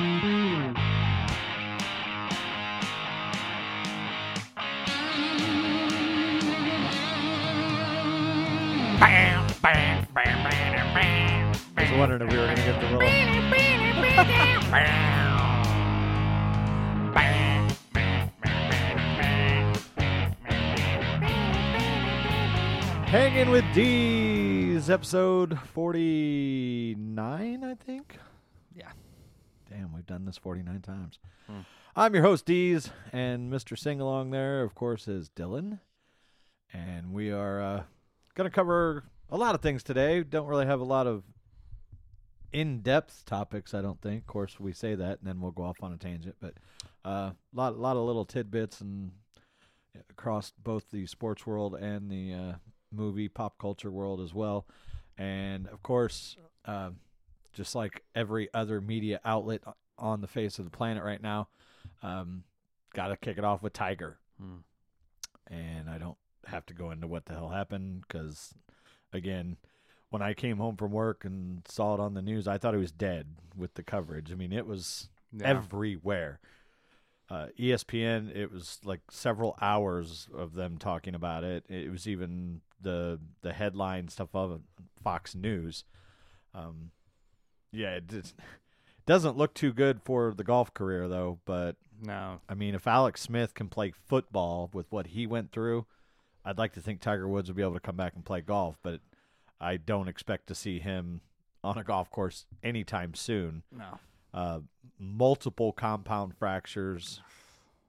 [0.00, 0.04] I
[11.76, 13.08] was wondering if we were going to get the little.
[23.08, 28.20] Hanging with D's, episode 49, I think.
[29.78, 31.20] Damn, we've done this 49 times.
[31.94, 33.78] I'm your host, D's, and Mr.
[33.78, 35.78] Sing Along there, of course, is Dylan.
[36.72, 37.82] And we are uh,
[38.34, 40.24] going to cover a lot of things today.
[40.24, 41.22] Don't really have a lot of
[42.52, 44.22] in depth topics, I don't think.
[44.22, 46.34] Of course, we say that, and then we'll go off on a tangent.
[46.40, 46.54] But
[47.04, 49.12] a uh, lot, lot of little tidbits and
[50.10, 52.52] across both the sports world and the uh,
[52.90, 54.66] movie pop culture world as well.
[55.16, 56.90] And of course, uh,
[57.52, 59.62] just like every other media outlet
[59.98, 61.48] on the face of the planet right now,
[62.02, 62.44] um,
[62.94, 64.18] got to kick it off with Tiger.
[65.50, 68.54] And I don't have to go into what the hell happened because,
[69.12, 69.56] again,
[70.10, 72.80] when I came home from work and saw it on the news, I thought he
[72.80, 74.30] was dead with the coverage.
[74.32, 75.08] I mean, it was
[75.48, 76.40] everywhere.
[77.30, 81.64] Uh, ESPN, it was like several hours of them talking about it.
[81.68, 84.62] It was even the the headline stuff of
[85.02, 85.84] Fox News.
[86.54, 86.90] Um,
[87.72, 88.34] yeah, it just,
[89.06, 91.38] doesn't look too good for the golf career though.
[91.44, 92.40] But No.
[92.48, 95.86] I mean, if Alex Smith can play football with what he went through,
[96.44, 98.78] I'd like to think Tiger Woods would be able to come back and play golf.
[98.82, 99.00] But
[99.60, 101.20] I don't expect to see him
[101.64, 103.98] on a golf course anytime soon No.
[104.32, 104.60] uh,
[104.98, 107.20] multiple compound fractures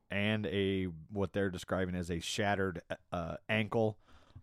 [0.10, 3.98] and a what they're describing as a shattered uh, ankle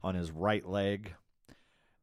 [0.04, 1.14] on his right leg.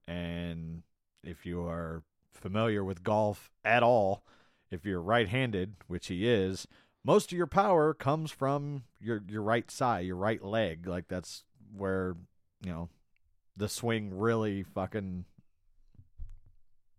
[0.07, 0.83] And
[1.23, 4.23] if you are familiar with golf at all,
[4.71, 6.67] if you're right-handed, which he is,
[7.05, 10.87] most of your power comes from your your right side, your right leg.
[10.87, 11.43] Like that's
[11.75, 12.15] where
[12.63, 12.89] you know
[13.57, 15.25] the swing really fucking.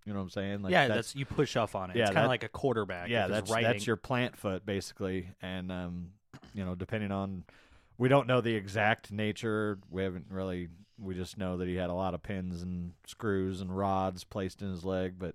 [0.07, 0.63] You know what I'm saying?
[0.63, 1.97] Like yeah, that's, you push off on it.
[1.97, 3.09] yeah, it's kind of like a quarterback.
[3.09, 6.09] yeah, that's right that's your plant foot basically, and um,
[6.53, 7.45] you know, depending on,
[7.97, 9.79] we don't know the exact nature.
[9.91, 10.69] We haven't really.
[10.99, 14.63] We just know that he had a lot of pins and screws and rods placed
[14.63, 15.15] in his leg.
[15.19, 15.35] But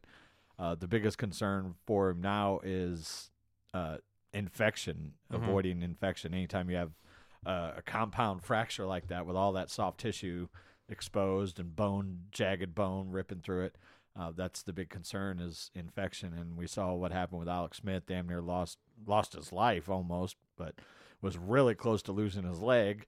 [0.58, 3.30] uh, the biggest concern for him now is
[3.74, 3.98] uh,
[4.34, 5.44] infection, Mhm.
[5.44, 6.34] avoiding infection.
[6.34, 6.92] Anytime you have
[7.46, 10.48] uh, a compound fracture like that with all that soft tissue
[10.90, 13.78] exposed and bone, jagged bone ripping through it,
[14.16, 16.34] uh, that's the big concern is infection.
[16.34, 18.04] And we saw what happened with Alex Smith.
[18.08, 20.76] Damn near lost lost his life almost, but
[21.22, 23.08] was really close to losing his leg.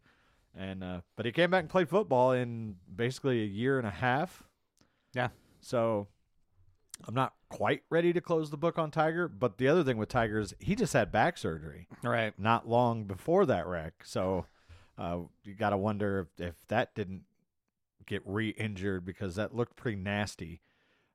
[0.58, 3.92] And uh, but he came back and played football in basically a year and a
[3.92, 4.44] half.
[5.14, 5.30] Yeah.
[5.62, 6.08] So
[7.08, 9.28] I'm not quite ready to close the book on Tiger.
[9.28, 12.34] But the other thing with Tiger is he just had back surgery right.
[12.38, 13.94] not long before that wreck.
[14.04, 14.46] So
[14.98, 17.24] uh, you got to wonder if, if that didn't
[18.06, 20.62] get re-injured because that looked pretty nasty.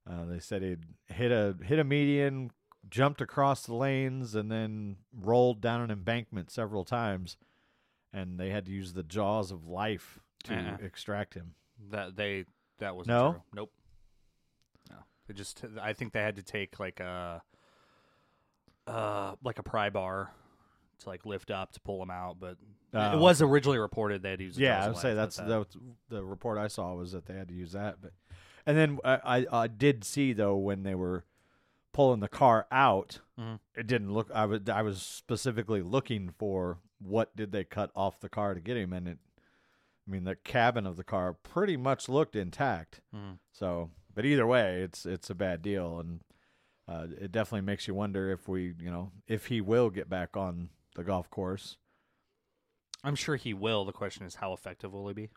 [0.08, 2.52] Uh, they said he'd hit a hit a median,
[2.88, 7.36] jumped across the lanes, and then rolled down an embankment several times,
[8.12, 10.76] and they had to use the jaws of life to Uh-uh.
[10.84, 11.54] extract him.
[11.90, 12.44] That they
[12.78, 13.32] that was No?
[13.32, 13.42] true.
[13.54, 13.72] Nope.
[14.90, 14.96] No.
[15.26, 17.42] They just I think they had to take like a
[18.86, 20.30] uh like a pry bar
[21.00, 22.56] to like lift up to pull him out, but
[22.94, 23.12] Oh.
[23.16, 24.58] it was originally reported they had to use.
[24.58, 25.66] Yeah, I would say that's that- the
[26.08, 28.00] the report I saw was that they had to use that.
[28.00, 28.12] But
[28.64, 31.24] and then I I, I did see though when they were
[31.92, 33.58] pulling the car out, Mhm.
[33.74, 34.30] it didn't look.
[34.30, 38.60] I was I was specifically looking for what did they cut off the car to
[38.60, 39.18] get him, and it.
[40.06, 43.00] I mean, the cabin of the car pretty much looked intact.
[43.12, 43.38] Mhm.
[43.50, 46.20] So, but either way, it's it's a bad deal, and
[46.86, 50.36] uh, it definitely makes you wonder if we, you know, if he will get back
[50.36, 51.76] on the golf course.
[53.02, 53.84] I'm sure he will.
[53.84, 55.30] The question is how effective will he be?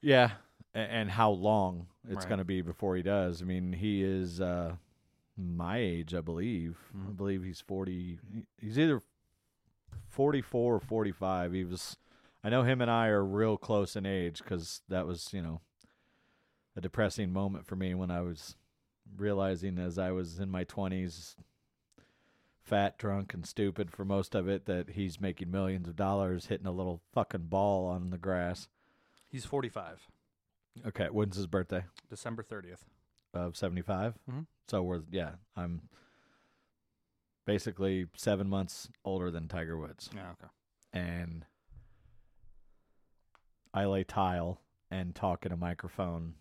[0.00, 0.32] Yeah,
[0.74, 2.28] and how long it's Right.
[2.28, 3.42] going to be before he does.
[3.42, 4.76] I mean, he is uh,
[5.36, 6.78] my age, I believe.
[6.94, 7.16] I Mhm.
[7.16, 8.18] believe he's forty.
[8.58, 9.02] He's either
[10.08, 11.52] forty-four or forty-five.
[11.52, 11.96] He was.
[12.44, 15.60] I know him and I are real close in age because that was, you know,
[16.76, 18.56] a depressing moment for me when I was
[19.16, 21.36] realizing as I was in my twenties,
[22.60, 26.66] fat, drunk, and stupid for most of it that he's making millions of dollars hitting
[26.66, 28.68] a little fucking ball on the grass.
[29.28, 30.08] He's 45,
[30.86, 31.84] Okay, when's his birthday?
[32.10, 32.84] December 30th.
[33.34, 34.14] Of 75?
[34.30, 34.46] Mhm.
[34.68, 35.88] So we're, yeah, I'm
[37.44, 40.10] basically seven months older than Tiger Woods.
[40.14, 40.50] Yeah, okay.
[40.92, 41.44] And
[43.74, 44.60] I lay tile
[44.90, 46.34] and talk in a microphone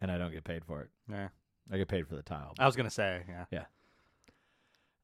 [0.00, 0.88] and I don't get paid for it.
[1.10, 1.28] Yeah.
[1.72, 2.54] I get paid for the tile.
[2.58, 3.44] I was gonna say, yeah.
[3.50, 3.64] Yeah.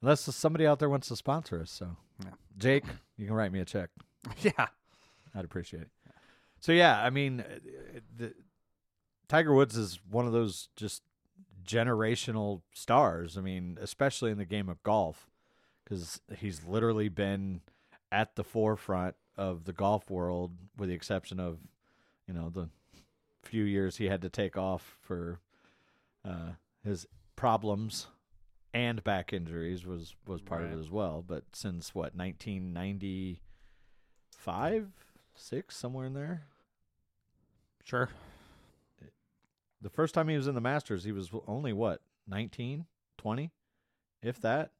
[0.02, 1.70] Unless somebody out there wants to sponsor us.
[1.70, 2.30] So, Yeah.
[2.58, 2.84] Jake,
[3.16, 3.90] you can write me a check.
[4.40, 4.66] yeah.
[5.34, 5.90] I'd appreciate it.
[6.60, 7.44] So yeah, I mean, uh,
[8.16, 8.34] the,
[9.28, 11.02] Tiger Woods is one of those just
[11.66, 13.36] generational stars.
[13.36, 15.28] I mean, especially in the game of golf,
[15.84, 17.60] because he's literally been
[18.10, 21.58] at the forefront of the golf world, with the exception of,
[22.26, 22.68] you know, the
[23.42, 25.40] few years he had to take off for
[26.24, 26.52] uh,
[26.84, 28.08] his problems
[28.74, 31.24] and back injuries was was part of it as well.
[31.26, 34.86] But since what 1995,
[35.34, 36.42] six somewhere in there.
[37.84, 38.10] Sure.
[39.86, 42.86] The first time he was in the Masters, he was only what 19,
[43.18, 43.52] 20,
[44.20, 44.72] if that.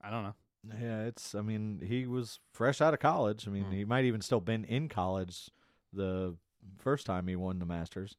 [0.00, 0.34] I don't know.
[0.80, 1.34] Yeah, it's.
[1.34, 3.46] I mean, he was fresh out of college.
[3.46, 3.72] I mean, Hmm.
[3.72, 5.50] he might even still been in college
[5.92, 6.36] the
[6.78, 8.16] first time he won the Masters.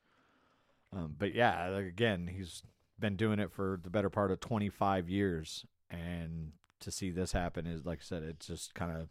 [0.93, 2.61] Um, but yeah, again, he's
[2.99, 6.51] been doing it for the better part of 25 years, and
[6.81, 9.09] to see this happen is, like I said, it just kind of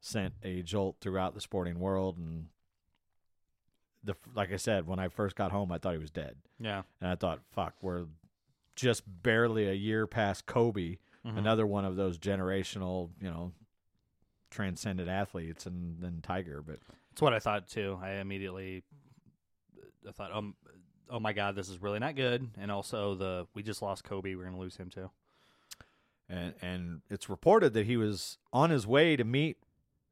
[0.00, 2.16] sent a jolt throughout the sporting world.
[2.16, 2.46] And
[4.06, 6.82] the like I said, when I first got home, I thought he was dead, Yeah.
[7.00, 8.06] and I thought, fuck, we're
[8.74, 11.38] just barely a year past Kobe Mhm.
[11.38, 13.52] another one of those generational, you know,
[14.50, 16.62] transcendent athletes, and then Tiger.
[16.62, 16.78] But
[17.10, 17.98] That's what I thought too.
[18.00, 18.84] I immediately,
[20.08, 20.54] I thought, um,
[21.10, 22.48] oh my god, this is really not good.
[22.56, 24.34] And also the we just lost Kobe.
[24.34, 25.10] We're gonna lose him too.
[26.28, 29.58] and and it's reported that he was on his way to meet,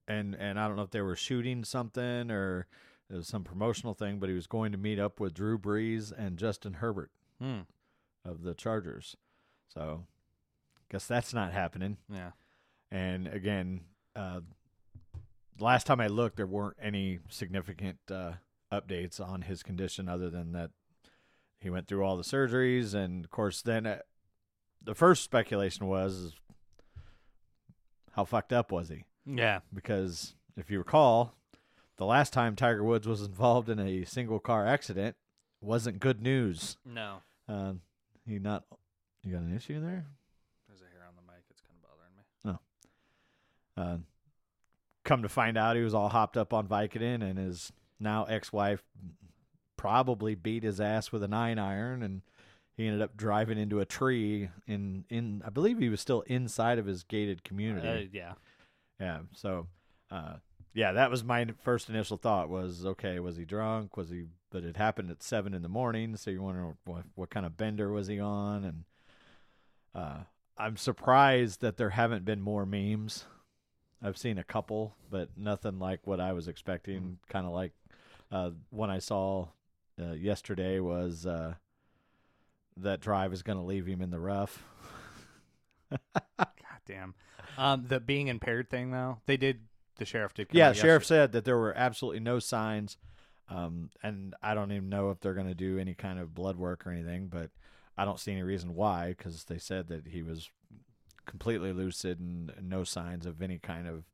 [0.09, 2.67] and and I don't know if they were shooting something or
[3.11, 6.13] it was some promotional thing, but he was going to meet up with Drew Brees
[6.17, 7.61] and Justin Herbert Hmm.
[8.25, 9.17] of the Chargers.
[9.69, 10.07] So,
[10.91, 11.97] guess that's not happening.
[12.09, 12.31] Yeah.
[12.91, 13.81] And again,
[14.15, 14.41] uh,
[15.59, 18.35] last time I looked, there weren't any significant uh,
[18.73, 20.71] updates on his condition other than that
[21.61, 22.95] he went through all the surgeries.
[22.95, 23.99] And of course, then uh,
[24.83, 26.33] the first speculation was
[28.13, 29.05] how fucked up was he?
[29.27, 29.61] Yeah.
[29.73, 31.35] Because if you recall,
[31.97, 35.17] the last time Tiger Woods was involved in a single car accident
[35.61, 36.77] wasn't good news.
[36.85, 37.23] No.
[37.49, 37.75] Uh,
[38.27, 38.65] he not.
[39.23, 40.07] You got an issue there?
[40.69, 41.43] There's a hair on the mic.
[41.51, 42.25] It's kind of bothering me.
[43.77, 43.99] Uh,
[45.05, 48.83] come to find out, he was all hopped up on Vicodin, and his now ex-wife
[49.77, 52.23] probably beat his ass with a nine iron, and
[52.77, 55.43] he ended up driving into a tree in in.
[55.45, 57.89] I believe he was still inside of his gated community.
[57.89, 58.33] Uh, yeah.
[59.01, 59.19] Yeah.
[59.35, 59.67] So,
[60.11, 60.35] uh,
[60.75, 63.97] yeah, that was my first initial thought was, okay, was he drunk?
[63.97, 64.25] Was he?
[64.51, 67.57] But it happened at seven in the morning, so you wonder what what kind of
[67.57, 68.65] bender was he on?
[68.65, 68.85] And
[69.95, 70.19] uh,
[70.59, 73.25] I'm surprised that there haven't been more memes.
[74.03, 77.19] I've seen a couple, but nothing like what I was expecting.
[77.29, 77.73] Kind of like
[78.31, 79.49] uh, one I saw
[80.01, 81.55] uh, yesterday was uh,
[82.77, 84.63] that drive is going to leave him in the rough.
[86.39, 86.49] God
[86.87, 87.15] damn.
[87.57, 89.61] Um, the being impaired thing though, they did.
[89.97, 90.49] The sheriff did.
[90.53, 92.97] Yeah, sheriff yesterday- said that there were absolutely no signs,
[93.49, 96.57] um, and I don't even know if they're going to do any kind of blood
[96.57, 97.29] work or anything.
[97.29, 97.51] But
[97.97, 100.51] I don't see any reason why, because they said that he was
[101.27, 104.05] completely lucid and no signs of any kind of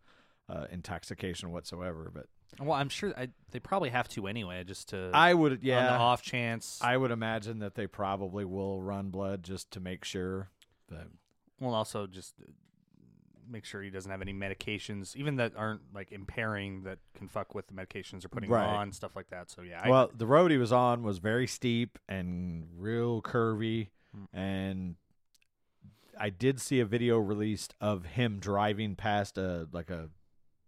[0.48, 2.10] uh, intoxication whatsoever.
[2.12, 2.26] But
[2.58, 5.10] Well, I'm sure I, they probably have to anyway, just to.
[5.14, 6.78] I would, yeah, On the off chance.
[6.82, 10.50] I would imagine that they probably will run blood just to make sure.
[10.88, 11.06] But
[11.58, 12.34] Well, also just
[13.50, 17.54] make sure he doesn't have any medications, even that aren't like impairing that can fuck
[17.54, 18.64] with the medications they're putting Right.
[18.66, 19.50] on, stuff like that.
[19.50, 23.88] So yeah, I, well, the road he was on was very steep and real curvy,
[24.16, 24.26] Mm.
[24.32, 24.96] and
[26.18, 30.10] I did see a video released of him driving past a like a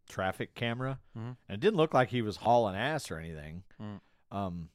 [0.09, 1.37] traffic camera, Mhm.
[1.49, 3.65] and it didn't look like he was hauling ass or anything.
[3.81, 4.01] Mm.
[4.31, 4.69] Um,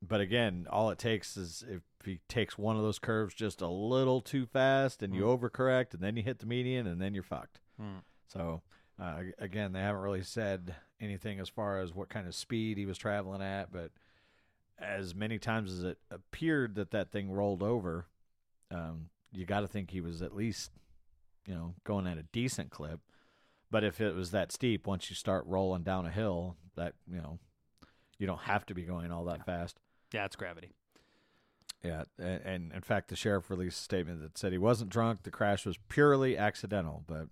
[0.00, 3.68] but again, all it takes is if he takes one of those curves just a
[3.68, 7.22] little too fast, and you overcorrect, and then you hit the median, and then you're
[7.22, 7.60] fucked.
[7.80, 8.02] Mm.
[8.26, 8.62] So
[9.00, 12.86] uh, again, they haven't really said anything as far as what kind of speed he
[12.86, 13.90] was traveling at, but
[14.78, 18.06] as many times as it appeared that that thing rolled over,
[18.70, 20.70] um, you got to think he was at least,
[21.46, 23.00] you know, going at a decent clip.
[23.70, 27.16] But if it was that steep, once you start rolling down a hill, that you
[27.16, 27.38] know,
[28.18, 29.78] you don't have to be going all that fast.
[30.12, 30.72] yeah, it's gravity.
[31.82, 35.24] Yeah, and, and in fact, the sheriff released a statement that said he wasn't drunk.
[35.24, 37.02] The crash was purely accidental.
[37.06, 37.26] But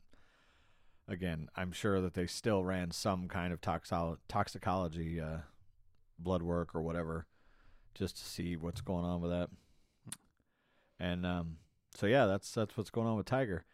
[1.07, 5.39] again, I'm sure that they still ran some kind of toxolo- toxicology uh,
[6.19, 7.27] blood work or whatever,
[7.95, 9.51] just to see what's going on with that.
[10.99, 11.57] And um,
[11.95, 13.65] so yeah, that's that's what's going on with Tiger.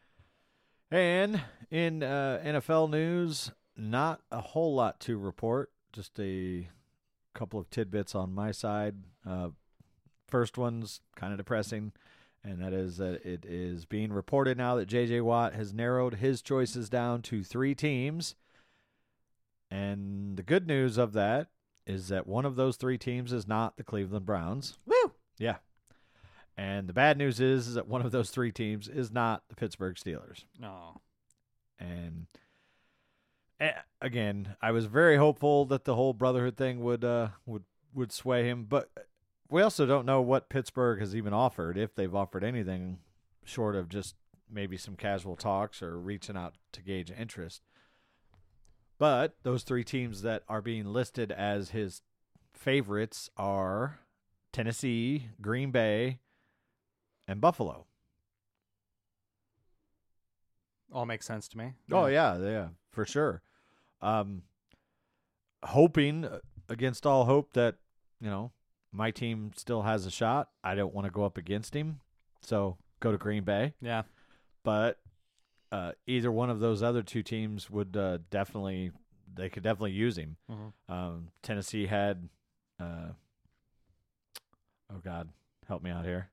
[0.90, 1.40] And
[1.70, 5.72] in uh, NFL news, not a whole lot to report.
[5.92, 6.68] Just a
[7.34, 8.96] couple of tidbits on my side.
[9.26, 9.48] Uh,
[10.28, 11.92] first one's kind of depressing,
[12.44, 15.20] and that is that it is being reported now that J.J.
[15.22, 18.34] Watt has narrowed his choices down to three teams.
[19.70, 21.48] And the good news of that
[21.86, 24.78] is that one of those three teams is not the Cleveland Browns.
[24.86, 25.12] Woo!
[25.38, 25.56] Yeah.
[26.56, 29.54] And the bad news is, is that one of those three teams is not the
[29.54, 30.44] Pittsburgh Steelers.
[30.58, 31.00] No.
[31.78, 32.26] And
[33.60, 37.64] eh, again, I was very hopeful that the whole brotherhood thing would uh, would
[37.94, 38.90] would sway him, but
[39.48, 42.98] we also don't know what Pittsburgh has even offered, if they've offered anything
[43.44, 44.16] short of just
[44.50, 47.62] maybe some casual talks or reaching out to gauge interest.
[48.98, 52.02] But those three teams that are being listed as his
[52.52, 54.00] favorites are
[54.52, 56.18] Tennessee, Green Bay,
[57.28, 57.86] and Buffalo.
[60.92, 61.74] All makes sense to me.
[61.92, 63.42] Oh yeah, yeah, for sure.
[64.00, 64.42] Um,
[65.62, 66.38] hoping uh,
[66.68, 67.74] against all hope that
[68.20, 68.52] you know
[68.96, 70.48] my team still has a shot.
[70.64, 72.00] I don't want to go up against him,
[72.40, 73.74] so go to Green Bay.
[73.80, 74.02] Yeah.
[74.64, 74.98] But
[75.70, 78.90] uh, either one of those other two teams would uh, definitely
[79.34, 80.36] they could definitely use him.
[80.50, 80.72] Mhm.
[80.88, 82.28] Um, Tennessee had,
[82.80, 83.08] uh,
[84.92, 85.28] oh God,
[85.68, 86.30] help me out here.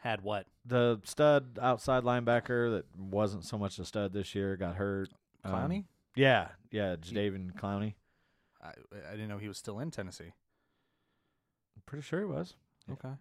[0.00, 0.46] Had what?
[0.64, 5.10] The stud outside linebacker that wasn't so much a stud this year got hurt.
[5.44, 5.84] Um, Clowney?
[6.14, 7.94] yeah, yeah, Jadeveon Clowney.
[8.62, 8.72] I,
[9.08, 10.32] I didn't know he was still in Tennessee.
[11.86, 12.54] Pretty sure he was.
[12.88, 12.94] Yeah.
[12.94, 13.14] Okay.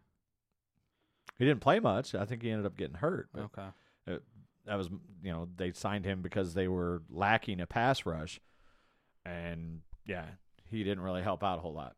[1.37, 2.13] He didn't play much.
[2.15, 3.29] I think he ended up getting hurt.
[3.37, 3.67] Okay.
[4.65, 4.89] that was,
[5.21, 8.39] you know, they signed him because they were lacking a pass rush,
[9.25, 10.25] and yeah,
[10.69, 11.95] he didn't really help out a whole lot.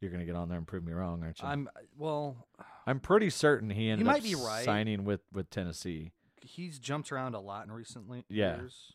[0.00, 1.46] You're gonna get on there and prove me wrong, aren't you?
[1.46, 2.46] I'm well.
[2.86, 4.64] I'm pretty certain he ended might up be right.
[4.64, 6.12] signing with with Tennessee.
[6.40, 8.56] He's jumped around a lot in recently Yeah.
[8.56, 8.94] years.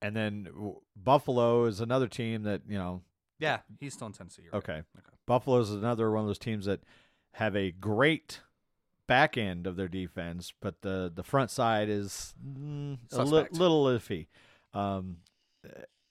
[0.00, 0.48] And then
[0.96, 3.02] Buffalo is another team that you know.
[3.44, 4.42] Yeah, he's still in Tennessee.
[4.52, 4.58] right.
[4.58, 5.16] Okay, Okay.
[5.26, 6.80] Buffalo is another one of those teams that
[7.34, 8.40] have a great
[9.06, 13.52] back end of their defense, but the the front side is mm, a li- Suspect.
[13.52, 14.26] little iffy,
[14.72, 15.18] um,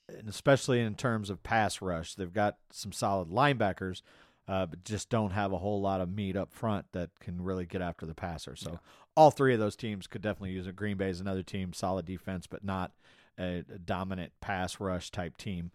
[0.08, 2.14] and especially in terms of pass rush.
[2.14, 4.02] They've got some solid linebackers,
[4.46, 7.66] uh, but just don't have a whole lot of meat up front that can really
[7.66, 8.54] get after the passer.
[8.56, 8.78] So
[9.16, 10.76] all three of those teams could definitely use it.
[10.76, 12.92] Green Bay is another team, solid defense, but not
[13.38, 15.70] a, a dominant pass rush type team.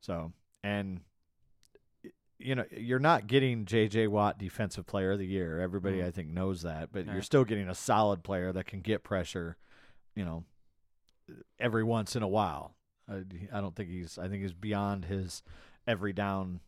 [0.00, 0.32] So
[0.62, 1.00] and
[2.38, 4.08] you know, you're not getting J.J.
[4.08, 5.60] Watt Defensive Player of the Year.
[5.60, 6.06] Everybody, Mm.
[6.06, 6.90] I think, knows that.
[6.90, 7.12] But Yeah.
[7.12, 9.56] you're still getting a solid player that can get pressure,
[10.16, 10.44] you know,
[11.60, 12.74] every once in a while.
[13.08, 14.18] I, I don't think he's.
[14.18, 15.44] I think he's beyond his
[15.86, 16.58] every down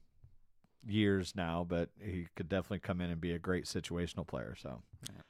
[0.86, 4.54] years now, but he could definitely come in and be a great situational player.
[4.56, 5.22] So Yeah.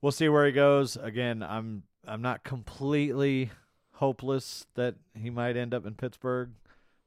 [0.00, 0.96] we'll see where he goes.
[0.96, 3.50] Again, I'm I'm not completely
[3.94, 6.52] hopeless that he might end up in Pittsburgh,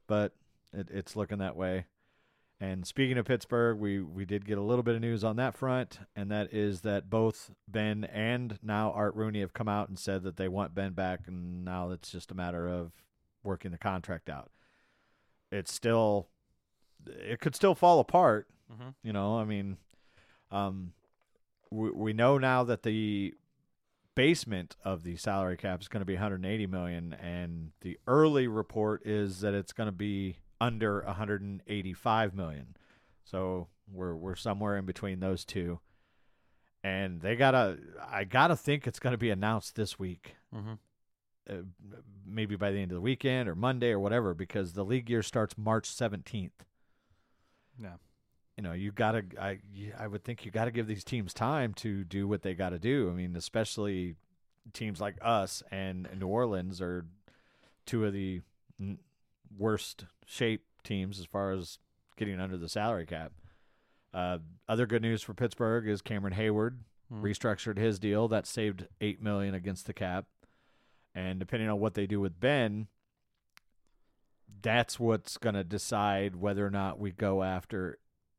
[0.06, 0.32] but
[0.72, 1.86] it, it's looking that way.
[2.60, 5.56] And speaking of Pittsburgh, we, we did get a little bit of news on that
[5.56, 9.98] front, and that is that both Ben and now Art Rooney have come out and
[9.98, 12.92] said that they want Ben back, and now it's just a matter of
[13.42, 14.52] working the contract out.
[15.50, 16.28] It's still,
[17.04, 18.46] it could still fall apart.
[18.72, 18.94] Mhm.
[19.02, 19.76] You know, I mean,
[20.52, 20.92] um,
[21.70, 23.34] we we know now that the
[24.14, 29.04] basement of the salary cap is going to be 180 million, and the early report
[29.04, 32.76] is that it's going to be under 185 million.
[33.24, 35.80] So we're we're somewhere in between those two.
[36.84, 37.78] And they gotta,
[38.10, 40.78] I gotta think it's going to be announced this week, Mhm.
[41.48, 41.54] uh,
[42.26, 45.22] maybe by the end of the weekend or Monday or whatever, because the league year
[45.22, 46.64] starts March 17th.
[47.78, 47.96] Yeah.
[48.56, 49.60] You know, you gotta, I,
[49.96, 53.08] I would think you gotta give these teams time to do what they gotta do.
[53.10, 54.16] I mean, especially
[54.72, 57.06] teams like us and New Orleans are
[57.86, 58.40] two of the
[59.56, 61.78] worst shape teams as far as
[62.16, 63.32] getting under the salary cap.
[64.12, 66.78] Uh, other good news for Pittsburgh is Cameron Heyward
[67.08, 67.22] Hmm.
[67.22, 68.26] restructured his deal.
[68.28, 70.26] That saved eight million against the cap.
[71.14, 72.88] And depending on what they do with Ben,
[74.62, 77.98] that's what's going to decide whether or not we go after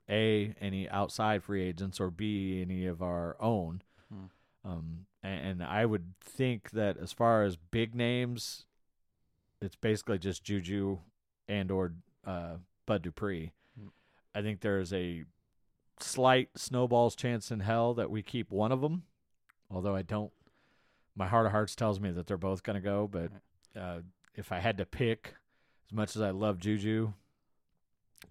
[0.10, 3.82] a any outside free agents or b any of our own.
[4.12, 4.26] Hmm.
[4.66, 8.66] Um, and, and I would think that as far as big names,
[9.64, 11.00] it's basically just Juju
[11.48, 11.94] and or
[12.26, 12.56] uh,
[12.86, 13.52] Bud Dupree.
[13.80, 13.88] Hmm.
[14.36, 15.24] I think there's a
[16.00, 19.04] slight snowball's chance in hell that we keep one of them.
[19.72, 20.32] Although I don't,
[21.16, 23.08] my heart of hearts tells me that they're both going to go.
[23.12, 23.32] But
[23.80, 24.00] uh,
[24.36, 25.36] if I had to pick,
[25.90, 27.14] as much as I love Juju,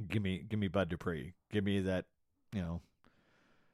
[0.09, 1.33] give me give me Bud Dupree.
[1.51, 2.05] Give me that.
[2.55, 2.81] You know,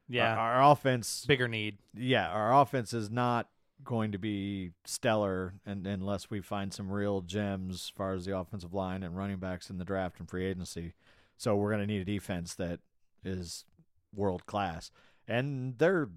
[0.07, 1.25] Yeah, our, our offense.
[1.27, 1.79] bigger need.
[1.93, 3.49] Yeah, our offense is not
[3.83, 8.37] going to be stellar and, unless we find some real gems as far as the
[8.37, 10.93] offensive line and running backs in the draft and free agency.
[11.37, 12.79] So we're going to need a defense that
[13.23, 13.65] is
[14.13, 14.91] world class,
[15.27, 16.09] and they're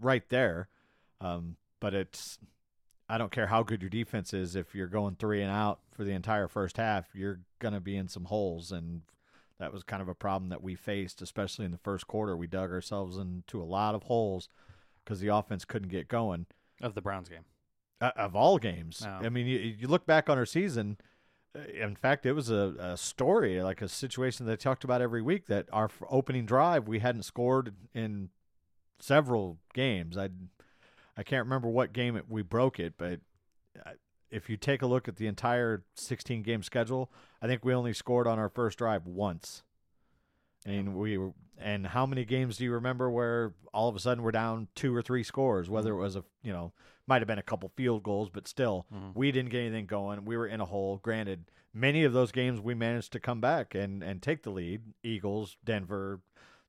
[0.00, 0.68] right there.
[1.20, 2.38] Um, but it's
[3.08, 6.04] I don't care how good your defense is if you're going three and out for
[6.04, 9.02] the entire first half, you're going to be in some holes, and
[9.60, 12.36] that was kind of a problem that we faced, especially in the first quarter.
[12.36, 14.48] We dug ourselves into a lot of holes
[15.04, 16.46] because the offense couldn't get going
[16.80, 17.44] Of the Browns game.
[18.00, 19.02] uh, of all games.
[19.04, 19.20] No.
[19.26, 20.98] I mean, you, you look back on our season.
[21.56, 25.00] uh, In fact, it was a, a story, like a situation that I talked about
[25.02, 25.46] every week.
[25.46, 28.30] That our opening drive, we hadn't scored in
[29.00, 30.16] several games.
[30.16, 30.28] I
[31.16, 33.20] I can't remember what game it, we broke it, but
[33.84, 33.90] uh,
[34.30, 37.92] if you take a look at the entire 16 game schedule, I think we only
[37.92, 39.62] scored on our first drive once.
[40.64, 44.24] And we were, and how many games do you remember where all of a sudden
[44.24, 45.68] we're down two or three scores?
[45.68, 46.72] Whether it was a you know
[47.06, 49.14] might have been a couple field goals, but still Mhm.
[49.14, 50.24] we didn't get anything going.
[50.24, 50.96] We were in a hole.
[51.02, 54.94] Granted, many of those games we managed to come back and and take the lead.
[55.02, 56.20] Eagles, Denver,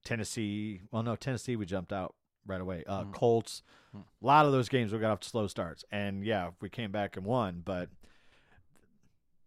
[0.04, 0.82] Tennessee.
[0.92, 2.84] Well, no, Tennessee we jumped out right away.
[2.86, 3.14] Uh, Mm.
[3.14, 3.64] Colts.
[3.96, 4.04] Mm.
[4.22, 6.92] A lot of those games we got off to slow starts, and yeah, we came
[6.92, 7.62] back and won.
[7.64, 7.90] But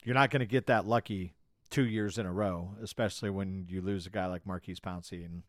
[0.05, 1.35] you're not going to get that lucky
[1.71, 5.25] two years in a row, especially when you lose a guy like Maurkice Pouncey.
[5.25, 5.43] And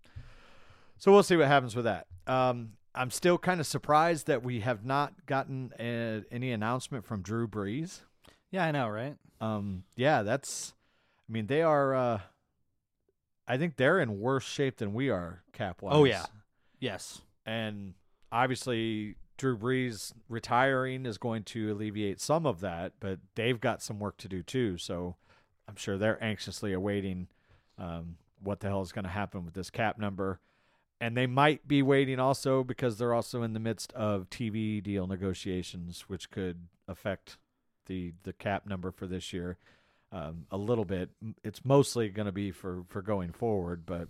[0.98, 2.08] so we'll see what happens with that.
[2.28, 7.22] Um, I'm still kind of surprised that we have not gotten a, any announcement from
[7.22, 8.02] Drew Brees.
[8.52, 9.16] Yeah, I know, right?
[9.40, 10.74] Um, yeah, that's.
[11.30, 11.96] I mean, they are.
[11.96, 12.20] Uh,
[13.48, 15.94] I think they're in worse shape than we are cap wise.
[15.96, 16.26] Oh, yeah.
[16.80, 17.22] Yes.
[17.46, 17.94] and
[18.32, 24.00] obviously Drew Brees retiring is going to alleviate some of that, but they've got some
[24.00, 24.78] work to do too.
[24.78, 25.16] So
[25.70, 27.28] I'm sure they're anxiously awaiting
[27.78, 30.40] um, what the hell is going to happen with this cap number.
[31.02, 35.08] And they might be waiting also because they're also in the midst of TV deal
[35.08, 37.38] negotiations, which could affect
[37.86, 39.58] the the cap number for this year
[40.12, 41.10] um, a little bit.
[41.44, 44.10] It's mostly going to be for for going forward, but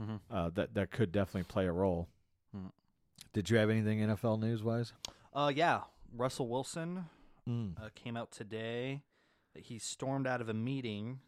[0.00, 0.20] Mhm.
[0.30, 2.08] uh, that that could definitely play a role.
[2.54, 2.66] Hmm.
[3.32, 4.92] Did you have anything NFL news wise?
[5.32, 5.82] Uh, yeah.
[6.14, 7.06] Russell Wilson
[7.48, 7.80] Mm.
[7.82, 9.02] uh, came out today
[9.54, 11.20] that he stormed out of a meeting.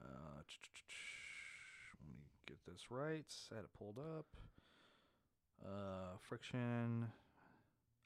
[0.00, 2.14] Uh, let me
[2.46, 3.24] get this right.
[3.52, 4.26] I had it pulled up.
[5.64, 7.08] Uh, friction.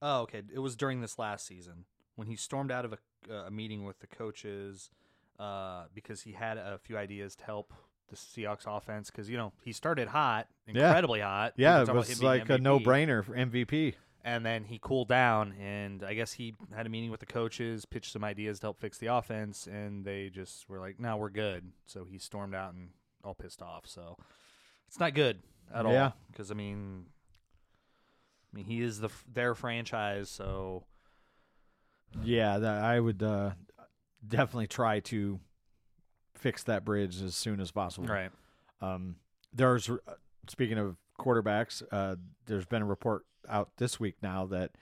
[0.02, 0.42] Oh, okay.
[0.52, 1.84] It was during this last season
[2.16, 2.98] when he stormed out of a,
[3.32, 4.90] uh, a meeting with the coaches
[5.38, 7.72] uh, because he had a few ideas to help
[8.10, 9.10] the Seahawks offense.
[9.10, 10.86] Because you know he started hot, Yeah.
[10.88, 11.54] incredibly hot.
[11.56, 13.94] Yeah, were it was him being like a no brainer for MVP.
[14.24, 17.84] And then he cooled down and i guess he had a meeting with the coaches
[17.84, 21.28] pitched some ideas to help fix the offense and they just were like no we're
[21.30, 22.88] good so he stormed out and
[23.22, 24.16] all pissed off so
[24.88, 25.40] it's not good
[25.74, 25.92] at all.
[25.92, 26.04] Yeah.
[26.04, 27.06] all because i mean
[28.52, 30.84] i mean he is the their franchise so
[32.22, 33.50] Yeah, that I would uh,
[34.26, 35.40] definitely try to
[36.36, 38.06] fix that bridge as soon as possible.
[38.06, 38.30] right
[38.80, 39.16] Um,
[39.52, 39.96] there's uh,
[40.48, 44.72] speaking of quarterbacks, uh, there's been a report out this week now that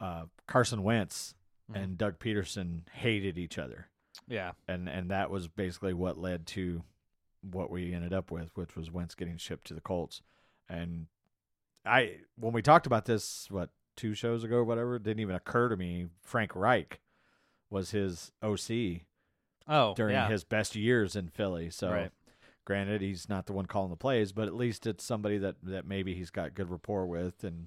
[0.00, 1.34] uh, Carson Wentz
[1.70, 1.82] Mhm.
[1.82, 3.86] and Doug Pederson hated each other,
[4.26, 6.82] yeah and and that was basically what led to
[7.42, 10.20] what we ended up with, which was Wentz getting shipped to the Colts.
[10.68, 11.06] And
[11.86, 15.34] I, when we talked about this, what two shows ago, or whatever, it didn't even
[15.34, 16.08] occur to me.
[16.22, 17.00] Frank Reich
[17.70, 19.06] was his OC
[19.68, 20.28] oh during yeah.
[20.28, 21.70] his best years in Philly.
[21.70, 22.10] So, Right.
[22.70, 25.88] Granted, he's not the one calling the plays, but at least it's somebody that that
[25.88, 27.66] maybe he's got good rapport with, and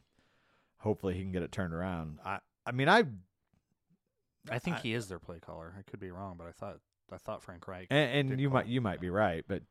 [0.77, 2.19] hopefully he can get it turned around.
[2.23, 3.03] I, I mean, I
[4.49, 6.77] i think I- he is their play caller i could be wrong but i thought
[7.13, 9.63] i thought frank reich and, and you might you might be right, but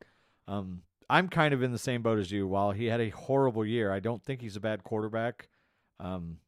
[0.49, 2.47] um, I'm kind of in the same boat as you.
[2.47, 5.49] While he had a horrible year, I don't think he's a bad quarterback.
[5.99, 6.39] Um,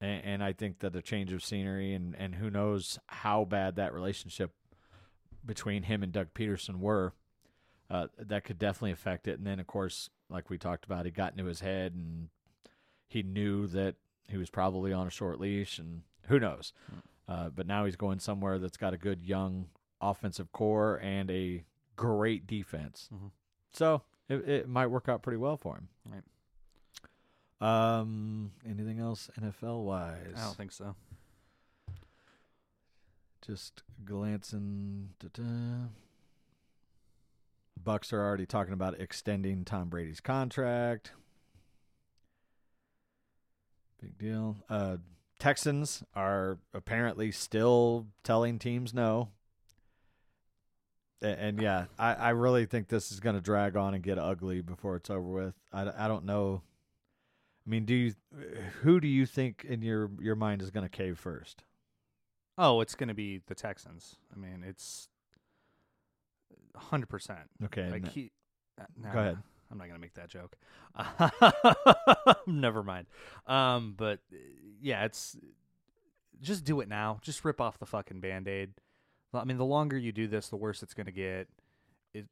[0.00, 3.76] and, and I think that the change of scenery and and who knows how bad
[3.76, 4.52] that relationship
[5.44, 7.12] between him and Doug Pederson were,
[7.90, 9.38] uh, that could definitely affect it.
[9.38, 12.28] And then of course, like we talked about, he got into his head and
[13.08, 13.96] he knew that
[14.28, 16.72] he was probably on a short leash, and who knows.
[17.28, 19.66] Uh, but now he's going somewhere that's got a good young
[20.00, 21.64] offensive core and a
[21.96, 23.08] great defense.
[23.12, 23.30] Mhm.
[23.72, 25.88] So it, it might work out pretty well for him.
[26.04, 26.22] Right.
[27.60, 30.32] Um, anything else NFL wise?
[30.34, 30.94] i don't think so
[33.42, 35.10] Just glancing.
[35.18, 35.88] Da-da.
[37.84, 41.12] Bucks are already talking about extending Tom Brady's contract.
[44.00, 44.56] Big deal.
[44.68, 44.98] Uh,
[45.38, 49.28] Texans are apparently still telling teams no.
[51.22, 54.18] A- And, yeah, I, I really think this is going to drag on and get
[54.18, 55.54] ugly before it's over with.
[55.72, 56.62] I, I don't know.
[57.66, 58.14] I mean, do you
[58.80, 61.62] who do you think in your your mind is going to cave first?
[62.56, 64.16] Oh, it's going to be the Texans.
[64.34, 65.08] I mean, it's
[66.76, 67.48] hundred percent.
[67.64, 68.30] Okay, Like n- he.
[68.80, 69.38] uh, nah, ahead.
[69.70, 70.56] I'm not gonna make that joke.
[72.46, 73.06] Never mind.
[73.46, 74.20] Um, but
[74.80, 75.36] yeah, it's
[76.40, 77.18] just do it now.
[77.22, 78.70] Just rip off the fucking band aid.
[79.32, 81.48] I mean, the longer you do this, the worse it's gonna get.
[82.14, 82.26] It.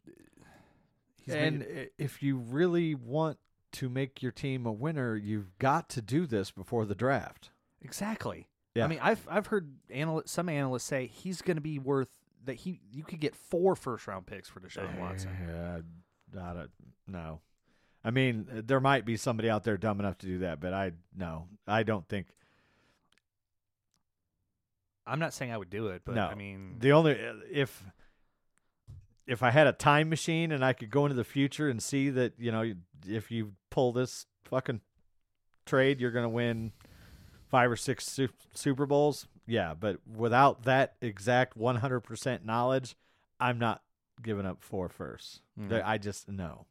[1.28, 3.38] And made- if you really want
[3.72, 7.50] to make your team a winner, you've got to do this before the draft.
[7.82, 8.48] exactly.
[8.74, 8.84] Yeah.
[8.84, 12.08] I mean, I've I've heard anal- some analysts say he's gonna be worth
[12.44, 15.30] that he you could get four first round picks for Deshaun Watson.
[15.46, 15.80] Yeah,
[16.32, 16.68] not a,
[17.06, 17.40] no.
[18.04, 20.92] I mean, there might be somebody out there dumb enough to do that, but I
[21.16, 22.28] no, I don't think.
[25.06, 27.82] I'm not saying I would do it, but no, I mean, the only uh, if
[29.26, 32.10] if I had a time machine and I could go into the future and see
[32.10, 32.74] that you know
[33.06, 34.80] if you pull this fucking
[35.66, 36.72] trade, you're gonna win
[37.48, 39.26] five or six su- Super Bowls.
[39.48, 42.94] Yeah, but without that exact 100% knowledge,
[43.40, 43.82] I'm not
[44.22, 45.40] giving up four firsts.
[45.58, 45.82] Mhm.
[45.84, 46.66] I just no.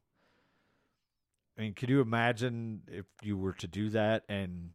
[1.58, 4.74] I mean, could you imagine if you were to do that and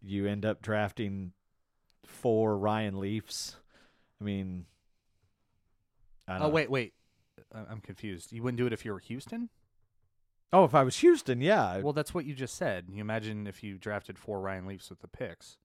[0.00, 1.32] you end up drafting
[2.04, 3.56] four Ryan Leafs?
[4.20, 4.66] I mean,
[6.28, 6.54] I don't oh know.
[6.54, 6.94] wait, wait,
[7.52, 8.32] I'm confused.
[8.32, 9.48] You wouldn't do it if you were Houston?
[10.52, 11.78] Oh, if I was Houston, yeah.
[11.78, 12.90] Well, that's what you just said.
[12.90, 15.58] You imagine if you drafted four Ryan Leafs with the picks.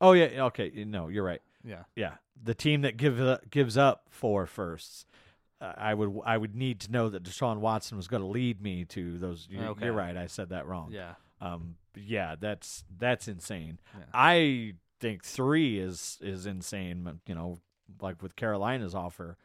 [0.00, 0.44] Oh, yeah.
[0.46, 0.84] Okay.
[0.86, 1.42] No, you're right.
[1.64, 1.84] Yeah.
[1.96, 5.04] Yeah, the team that gives up, gives up four firsts.
[5.60, 8.60] Uh, I would I would need to know that Deshaun Watson was going to lead
[8.62, 9.48] me to those.
[9.50, 9.86] You, Okay.
[9.86, 10.16] You're right.
[10.16, 10.90] I said that wrong.
[10.92, 11.14] Yeah.
[11.40, 11.76] Um.
[11.96, 12.36] Yeah.
[12.38, 13.80] That's that's insane.
[13.96, 14.04] Yeah.
[14.14, 17.02] I think three is is insane.
[17.04, 17.58] but, You know,
[18.00, 19.36] like with Carolina's offer.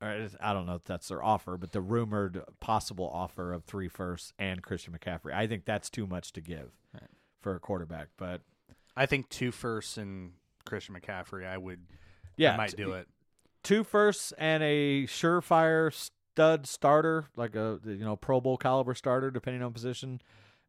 [0.00, 4.34] I don't know if that's their offer, but the rumored possible offer of three firsts
[4.38, 5.32] and Christian McCaffrey.
[5.32, 7.08] I think that's too much to give Right.
[7.40, 8.08] for a quarterback.
[8.18, 8.42] But
[8.96, 10.32] I think two firsts and
[10.64, 11.46] Christian McCaffrey.
[11.46, 11.80] I would.
[12.36, 13.08] yeah, I might do it.
[13.62, 19.30] two firsts and a surefire stud starter, like a you know Pro Bowl caliber starter,
[19.30, 20.20] depending on position,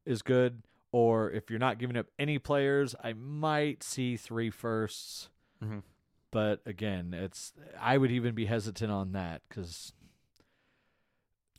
[0.06, 0.64] is good.
[0.92, 5.30] Or if you're not giving up any players, I might see three firsts.
[5.62, 5.84] Mhm.
[6.32, 9.92] But again, it's I would even be hesitant on that because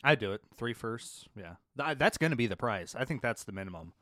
[0.05, 0.42] I'd do it.
[0.57, 1.26] Three firsts.
[1.37, 1.55] Yeah.
[1.79, 2.94] Th- that's going to be the price.
[2.94, 3.92] I think that's the minimum.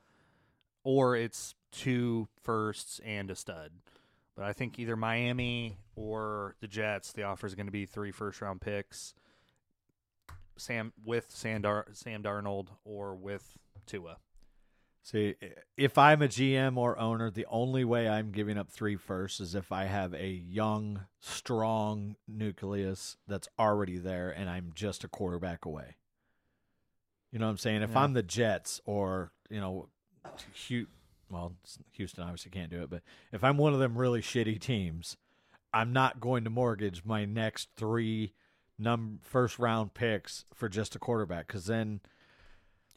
[0.83, 3.71] Or it's two firsts and a stud.
[4.37, 8.11] But I think either Miami or the Jets, the offer is going to be three
[8.11, 9.15] first round picks.
[10.57, 13.57] Sam with Sam, Dar- Sam Darnold or with
[13.87, 14.19] Tua.
[15.03, 15.35] see
[15.77, 19.55] if I'm a GM or owner, the only way I'm giving up three firsts is
[19.55, 25.65] if I have a young, strong nucleus that's already there and I'm just a quarterback
[25.65, 25.97] away.
[27.33, 27.83] You know what I'm saying?
[27.83, 28.01] If Yeah.
[28.05, 29.89] I'm the Jets or, you know,
[31.35, 31.53] well,
[31.93, 35.17] Houston obviously can't do it, but if I'm one of them really shitty teams,
[35.73, 38.33] I'm not going to mortgage my next three
[38.79, 42.01] num first round picks for just a quarterback because then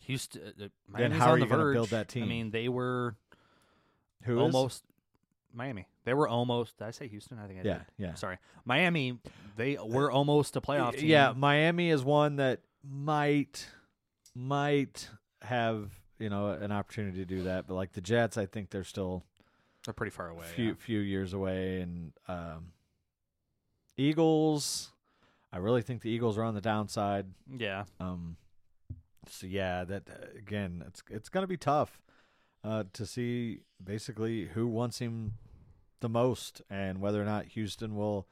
[0.05, 0.41] Houston.
[0.59, 2.23] Uh, uh, Miami's how are the you gonna build that team?
[2.23, 3.15] I mean, they were
[4.23, 4.41] who is?
[4.43, 4.83] almost
[5.53, 5.87] Miami.
[6.05, 6.77] They were almost.
[6.77, 7.39] Did I say Houston?
[7.39, 7.85] I think I Yeah, did.
[7.97, 8.13] yeah.
[8.13, 9.19] Sorry, Miami.
[9.55, 11.09] They were almost a playoff team.
[11.09, 13.67] Yeah, Miami is one that might
[14.35, 15.09] might
[15.41, 18.83] have you know an opportunity to do that, but like the Jets, I think they're
[18.83, 19.23] still
[19.85, 20.45] they're pretty far away.
[20.55, 20.73] few yeah.
[20.77, 22.71] few years away, and um,
[23.95, 24.91] Eagles.
[25.51, 27.27] I really think the Eagles are on the downside.
[27.57, 27.85] Yeah.
[28.01, 28.35] Um,
[29.29, 30.03] so yeah, that
[30.37, 32.01] again, it's it's gonna be tough
[32.63, 35.33] uh, to see basically who wants him
[35.99, 38.27] the most and whether or not Houston will.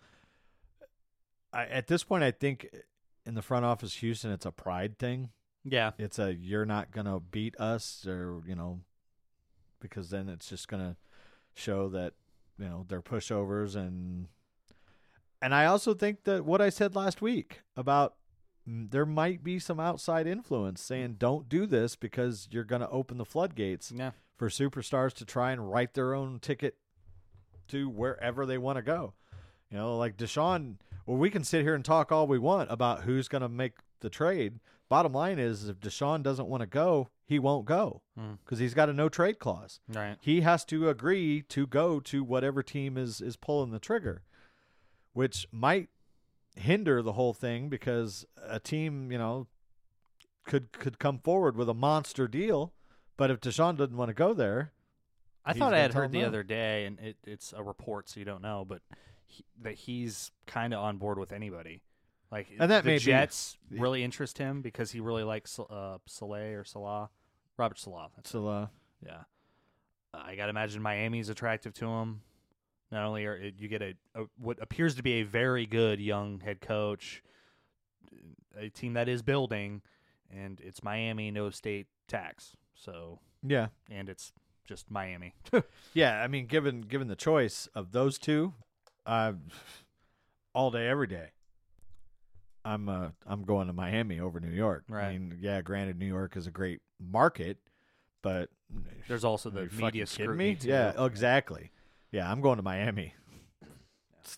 [1.54, 2.70] I, at this point, I think
[3.26, 5.30] in the front office, Houston, it's a pride thing.
[5.66, 5.92] Yeah.
[5.98, 8.82] It's a you're not gonna beat us, or you know,
[9.80, 10.96] because then it's just gonna
[11.54, 12.14] show that
[12.58, 14.28] you know they're pushovers and.
[15.42, 18.16] And I also think that what I said last week about
[18.68, 22.90] mm, there might be some outside influence saying don't do this because you're going to
[22.90, 24.12] open the floodgates Yeah.
[24.38, 26.78] for superstars to try and write their own ticket
[27.68, 29.14] to wherever they want to go.
[29.70, 33.02] You know, like Deshaun, well, we can sit here and talk all we want about
[33.04, 34.60] who's going to make the trade.
[34.88, 38.38] Bottom line is, if Deshaun doesn't want to go, he won't go Mm.
[38.44, 39.80] because he's got a no trade clause.
[39.88, 40.18] Right.
[40.22, 44.22] He has to agree to go to whatever team is is pulling the trigger,
[45.14, 45.90] which might
[46.56, 49.48] hinder the whole thing because a team, you know,
[50.46, 52.74] could could come forward with a monster deal.
[53.18, 54.72] But if Deshaun doesn't want to go there,
[55.44, 56.28] I thought I had heard the no.
[56.28, 58.82] other day, and it, it's a report, so you don't know, but
[59.26, 61.82] he, that he's kind of on board with anybody.
[62.32, 65.98] Like And that the may be- Jets really interest him because he really likes uh,
[66.06, 67.10] Saleh or Salah,
[67.58, 68.10] Robert Salah.
[68.16, 68.68] That's uh,
[69.06, 69.22] yeah.
[70.14, 72.22] I gotta imagine Miami's attractive to him.
[72.92, 76.40] Not only are you get a, a what appears to be a very good young
[76.40, 77.22] head coach,
[78.58, 79.82] a team that is building,
[80.32, 82.56] and it's Miami, no state tax.
[82.76, 84.32] So yeah, and it's
[84.66, 85.36] just Miami.
[85.94, 86.22] yeah.
[86.22, 88.54] I mean, given given the choice of those two,
[89.06, 89.34] uh,
[90.54, 91.32] all day, every day,
[92.66, 94.84] I'm uh, I'm going to Miami over New York.
[94.90, 95.06] Right.
[95.06, 95.62] I mean, yeah.
[95.62, 97.58] Granted, New York is a great market,
[98.24, 98.50] but
[99.08, 100.58] There's also the media scrutiny.
[100.62, 101.72] Yeah, oh, exactly.
[102.12, 103.14] Yeah, I'm going to Miami.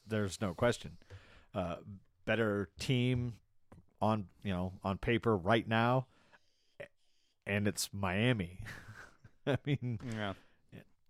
[0.06, 0.98] There's no question.
[1.56, 1.78] Uh,
[2.26, 3.36] better team
[4.02, 6.08] on you know on paper right now,
[7.46, 8.60] and it's Miami.
[9.48, 10.34] I mean, Yeah.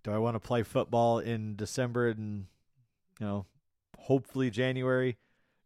[0.03, 2.45] do I want to play football in December and
[3.19, 3.45] you know
[3.97, 5.17] hopefully January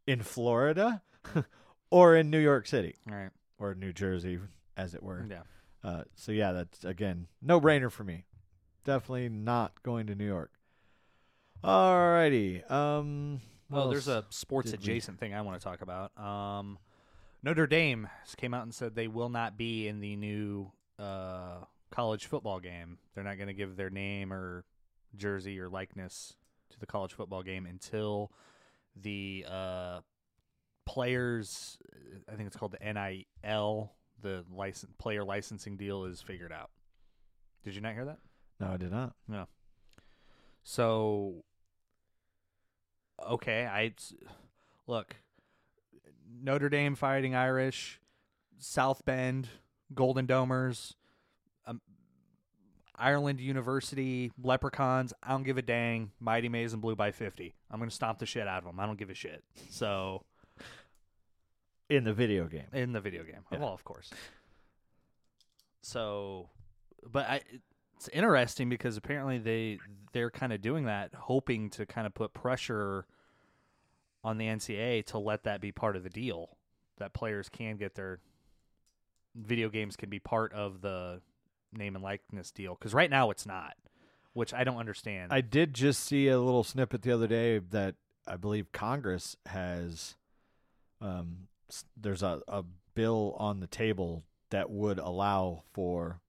[0.08, 1.02] in Florida
[1.92, 3.30] or in New York City All right.
[3.60, 4.40] or New Jersey,
[4.78, 5.26] as it were?
[5.30, 5.42] Yeah.
[5.84, 8.26] Uh, so yeah, that's again no brainer for me.
[8.84, 10.52] Definitely not going to New York.
[11.64, 12.70] Alrighty.
[12.72, 13.42] Um.
[13.70, 16.18] Well, there's a sports did we- adjacent thing I want to talk about.
[16.20, 16.78] Um,
[17.42, 21.60] Notre Dame s- came out and said they will not be in the new uh,
[21.90, 22.98] college football game.
[23.16, 24.66] They're not going to give their name or
[25.16, 26.34] jersey or likeness
[26.72, 28.32] to the college football game until
[29.02, 30.00] the uh,
[30.86, 31.78] players.
[32.32, 33.92] I think it's called the NIL,
[34.22, 36.70] the license player licensing deal, is figured out.
[37.64, 38.20] Did you not hear that?
[38.60, 39.14] No, I did not.
[39.28, 39.48] No
[40.64, 41.44] so,
[43.28, 43.94] okay, I
[44.88, 45.16] look.
[46.42, 48.00] Notre Dame Fighting Irish,
[48.58, 49.50] South Bend,
[49.94, 50.94] Golden Domers,
[51.66, 51.82] um,
[52.96, 55.14] Ireland University, Leprechauns.
[55.22, 56.12] I don't give a dang.
[56.22, 57.56] Mighty Maize and Blue by fifty.
[57.70, 58.80] I'm gonna stomp the shit out of them.
[58.80, 59.44] I don't give a shit.
[59.70, 60.24] So
[61.96, 62.68] In the video game.
[62.74, 63.60] in the video game, Yeah.
[63.60, 64.10] well, of course.
[65.82, 66.50] So,
[67.12, 67.42] but I,
[67.98, 69.80] it's interesting because apparently they
[70.14, 73.06] they're kind of doing that, hoping to kind of put pressure
[74.24, 76.58] on the NCAA to let that be part of the deal,
[76.98, 78.20] that players can get their
[79.36, 81.22] video games can be part of the
[81.74, 82.76] name and likeness deal.
[82.76, 83.76] Because right now it's not,
[84.34, 85.32] which I don't understand.
[85.34, 87.96] I did just see a little snippet the other day that
[88.28, 90.16] I believe Congress has.
[91.02, 91.48] Um,
[91.96, 96.22] there's a, a bill on the table that would allow for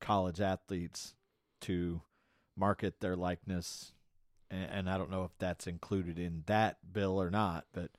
[0.00, 1.14] college athletes
[1.62, 2.02] to
[2.56, 3.92] market their likeness,
[4.50, 7.66] and, and I don't know if that's included in that bill or not.
[7.72, 7.90] But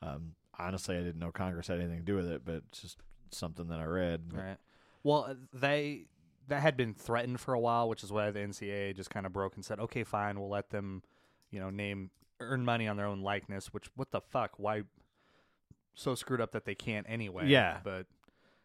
[0.00, 2.44] um, honestly, I didn't know Congress had anything to do with it.
[2.44, 2.98] But it's just
[3.30, 4.32] something that I read.
[4.32, 4.58] Right.
[5.02, 6.06] Well, uh, they
[6.48, 9.32] that had been threatened for a while, which is why the NCAA just kind of
[9.32, 11.02] broke and said, "Okay, fine, we'll let them,
[11.50, 14.58] you know, name earn money on their own likeness." Which what the fuck?
[14.58, 14.82] Why
[15.94, 17.48] so screwed up that they can't anyway?
[17.48, 17.78] Yeah.
[17.82, 18.06] but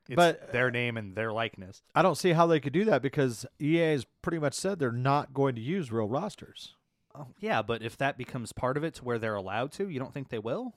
[0.08, 1.84] it's But, uh, their name and their likeness.
[1.94, 4.92] I don't see how they could do that because EA has pretty much said they're
[4.92, 6.76] not going to use real rosters.
[7.14, 10.00] Oh, yeah, but if that becomes part of it to where they're allowed to, you
[10.00, 10.76] don't think they will?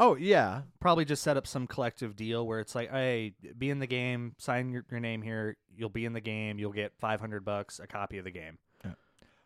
[0.00, 3.78] Oh yeah, Probably just set up some collective deal where it's like, hey, be in
[3.78, 5.56] the game, sign your, your name here.
[5.76, 6.58] You'll be in the game.
[6.58, 8.58] You'll get five hundred bucks, a copy of the game.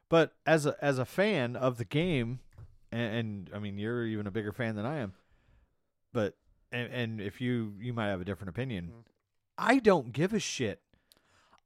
[0.09, 2.41] but as a as a fan of the game,
[2.91, 5.15] and, and I mean you're even a bigger fan than I am,
[6.17, 6.35] but
[6.73, 9.01] and, and if you you might have a different opinion, mm-hmm.
[9.57, 10.81] I don't give a shit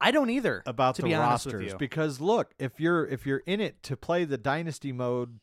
[0.00, 1.78] I don't either about to the be honest with rosters you.
[1.78, 5.40] because look, if you're if you're in it to play the dynasty mode,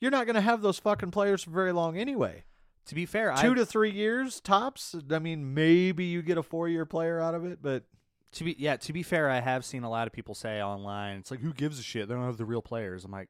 [0.00, 2.44] you're not going to have those fucking players for very long anyway.
[2.86, 4.94] To be fair, Two I, to three years tops.
[5.10, 7.84] I mean, maybe you get a four year player out of it, but
[8.32, 11.18] to be yeah, to be fair, I have seen a lot of people say online,
[11.18, 12.08] it's like, who gives a shit?
[12.08, 13.04] They don't have the real players.
[13.04, 13.28] I'm like,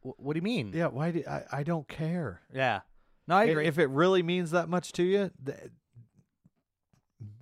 [0.00, 0.72] "Wh- what do you mean?
[0.74, 1.44] yeah, why do I?
[1.52, 2.40] I don't care.
[2.52, 2.80] Yeah.
[3.32, 3.66] No, I agree.
[3.66, 5.58] If it really means that much to you, th-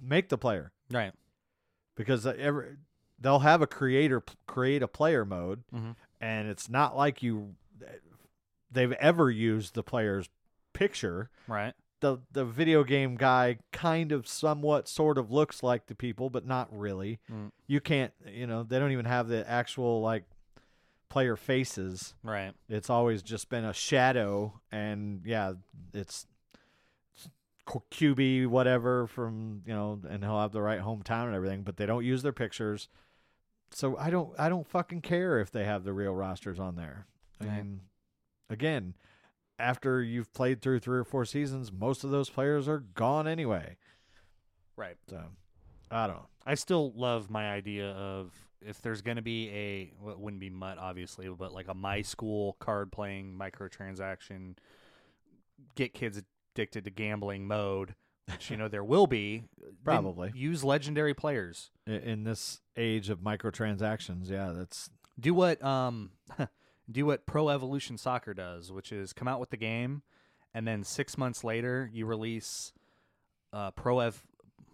[0.01, 1.13] make the player right.
[1.97, 2.77] because uh, every,
[3.19, 5.97] they'll have a creator create a player mode, Mhm.
[6.21, 7.55] and it's not like you
[8.71, 10.29] they've ever used the player's
[10.73, 11.31] picture.
[11.49, 11.75] Right.
[12.01, 16.47] The the video game guy kind of somewhat sort of looks like the people, but
[16.47, 17.19] not really.
[17.31, 17.51] Mm.
[17.67, 20.25] You can't, you know, they don't even have the actual like
[21.11, 22.15] player faces.
[22.25, 22.53] Right.
[22.69, 25.53] It's always just been a shadow, and yeah,
[25.93, 26.27] it's
[27.71, 31.77] Q- QB whatever from you know, and he'll have the right hometown and everything, but
[31.77, 32.89] they don't use their pictures.
[33.73, 37.07] So I don't, I don't fucking care if they have the real rosters on there.
[37.41, 37.57] I Right.
[37.59, 37.81] mean,
[38.49, 38.95] again,
[39.61, 43.77] after you've played through three or four seasons, most of those players are gone anyway.
[44.77, 44.97] Right.
[45.09, 45.23] So
[45.91, 46.27] I don't know.
[46.45, 50.41] I still love my idea of if there's going to be a well, it wouldn't
[50.41, 54.57] be MUT obviously, but like a my school card playing microtransaction,
[55.75, 56.23] get kids
[56.55, 57.95] addicted to gambling mode,
[58.31, 59.45] which you know there will be.
[59.85, 60.33] Probably.
[60.35, 61.71] use legendary players.
[61.87, 66.11] In this age of microtransactions, yeah, that's Do what um
[66.91, 70.03] do what Pro Evolution Soccer does, which is come out with the game,
[70.53, 72.73] and then six months later you release
[73.53, 74.27] uh, Pro Ev.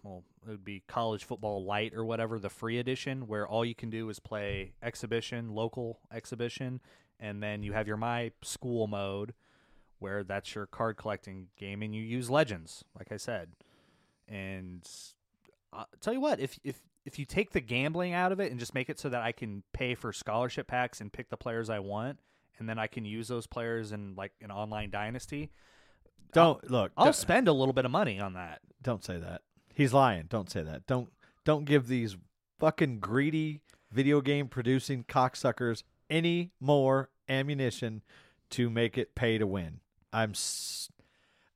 [0.07, 3.75] Well, it would be College Football Light or whatever, the free edition, where all you
[3.75, 6.79] can do is play exhibition, local exhibition,
[7.19, 9.33] and then you have your My School mode,
[9.99, 13.49] where that's your card collecting game, and you use Legends, like I said.
[14.29, 14.87] And
[15.73, 18.59] uh, tell you what, if if if you take the gambling out of it and
[18.59, 21.69] just make it so that I can pay for scholarship packs and pick the players
[21.69, 22.19] I want,
[22.59, 25.51] and then I can use those players in like an online dynasty,
[26.31, 26.91] don't look.
[26.95, 28.61] I'll don't- spend a little bit of money on that.
[28.81, 29.41] Don't say that.
[29.77, 30.25] He's lying.
[30.27, 30.87] Don't say that.
[30.87, 31.09] Don't
[31.45, 32.17] don't give these
[32.59, 33.61] fucking greedy
[33.91, 38.01] video game producing cocksuckers any more ammunition
[38.49, 39.79] to make it pay to win.
[40.11, 40.89] I'm s-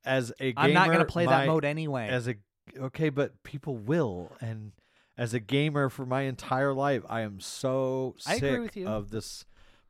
[0.04, 2.08] as a gamer, I'm not going to play my- that mode anyway.
[2.08, 2.36] as a
[2.78, 4.70] okay, but people will and
[5.18, 8.86] as a gamer for my entire life, I am so I sick agree with you.
[8.86, 9.44] of this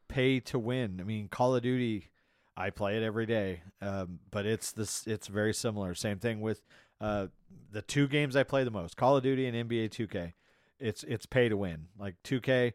[0.09, 0.99] pay to win.
[1.01, 2.09] I mean, Call of Duty,
[2.57, 5.07] I play it every day, um, but it's this.
[5.07, 5.95] It's very similar.
[5.95, 6.63] Same thing with
[7.03, 7.27] uh,
[7.71, 10.33] the two games I play the most: Call of Duty and NBA 2K.
[10.79, 11.89] It's it's pay to win.
[11.99, 12.73] Like 2K,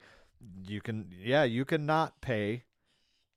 [0.66, 2.63] you can yeah you can not pay,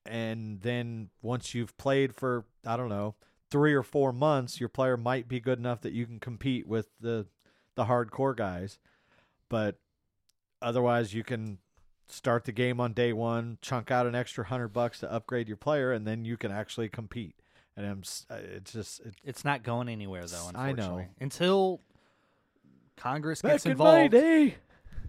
[0.05, 3.14] and then once you've played for I don't know
[3.50, 6.88] three or four months, your player might be good enough that you can compete with
[7.00, 7.26] the
[7.74, 8.79] the hardcore guys.
[9.48, 9.76] But
[10.62, 11.59] otherwise, you can
[12.09, 15.57] start the game on day one, chunk out an extra hundred bucks to upgrade your
[15.57, 17.35] player, and then you can actually compete.
[17.76, 20.50] And I'm, uh, it's just it, it's not going anywhere though.
[20.54, 21.04] I know.
[21.20, 21.80] Until
[22.96, 24.12] Congress back gets in involved.
[24.12, 24.56] day.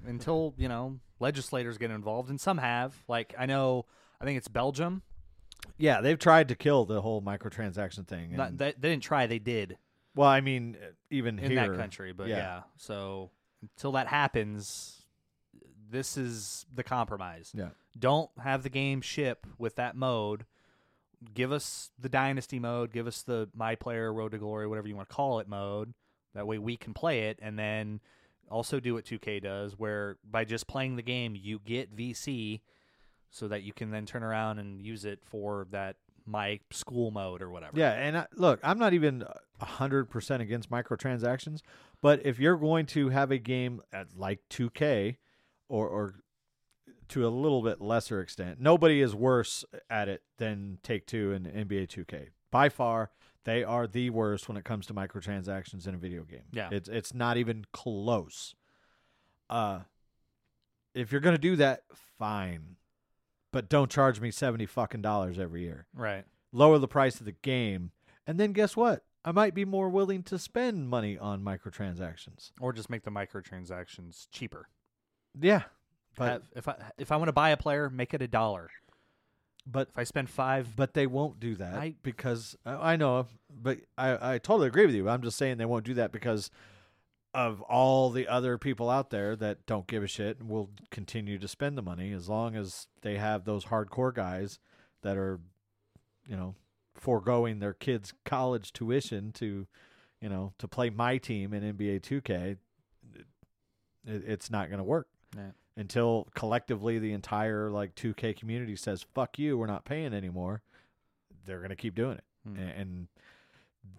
[0.06, 2.96] until you know legislators get involved, and some have.
[3.08, 3.86] Like I know,
[4.20, 5.02] I think it's Belgium.
[5.78, 8.36] Yeah, they've tried to kill the whole microtransaction thing.
[8.36, 9.78] Not, they, they didn't try; they did
[10.16, 12.12] well, I mean, uh, even in here, that country.
[12.12, 12.38] But yeah.
[12.38, 12.62] yeah.
[12.78, 15.04] so until that happens,
[15.90, 17.52] this is the compromise.
[17.54, 17.70] Yeah.
[17.98, 20.46] Don't have the game ship with that mode.
[21.34, 22.92] Give us the dynasty mode.
[22.92, 25.94] Give us the my player road to glory, whatever you want to call it, mode.
[26.34, 28.00] That way we can play it, and then
[28.50, 32.62] also do what 2K does, where by just playing the game you get VC,
[33.30, 37.42] so that you can then turn around and use it for that my school mode
[37.42, 37.74] or whatever.
[37.76, 39.24] Yeah, and I, look, I'm not even
[39.60, 41.62] a hundred percent against microtransactions,
[42.02, 45.18] but if you're going to have a game at like 2K,
[45.70, 46.16] or or
[47.12, 51.46] to a little bit lesser extent, nobody is worse at it than Take Two and
[51.46, 52.28] NBA 2K.
[52.52, 53.12] By far,
[53.44, 56.44] they are the worst when it comes to microtransactions in a video game.
[56.52, 56.70] Yeah.
[56.72, 58.56] it's it's not even close.
[59.50, 59.82] Uh,
[60.94, 61.84] if you're gonna do that,
[62.18, 62.76] fine,
[63.52, 66.26] but don't charge me seventy fucking dollars every year Right.
[66.52, 67.92] lower the price of the game,
[68.28, 69.04] and then guess what?
[69.24, 72.52] I might be more willing to spend money on microtransactions.
[72.60, 74.68] Or just make the microtransactions cheaper.
[75.40, 75.64] Yeah,
[76.16, 78.70] but if I if I want to buy a player, make it a dollar.
[79.66, 83.28] but If I spend five, but they won't do that I- because I I know,
[83.50, 85.08] but I I totally agree with you.
[85.10, 86.50] I'm just saying they won't do that because
[87.34, 91.40] of all the other people out there that don't give a shit and will continue
[91.40, 94.60] to spend the money as long as they have those hardcore guys
[95.02, 95.40] that are,
[96.28, 96.56] you know,
[96.94, 99.66] foregoing their kids' college tuition to,
[100.20, 102.58] you know, to play my team in NBA 2K.
[104.06, 105.52] It, it's not going to work Yeah.
[105.78, 110.62] Until collectively the entire like 2K community says "fuck you," we're not paying anymore.
[111.46, 112.58] They're going to keep doing it, Hmm.
[112.58, 113.08] And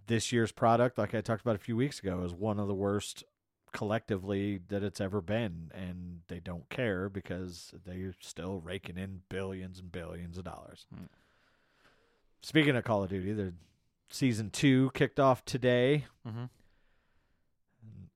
[0.07, 2.75] this year's product, like I talked about a few weeks ago, is one of the
[2.75, 3.25] worst
[3.73, 9.79] collectively that it's ever been, and they don't care because they're still raking in billions
[9.81, 10.87] and billions of dollars.
[10.95, 11.05] Hmm.
[12.43, 13.55] Speaking of Call of Duty, the
[14.11, 16.07] season two kicked off today.
[16.27, 16.51] Mhm.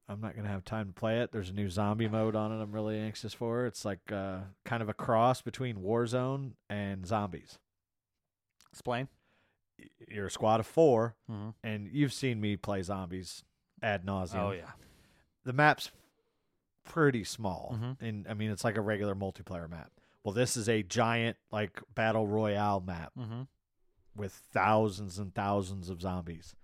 [0.08, 1.32] I'm not gonna have time to play it.
[1.32, 2.62] There's a new zombie mode on it.
[2.62, 3.66] I'm really anxious for.
[3.66, 7.58] It's like uh, kind of a cross between Warzone and zombies.
[8.72, 9.08] explain.
[10.08, 11.48] You're a squad of 4 Mm-hmm.
[11.64, 13.42] and you've seen me play zombies
[13.82, 14.36] ad nauseum.
[14.42, 14.70] Oh yeah.
[15.44, 15.90] the map's
[16.84, 17.96] pretty small, Mhm.
[18.00, 19.90] and I mean it's like a regular multiplayer map.
[20.24, 23.42] Well, this is a giant like battle royale map Mm-hmm.
[24.14, 26.54] with thousands and thousands of zombies,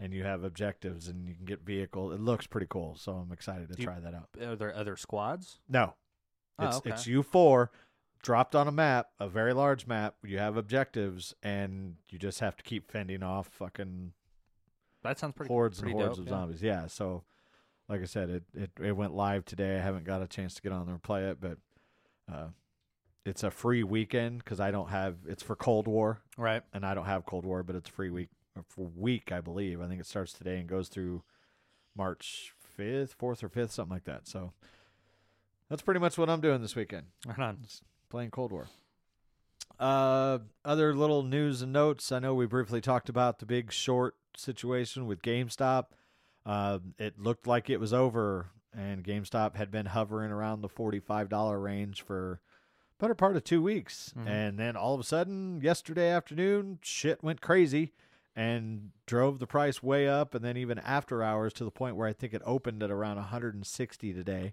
[0.00, 2.12] and you have objectives and you can get vehicle.
[2.12, 4.28] It looks pretty cool, so I'm excited to you- try that out.
[4.42, 5.60] Are there other squads?
[5.68, 5.94] No,
[6.58, 6.90] Oh, it's okay.
[6.90, 7.70] it's you four
[8.22, 10.16] dropped on a map, a very large map.
[10.24, 14.12] You have objectives, and you just have to keep fending off fucking
[15.02, 16.38] That sounds pretty hordes pretty and hordes dope, of yeah.
[16.38, 16.62] zombies.
[16.62, 16.86] Yeah.
[16.86, 17.24] So,
[17.88, 19.76] like I said, it, it it went live today.
[19.76, 21.58] I haven't got a chance to get on there and play it, but
[22.32, 22.46] uh,
[23.26, 25.16] it's a free weekend because I don't have.
[25.26, 26.62] It's for Cold War, Right.
[26.72, 28.30] and I don't have Cold War, but it's free week
[28.76, 29.80] week, I believe.
[29.80, 31.22] I think it starts today and goes through
[31.96, 34.26] March fifth, fourth or fifth, something like that.
[34.26, 34.52] So
[35.68, 37.58] that's pretty much what I'm doing this weekend, Right on.
[38.10, 38.66] playing Cold War.
[39.78, 42.12] Uh, other little news and notes.
[42.12, 45.86] I know we briefly talked about the big short situation with GameStop.
[46.46, 51.28] Uh, it looked like it was over, and GameStop had been hovering around the forty-five
[51.28, 52.40] dollar range for
[53.00, 54.26] better part of two weeks, Mhm.
[54.28, 57.92] and then all of a sudden, yesterday afternoon, shit went crazy
[58.36, 62.08] and drove the price way up, and then even after hours to the point where
[62.08, 64.52] I think it opened at around 160 today,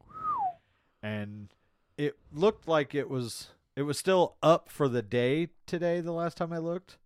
[1.02, 1.50] and
[1.98, 6.02] it looked like it was it was still up for the day today.
[6.02, 6.98] The last time I looked,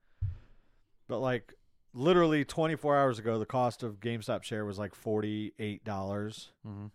[1.08, 1.54] but like
[1.94, 6.88] literally 24 hours ago, the cost of GameStop share was like 48 dollars Mm-hmm.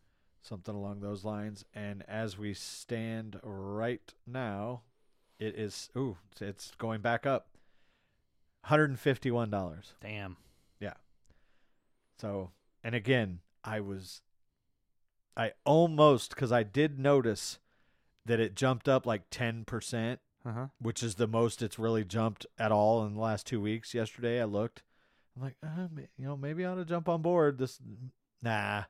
[0.43, 1.65] something along those lines.
[1.75, 4.83] And as we stand right now,
[5.39, 7.47] it is ooh, it's- it's going back up.
[8.65, 9.95] Hundred and fifty-one dollars.
[10.01, 10.37] Damn.
[10.81, 10.95] Yeah.
[12.19, 12.51] So,
[12.85, 14.21] and again, I was,
[15.37, 17.59] I almost because I did notice
[18.27, 20.67] that it jumped up like ten percent, Uh huh.
[20.81, 23.95] which is the most it's really jumped at all in the last two weeks.
[23.95, 24.83] Yesterday, I looked,
[25.37, 25.87] I'm like, uh,
[26.19, 27.57] you know, maybe I ought to jump on board.
[27.59, 27.79] This,
[28.43, 28.85] nah,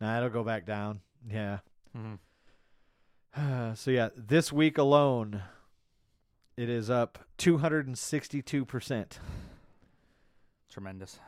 [0.00, 1.00] nah, it'll go back down.
[1.30, 1.58] Yeah.
[1.96, 3.74] Mm-hmm.
[3.74, 5.42] so yeah, this week alone,
[6.60, 9.18] it is up 262%.
[10.70, 11.18] Tremendous.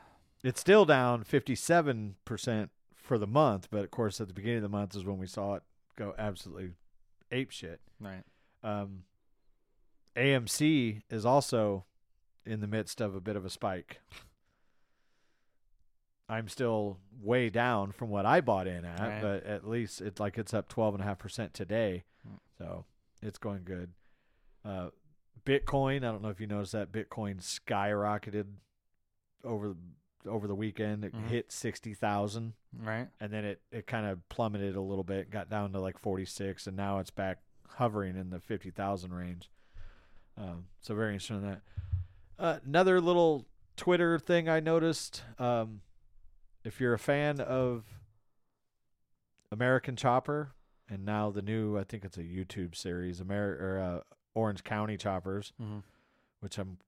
[0.44, 4.68] It's still down 57% for the month, but of course at the beginning of the
[4.68, 5.62] month is when we saw it
[5.96, 6.72] go absolutely
[7.30, 7.80] ape shit.
[7.98, 8.24] Right.
[8.62, 9.04] Um,
[10.16, 11.86] AMC is also
[12.44, 14.00] in the midst of a bit of a spike.
[16.28, 19.22] I'm still way down from what I bought in at, Right.
[19.22, 22.04] but at least it's like it's up 12.5% today.
[22.28, 22.38] Mm.
[22.58, 22.84] So
[23.22, 23.92] it's going good.
[24.64, 24.90] Uh,
[25.44, 28.46] Bitcoin, I don't know if you noticed that Bitcoin skyrocketed
[29.44, 29.74] over
[30.24, 31.04] over the weekend.
[31.04, 31.26] It Mhm.
[31.26, 33.08] hit 60,000 Right.
[33.18, 36.68] and then it, it kind of plummeted a little bit, got down to like 46,
[36.68, 37.38] and now it's back
[37.70, 39.50] hovering in the 50,000 range.
[40.36, 41.62] Um, so very interesting on that.
[42.38, 45.24] Uh, another little Twitter thing I noticed.
[45.40, 45.82] Um,
[46.62, 47.98] if you're a fan of
[49.50, 50.52] American Chopper,
[50.88, 54.00] and now the new, I think it's a YouTube series, Amer- or uh,
[54.34, 55.78] Orange County Choppers, Mm-hmm.
[56.40, 56.78] which I'm.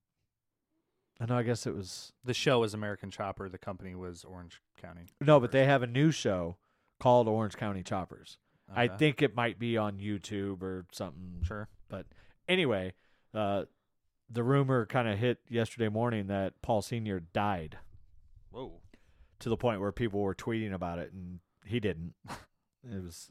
[1.21, 1.37] I know.
[1.39, 3.49] I guess it was The show was American Chopper.
[3.49, 5.03] The company was Orange County.
[5.21, 6.57] no, but they have a new show
[7.01, 8.39] called Orange County Choppers.
[8.75, 11.43] I think it might be on YouTube or something.
[11.43, 11.69] Sure.
[11.89, 12.07] But
[12.49, 12.95] anyway,
[13.35, 13.65] uh,
[14.31, 17.77] the rumor kind of hit yesterday morning that Paul Senior died
[18.51, 18.81] Whoa.
[19.41, 22.15] to the point where people were tweeting about it, and he didn't.
[22.29, 23.31] it was,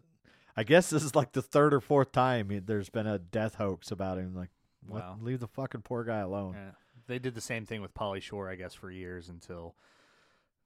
[0.56, 3.56] I guess, this is like the third or fourth time he- there's been a death
[3.56, 4.36] hoax about him.
[4.36, 4.49] Like,
[4.86, 5.01] what?
[5.01, 5.18] Wow.
[5.22, 6.54] leave the fucking poor guy alone.
[6.54, 6.72] Yeah.
[7.08, 9.76] They did the same thing with Pauly Shore, I guess, for years until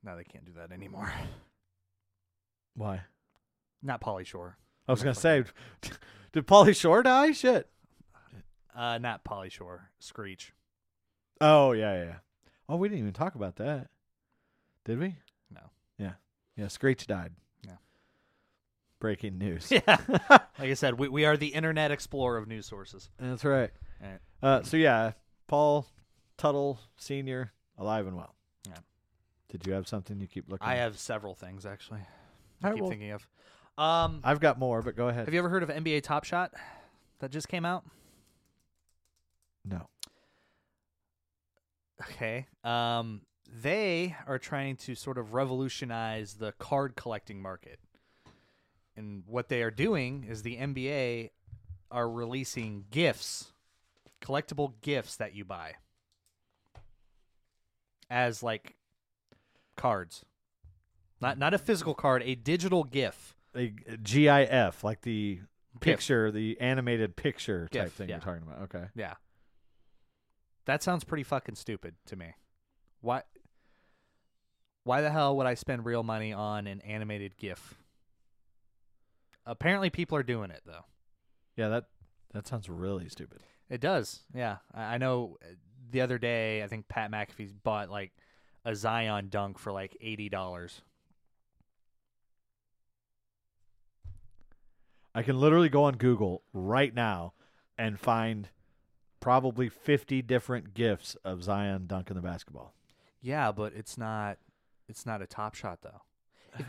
[0.03, 1.11] now they can't do that anymore.
[2.75, 3.01] Why?
[3.81, 4.57] Not Pauly Shore.
[4.87, 5.43] I was gonna say,
[6.31, 7.31] did Pauly Shore die?
[7.31, 7.69] Shit.
[8.75, 9.89] Uh, not Pauly Shore.
[9.99, 10.53] Screech.
[11.41, 12.03] Oh yeah.
[12.03, 12.15] yeah.
[12.69, 13.87] Oh, we didn't even talk about that,
[14.85, 15.15] did we?
[15.53, 15.61] No.
[15.97, 16.13] Yeah,
[16.55, 16.67] yeah.
[16.67, 17.33] Screech died.
[18.99, 19.71] Breaking news.
[19.71, 19.97] Yeah.
[20.29, 23.09] like I said, we we are the internet explorer of news sources.
[23.19, 23.69] That's right.
[24.41, 25.11] Uh, so yeah,
[25.47, 25.87] Paul
[26.37, 28.35] Teutul Senior, alive and well.
[28.67, 28.77] Yeah.
[29.49, 30.67] Did you have something you keep looking?
[30.67, 32.01] I have several things actually.
[32.63, 33.27] I keep well- thinking of.
[33.77, 35.25] Um, I've got more, but go ahead.
[35.25, 36.51] have you ever heard of NBA Top Shot?
[37.19, 37.83] That just came out.
[39.63, 39.87] No.
[42.01, 42.47] Okay.
[42.63, 43.21] Um,
[43.61, 47.79] they are trying to sort of revolutionize the card collecting market.
[48.97, 51.29] And what they are doing is the NBA
[51.91, 53.53] are releasing gifts,
[54.21, 55.75] collectible gifts that you buy
[58.09, 58.75] as like
[59.75, 60.25] cards.
[61.21, 63.35] Not not a physical card, a digital GIF.
[63.55, 63.67] A
[64.03, 65.39] GIF, like the
[65.79, 68.15] picture, the animated picture type GIF, thing yeah.
[68.15, 68.63] you're talking about.
[68.63, 68.85] Okay.
[68.95, 69.13] Yeah.
[70.65, 72.33] That sounds pretty fucking stupid to me.
[73.01, 73.23] Why
[74.83, 77.75] Why the hell would I spend real money on an animated GIF?
[79.47, 80.85] Apparently people are doing it though.
[81.55, 81.85] Yeah, that
[82.33, 83.39] that sounds really stupid.
[83.69, 84.21] It does.
[84.35, 84.57] Yeah.
[84.73, 85.53] I, I know uh,
[85.89, 88.11] the other day I think Pat McAfee's bought like
[88.65, 90.81] a Zion dunk for like $80.
[95.15, 97.33] I can literally go on Google right now
[97.77, 98.49] and find
[99.19, 102.75] probably 50 different gifs of Zion dunking the basketball.
[103.21, 104.37] Yeah, but it's not.
[104.87, 106.01] It's not a top shot though.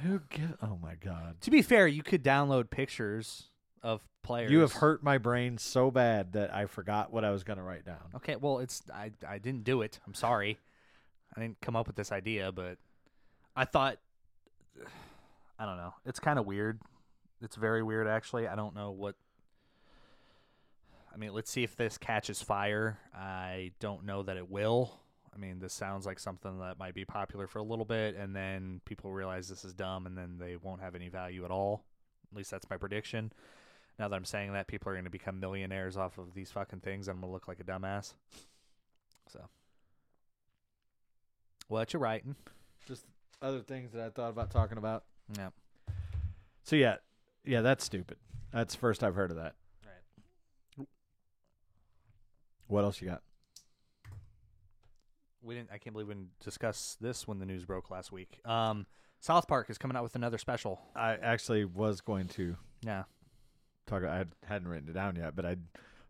[0.02, 0.56] Who give?
[0.62, 1.40] Oh my God!
[1.42, 3.44] To be fair, you could download pictures
[3.82, 4.50] of players.
[4.50, 7.62] You have hurt my brain so bad that I forgot what I was going to
[7.62, 7.98] write down.
[8.16, 9.98] Okay, well, it's I I didn't do it.
[10.06, 10.58] I'm sorry.
[11.36, 12.78] I didn't come up with this idea, but
[13.56, 13.98] I thought
[15.58, 15.94] I don't know.
[16.04, 16.80] It's kind of weird.
[17.40, 18.46] It's very weird actually.
[18.46, 19.14] I don't know what
[21.12, 22.98] I mean, let's see if this catches fire.
[23.12, 25.00] I don't know that it will.
[25.34, 28.34] I mean, this sounds like something that might be popular for a little bit and
[28.34, 31.84] then people realize this is dumb and then they won't have any value at all.
[32.30, 33.32] At least that's my prediction.
[33.98, 36.80] Now that I'm saying that, people are going to become millionaires off of these fucking
[36.80, 38.14] things and I'm going to look like a dumbass.
[39.32, 39.40] So,
[41.68, 42.36] what you writing?
[42.86, 43.04] Just
[43.42, 45.04] other things that I thought about talking about.
[45.36, 45.50] Yeah.
[46.62, 46.96] So yeah,
[47.44, 48.18] yeah, that's stupid.
[48.52, 49.54] That's first I've heard of that.
[49.84, 50.86] Right.
[52.66, 53.22] What else you got?
[55.48, 55.70] We didn't.
[55.72, 58.38] I can't believe we didn't discuss this when the news broke last week.
[58.44, 58.86] Um,
[59.20, 60.80] South Park is coming out with another special.
[60.94, 63.04] I actually was going to Yeah.
[63.86, 64.04] talk.
[64.04, 65.56] I hadn't written it down yet, but I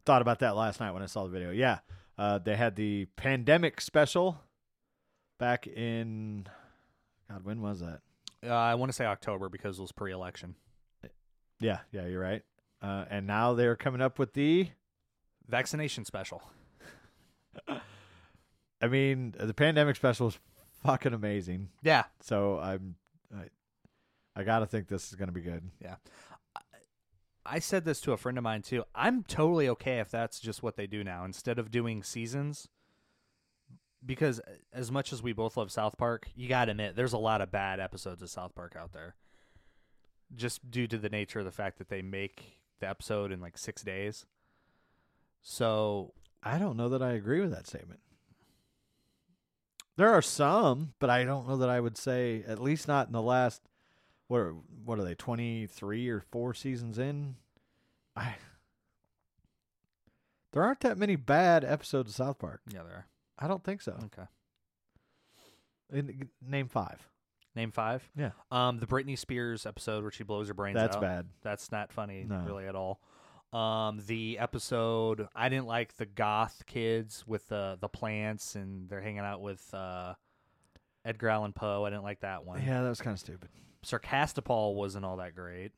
[0.05, 1.51] thought about that last night when I saw the video.
[1.53, 1.79] Yeah,
[2.19, 4.41] uh, they had the pandemic special
[5.39, 6.49] back in.
[7.31, 8.01] God, when was that?
[8.45, 10.57] Uh, I want to say October because it was pre-election.
[11.61, 12.43] Yeah, yeah, you're right.
[12.83, 14.71] Uh, and now they're coming up with the.
[15.49, 16.43] Vaccination special.
[18.81, 20.39] I mean, the pandemic special is
[20.85, 21.71] fucking amazing.
[21.83, 22.05] Yeah.
[22.21, 22.95] So I'm,
[23.37, 23.45] I,
[24.37, 25.63] I gotta think this is gonna be good.
[25.83, 25.97] Yeah.
[26.57, 26.61] I-
[27.51, 28.85] I said this to a friend of mine too.
[28.95, 32.69] I'm totally okay if that's just what they do now instead of doing seasons.
[34.05, 37.15] Because uh, as much as we both love South Park, you got to admit there's
[37.15, 39.17] a lot of bad episodes of South Park out there.
[40.37, 43.57] Just due to the nature of the fact that they make the episode in like
[43.59, 44.27] 6 days.
[45.41, 46.13] So,
[46.43, 48.01] I don't know that I agree with that statement.
[49.99, 53.13] There are some, but I don't know that I would say at least not in
[53.13, 53.61] the last
[54.29, 57.35] what are, what are they 23 or 4 seasons in?
[58.15, 58.37] I
[60.53, 62.61] There aren't that many bad episodes of South Park.
[62.73, 63.07] yeah, there are.
[63.39, 63.93] I don't think so.
[64.07, 64.29] Okay.
[65.93, 67.09] In, name 5.
[67.57, 68.11] Name 5.
[68.17, 68.31] Yeah.
[68.53, 71.03] Um the Britney Spears episode where she blows her brains That's out.
[71.03, 71.27] bad.
[71.43, 72.45] That's not funny No.
[72.47, 73.01] really at all.
[73.53, 79.01] Um, the episode I didn't like the goth kids with the the plants and they're
[79.01, 80.15] hanging out with uh,
[81.05, 81.85] Edgar Allan Poe.
[81.85, 82.63] I didn't like that one.
[82.63, 83.49] Yeah, that was kind of stupid.
[83.85, 85.73] Sarcastaball wasn't all that great.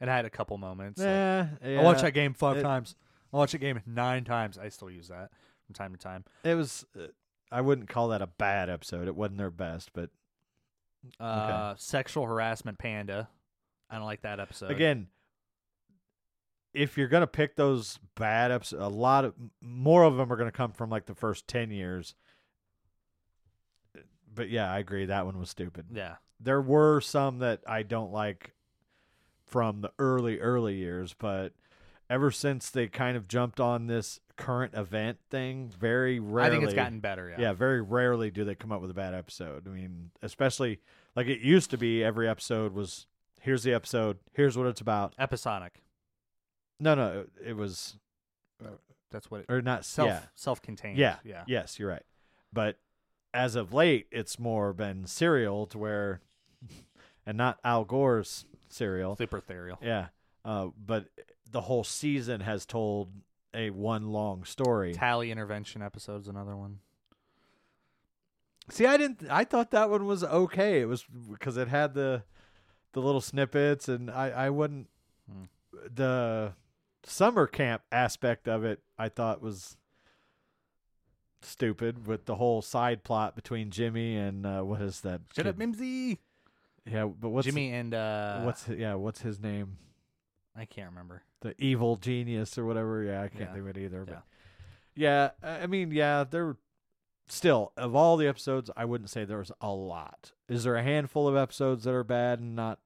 [0.00, 0.98] It had a couple moments.
[0.98, 2.96] like- Yeah, I watched that game five It- times.
[3.32, 4.56] I watched that game nine times.
[4.56, 5.30] I still use that
[5.66, 6.24] from time to time.
[6.42, 6.86] It was.
[6.98, 7.08] Uh,
[7.52, 9.08] I wouldn't call that a bad episode.
[9.08, 10.08] It wasn't their best, but
[11.18, 13.28] Uh, Sexual harassment panda.
[13.90, 14.70] I don't like that episode.
[14.70, 15.08] again,
[16.72, 20.52] if you're gonna pick those bad episodes, a lot of more of them are gonna
[20.52, 22.14] come from like the first ten years.
[24.32, 25.06] But yeah, I agree.
[25.06, 25.86] That one was stupid.
[25.92, 26.16] Yeah.
[26.38, 28.54] There were some that I don't like
[29.46, 31.52] from the early early years, but
[32.08, 36.48] ever since they kind of jumped on this current event thing, very rarely.
[36.48, 37.30] I think it's gotten better.
[37.30, 37.40] Yeah.
[37.40, 39.66] Yeah, very rarely do they come up with a bad episode.
[39.66, 40.80] I mean, especially
[41.14, 43.06] like it used to be every episode was
[43.40, 45.14] here's the episode, here's what it's about.
[45.18, 45.82] Episodic.
[46.80, 47.96] No, no, it was
[49.10, 49.46] That's what it.
[49.48, 50.20] or not Self yeah.
[50.34, 50.98] self-contained.
[50.98, 51.16] Yeah.
[51.24, 51.44] Yeah.
[51.46, 52.04] Yes, you're right.
[52.52, 52.78] But
[53.32, 56.20] as of late, it's more been serial to where
[57.26, 59.16] and not Al Gore's serial.
[59.16, 59.78] Super serial.
[59.82, 60.06] Yeah.
[60.44, 61.06] Uh, but
[61.50, 63.10] the whole season has told
[63.52, 64.94] a one long story.
[64.94, 66.78] Tally intervention episode's another one.
[68.70, 69.26] See, I didn't.
[69.28, 70.80] I thought that one was okay.
[70.80, 72.22] It was because it had the
[72.92, 74.88] the little snippets, and I I wouldn't
[75.30, 75.44] Hmm.
[75.92, 76.52] the
[77.04, 78.80] summer camp aspect of it.
[78.98, 79.76] I thought was
[81.42, 85.22] stupid with the whole side plot between Jimmy and uh, what is that?
[85.34, 85.56] Shut up.
[85.56, 86.18] Mimsy.
[86.90, 89.76] Yeah, but what's Jimmy and uh, what's yeah what's his name?
[90.56, 91.22] I can't remember.
[91.40, 93.02] The evil genius or whatever.
[93.02, 93.46] Yeah, I can't Yeah.
[93.52, 94.04] think of it either.
[94.06, 94.14] Yeah.
[94.14, 94.22] But
[94.94, 96.56] yeah, I I mean, yeah, there.
[97.28, 100.32] Still, of all the episodes, I wouldn't say there was a lot.
[100.48, 102.80] Is there a handful of episodes that are bad and not,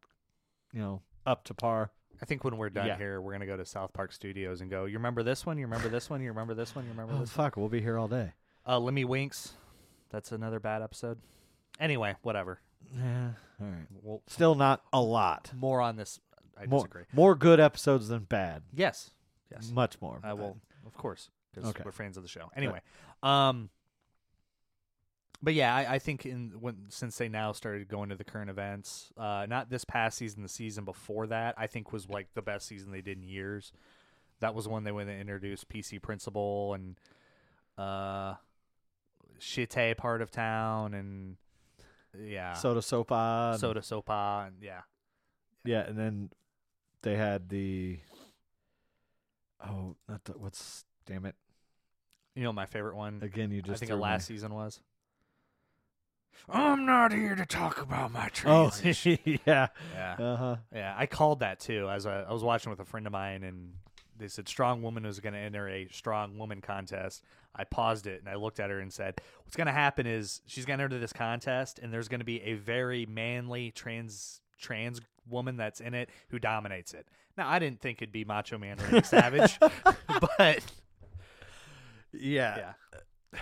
[0.71, 1.93] you know, up to par?
[2.23, 2.97] I think when we're done Yeah.
[2.97, 4.85] here, we're gonna go to South Park Studios and go.
[4.85, 5.59] You remember this one?
[5.59, 6.21] You remember this one?
[6.23, 6.85] You remember this one?
[6.85, 7.31] You remember Oh this?
[7.33, 8.33] fuck, we'll be here all day.
[8.67, 9.53] Uh, Lemmiwinks.
[10.11, 11.19] That's another bad episode.
[11.81, 12.61] Anyway, whatever.
[12.95, 13.87] Yeah, all right.
[14.03, 15.51] Well, Still not a lot.
[15.55, 16.21] more on this.
[16.57, 17.05] I More, disagree.
[17.13, 18.63] more good episodes than bad.
[18.73, 19.11] Yes.
[19.51, 19.71] Yes.
[19.73, 20.21] Much more.
[20.23, 20.57] I will,
[20.87, 21.83] of course, because Okay.
[21.85, 22.51] we're fans of the show.
[22.55, 22.81] Anyway,
[23.25, 23.71] um,
[25.45, 28.49] but yeah, I, I think in when since they now started going to the current
[28.51, 32.43] events, uh, not this past season, the season before that, I think was like the
[32.43, 33.71] best season they did in years.
[34.41, 36.97] That was when they went they introduced PC Principal and
[37.79, 38.35] uh,
[39.39, 41.37] Shite part of town and
[42.19, 43.55] yeah, SoDoSoPa.
[43.55, 44.81] and- SoDoSoPa and yeah.
[45.65, 46.31] Yeah, and then
[47.03, 47.99] they had the
[49.67, 51.35] oh, not the, what's damn it
[52.35, 53.21] You know my favorite one.
[53.23, 53.51] again.
[53.51, 54.09] You I just think threw the me.
[54.11, 54.81] last season was.
[56.49, 59.19] I'm not here to talk about my Oh, transition.
[59.47, 59.69] yeah.
[59.95, 60.57] yeah, Uh huh.
[60.75, 60.95] yeah.
[60.97, 61.89] I called that too.
[61.91, 63.73] As I, I was watching with a friend of mine, and
[64.17, 67.23] they said strong woman was going to enter a strong woman contest.
[67.57, 70.43] I paused it and I looked at her and said, "What's going to happen is
[70.47, 74.41] she's going to enter this contest, and there's going to be a very manly trans
[74.59, 77.07] trans woman that's in it who dominates it."
[77.39, 79.59] Now, I didn't think it'd be Macho Man Randy Savage,
[80.39, 80.61] but
[82.13, 82.73] Yeah.
[83.33, 83.41] yeah.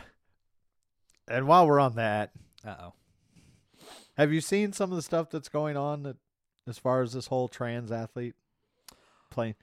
[1.28, 2.32] And while we're on that,
[2.66, 2.92] Uh oh.
[4.16, 6.16] have you seen some of the stuff that's going on that,
[6.68, 8.34] as far as this whole trans athlete
[9.30, 9.54] playing?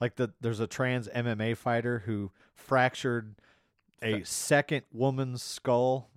[0.00, 3.36] Like the there's a trans MMA fighter who fractured
[4.02, 6.10] a second woman's skull.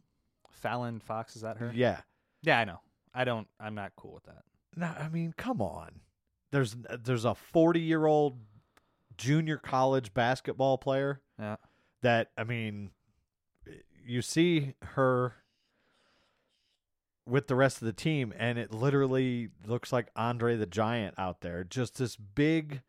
[0.52, 1.72] Fallon Fox is that her?
[1.74, 2.02] Yeah.
[2.44, 2.80] Yeah, I know.
[3.14, 3.48] I don't.
[3.60, 4.44] I'm not cool with that.
[4.76, 6.00] No, I mean, come on.
[6.52, 8.38] There's there's a 40 year old
[9.18, 11.56] junior college basketball player Yeah.
[12.04, 12.92] that I mean,
[14.06, 15.36] you see her
[17.28, 21.42] with the rest of the team, and it literally looks like Andre the Giant out
[21.42, 21.64] there.
[21.64, 22.82] Just this big,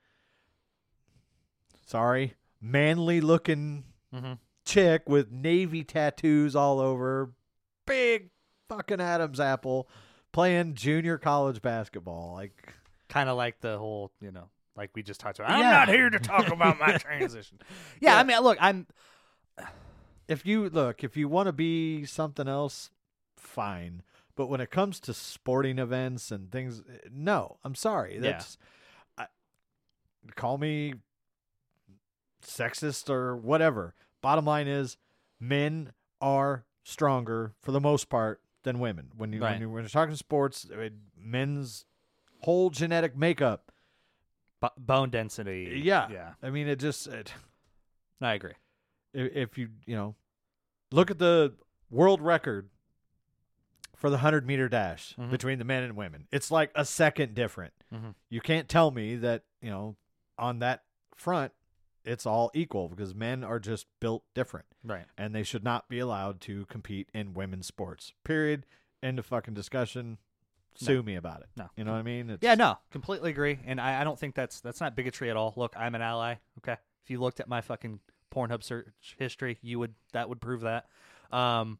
[1.87, 4.35] sorry, manly looking Mm-hmm.
[4.67, 7.33] chick with navy tattoos all over,
[7.87, 8.29] big
[8.69, 9.89] fucking Adam's apple,
[10.33, 12.35] playing junior college basketball.
[12.35, 12.75] Like,
[13.09, 15.51] Kind of like the whole, you know, like we just talked about.
[15.53, 15.71] I'm Yeah.
[15.71, 17.59] not here to talk about my transition.
[18.03, 18.87] Yeah, I mean, look, I'm.
[20.29, 22.91] if you look, if you want to be something else,
[23.39, 24.03] fine.
[24.43, 26.83] But when it comes to sporting events and things,
[27.13, 28.17] no, I'm sorry.
[28.17, 28.21] Yeah.
[28.23, 28.59] That's
[29.17, 29.27] I,
[30.35, 30.95] call me
[32.45, 33.95] sexist or whatever.
[34.21, 34.97] Bottom line is,
[35.39, 39.11] men are stronger for the most part than women.
[39.17, 39.53] When you Right.
[39.53, 41.85] when, you, when you're talking sports, uh, men's
[42.41, 43.71] whole genetic makeup.
[44.61, 45.81] b- bone density.
[45.85, 46.35] Yeah, Yeah.
[46.43, 47.33] I mean, it just it,
[48.21, 48.55] I agree.
[49.13, 50.17] if, if you you know
[50.91, 51.55] look at the
[51.91, 52.71] world record
[54.03, 55.31] for the 100 meter dash Mhm.
[55.31, 58.15] between the men and women it's like a second different Mhm.
[58.29, 59.97] you can't tell me that you know
[60.37, 60.83] on that
[61.17, 61.53] front
[62.05, 65.07] it's all equal because men are just built different Right.
[65.17, 68.67] and they should not be allowed to compete in women's sports period
[69.03, 70.19] end of fucking discussion
[70.75, 71.71] sue me about it No.
[71.77, 74.35] you know what i mean it's, Yeah, no, completely agree, and I, I don't think
[74.35, 75.53] that's that's not bigotry at all.
[75.57, 76.37] Look, I'm an ally.
[76.59, 78.01] Okay, if you looked at my fucking
[78.35, 80.89] Pornhub search history, you would that would prove that.
[81.31, 81.79] Um.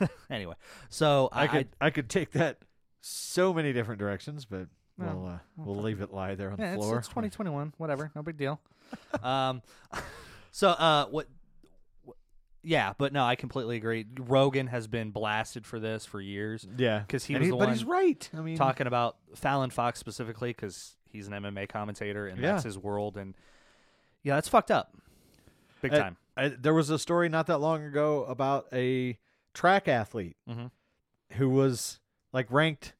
[0.30, 0.54] anyway,
[0.88, 2.58] so I, could I could take that
[3.00, 6.72] so many different directions, but Well, we'll uh, we'll leave it lie there on Yeah,
[6.76, 6.98] the floor.
[6.98, 7.74] it's 2021.
[7.78, 8.60] Whatever, no big deal.
[9.22, 9.62] um,
[10.50, 11.26] so uh, what?
[12.62, 14.04] Yeah, but no, I completely agree.
[14.18, 17.68] Rogan has been blasted for this for years, Yeah, because he And was the but
[17.70, 18.28] he's right.
[18.36, 22.52] I mean, talking about Fallon Fox specifically because he's an MMA commentator and Yeah.
[22.52, 23.16] that's his world.
[23.16, 23.34] And
[24.22, 24.92] yeah, that's fucked up,
[25.80, 26.16] big Uh, time.
[26.36, 29.18] I, there was a story not that long ago about a
[29.58, 30.70] track athlete Mhm.
[31.32, 31.98] who was
[32.32, 32.94] like ranked.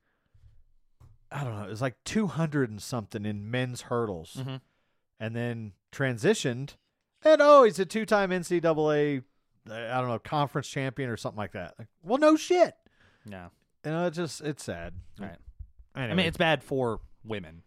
[1.30, 1.64] I don't know.
[1.66, 4.60] It was like two hundred and something in men's hurdles, Mhm.
[5.20, 6.74] and then transitioned,
[7.22, 9.18] and oh, he's a two-time NCAA,
[9.68, 11.78] uh, I don't know, conference champion or something like that.
[11.78, 12.74] Like, well, no shit.
[13.24, 13.50] Yeah,
[13.84, 14.94] You know, it's just it's sad.
[15.18, 15.36] right.
[15.94, 16.12] Anyway.
[16.12, 17.62] I mean, it's bad for women.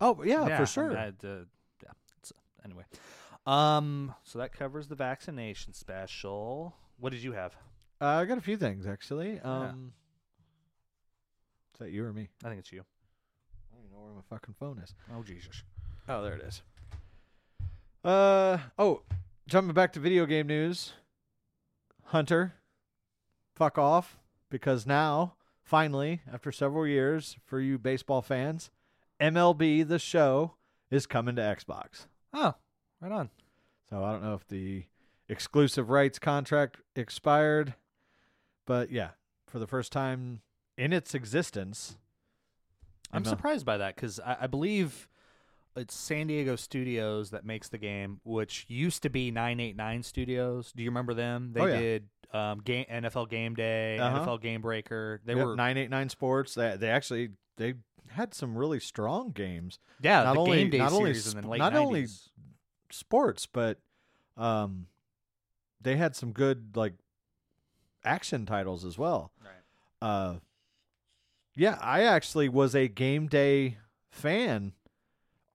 [0.00, 0.96] oh yeah, I for mean, sure.
[0.96, 1.12] uh,
[1.82, 1.92] yeah.
[2.18, 2.32] It's,
[2.64, 2.84] anyway,
[3.46, 6.76] um, so that covers the vaccination special.
[6.98, 7.56] What did you have?
[8.00, 9.38] Uh, I got a few things actually.
[9.40, 9.92] Um,
[11.74, 12.28] Is that you or me?
[12.44, 12.80] I think it's you.
[12.80, 14.94] I don't even know where my fucking phone is.
[15.14, 15.62] Oh Jesus.
[16.08, 16.62] Oh, there it is.
[18.02, 19.02] Uh oh,
[19.46, 20.94] jumping back to video game news.
[22.04, 22.54] Hunter,
[23.54, 28.70] fuck off because now, finally, after several years, for you baseball fans,
[29.20, 30.54] MLB the Show
[30.90, 32.06] is coming to Xbox.
[32.32, 32.54] Oh,
[33.00, 33.30] right on.
[33.90, 34.84] So I don't know if the
[35.28, 37.74] exclusive rights contract expired,
[38.66, 39.10] but yeah,
[39.46, 40.40] for the first time
[40.76, 41.96] in its existence,
[43.12, 45.08] I'm surprised by that because I, I believe
[45.76, 50.72] it's San Diego Studios that makes the game, which used to be 989 Studios.
[50.74, 51.52] Do you remember them?
[51.52, 51.78] They Oh, yeah.
[51.80, 54.20] did um, game, NFL Game Day, Uh-huh.
[54.20, 55.20] NFL Game Breaker.
[55.24, 56.54] They Yep, were 989 Sports.
[56.54, 57.74] They they actually they
[58.10, 59.78] had some really strong games.
[60.00, 61.76] yeah, not the only- Game Day not only series in the sp- not 90s.
[61.78, 62.06] only
[62.90, 63.78] sports, but
[64.36, 64.86] um,
[65.80, 66.94] they had some good like
[68.04, 69.32] action titles as well.
[69.42, 70.08] Right.
[70.08, 70.34] Uh,
[71.54, 73.78] yeah, I actually was a game day
[74.10, 74.72] fan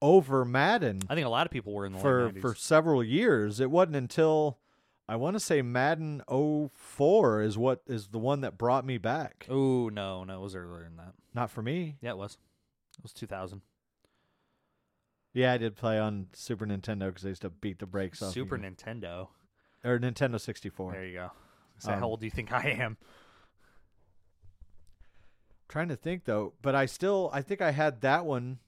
[0.01, 2.41] over Madden I think a lot of people were in the for late 90s.
[2.41, 3.59] for several years.
[3.59, 4.59] It wasn't until
[5.07, 9.45] I want to say Madden 04 is what is the one that brought me back.
[9.49, 11.13] Oh no, no, it was earlier than that.
[11.33, 11.97] Not for me.
[12.01, 12.37] Yeah, it was.
[12.97, 13.61] It was 2000.
[15.33, 18.33] Yeah, I did play on Super Nintendo because I used to beat the brakes off.
[18.33, 18.57] Super.
[18.57, 19.27] Nintendo.
[19.83, 20.93] or Nintendo 64.
[20.93, 21.31] There you go.
[21.80, 22.97] So Um, how old do you think I am?
[25.67, 28.59] Trying to think though, but I still I think I had that one.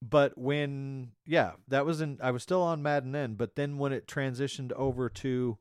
[0.00, 3.92] But when yeah, that was in I was still on Madden then, but then when
[3.92, 5.58] it transitioned over to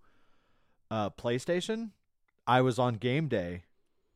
[0.89, 1.91] uh PlayStation,
[2.45, 3.63] I was on Game Day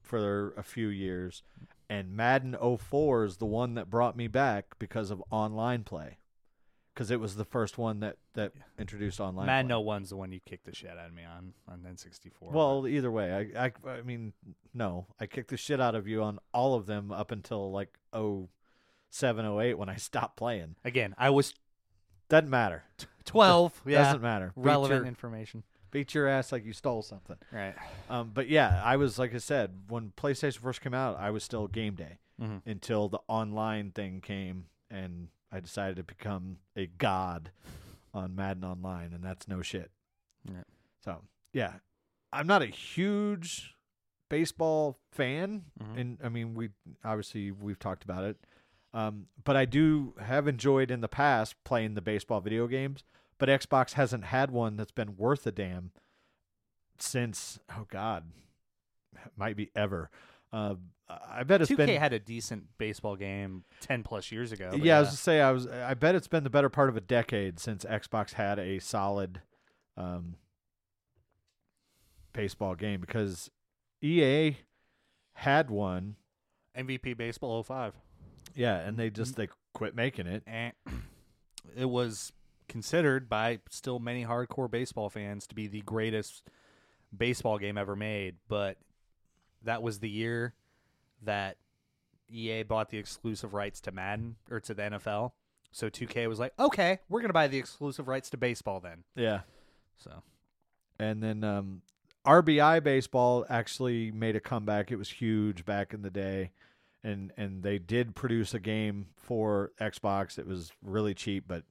[0.02, 1.42] for a few years
[1.90, 6.18] and Madden 04 is the one that brought me back because of online play.
[6.96, 9.76] Cuz it was the first one that that introduced online Madden play.
[9.76, 12.32] No One's the one you kicked the shit out of me on on N64.
[12.52, 14.34] Well, either way, I, I I mean,
[14.74, 17.98] no, I kicked the shit out of you on all of them up until like
[18.14, 18.48] oh
[19.10, 20.76] seven oh eight when I stopped playing.
[20.86, 21.54] again, I was
[22.30, 22.84] Doesn't matter.
[23.26, 23.82] 12.
[23.86, 24.52] yeah, Doesn't matter.
[24.56, 25.64] Relevant your, information.
[25.92, 27.38] beat your ass like you stole something.
[27.52, 27.76] Right.
[28.10, 31.44] Um, but yeah, I was like I said when PlayStation first came out, I was
[31.44, 32.62] still game day Mhm.
[32.66, 37.52] until the online thing came, and I decided to become a god
[38.14, 39.90] on Madden Online, and that's no shit.
[40.44, 40.64] Yeah.
[41.04, 41.22] So
[41.54, 41.76] yeah,
[42.34, 43.76] I'm not a huge
[44.30, 45.98] baseball fan, Mhm.
[46.00, 46.70] and I mean we
[47.04, 48.38] obviously we've talked about it,
[48.94, 53.04] um, but I do have enjoyed in the past playing the baseball video games.
[53.38, 55.92] But Xbox hasn't had one that's been worth a damn
[56.98, 58.32] since oh god,
[59.38, 60.10] might be ever.
[60.52, 60.76] Uh,
[61.08, 64.70] I bet it's 2K been had a decent baseball game 10 plus years ago.
[64.72, 65.68] but yeah, I was to say I was.
[65.68, 69.42] I bet it's been the better part of a decade since Xbox had a solid
[69.98, 70.36] um,
[72.34, 73.52] baseball game because
[74.02, 74.58] EA
[75.34, 76.16] had one.
[76.76, 77.94] MVP Baseball 05.
[78.56, 80.44] Yeah, and they just they quit making it.
[80.48, 80.74] And
[81.78, 82.32] it was
[82.68, 86.50] considered by still many hardcore baseball fans to be the greatest
[87.16, 88.78] baseball game ever made, but
[89.64, 90.54] that was the year
[91.24, 91.58] that
[92.30, 95.32] EA bought the exclusive rights to Madden or to the NFL.
[95.72, 99.04] So 2K was like, "Okay, we're going to buy the exclusive rights to baseball then."
[99.16, 99.42] Yeah,
[99.98, 100.24] So,
[100.98, 101.82] and then um,
[102.26, 104.92] RBI baseball actually made a comeback.
[104.92, 106.52] It was huge back in the day,
[107.04, 110.40] and and they did produce a game for Xbox.
[110.40, 111.64] It was really cheap, but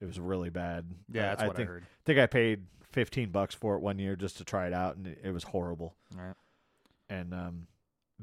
[0.00, 0.86] it was really bad.
[1.12, 1.82] yeah, that's I what think, I heard.
[1.82, 4.96] I think I paid fifteen bucks for it one year just to try it out,
[4.96, 5.94] and it, it was horrible.
[6.18, 6.36] All right.
[7.10, 7.66] And um,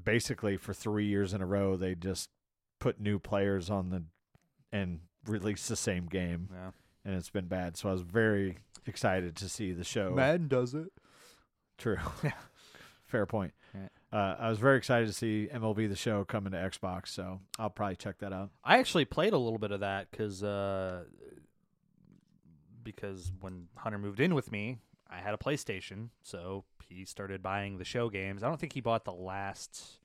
[0.02, 2.30] basically, for three years in a row, they just
[2.80, 4.04] put new players on the
[4.72, 6.72] and released the same game, Yeah.
[7.06, 7.78] and it's been bad.
[7.78, 10.12] So I was very excited to see the show.
[10.12, 10.92] Madden does it.
[11.78, 11.98] True.
[12.24, 12.32] Yeah.
[13.06, 13.54] Fair point.
[13.74, 13.90] Right.
[14.12, 17.70] Uh, I was very excited to see MLB the Show coming to Xbox, so I'll
[17.70, 18.50] probably check that out.
[18.64, 21.06] I actually played a little bit of that because uh,
[22.84, 24.78] because when Hunter moved in with me,
[25.10, 28.44] I had a PlayStation, so he started buying the show games.
[28.44, 30.00] I don't think he bought the last.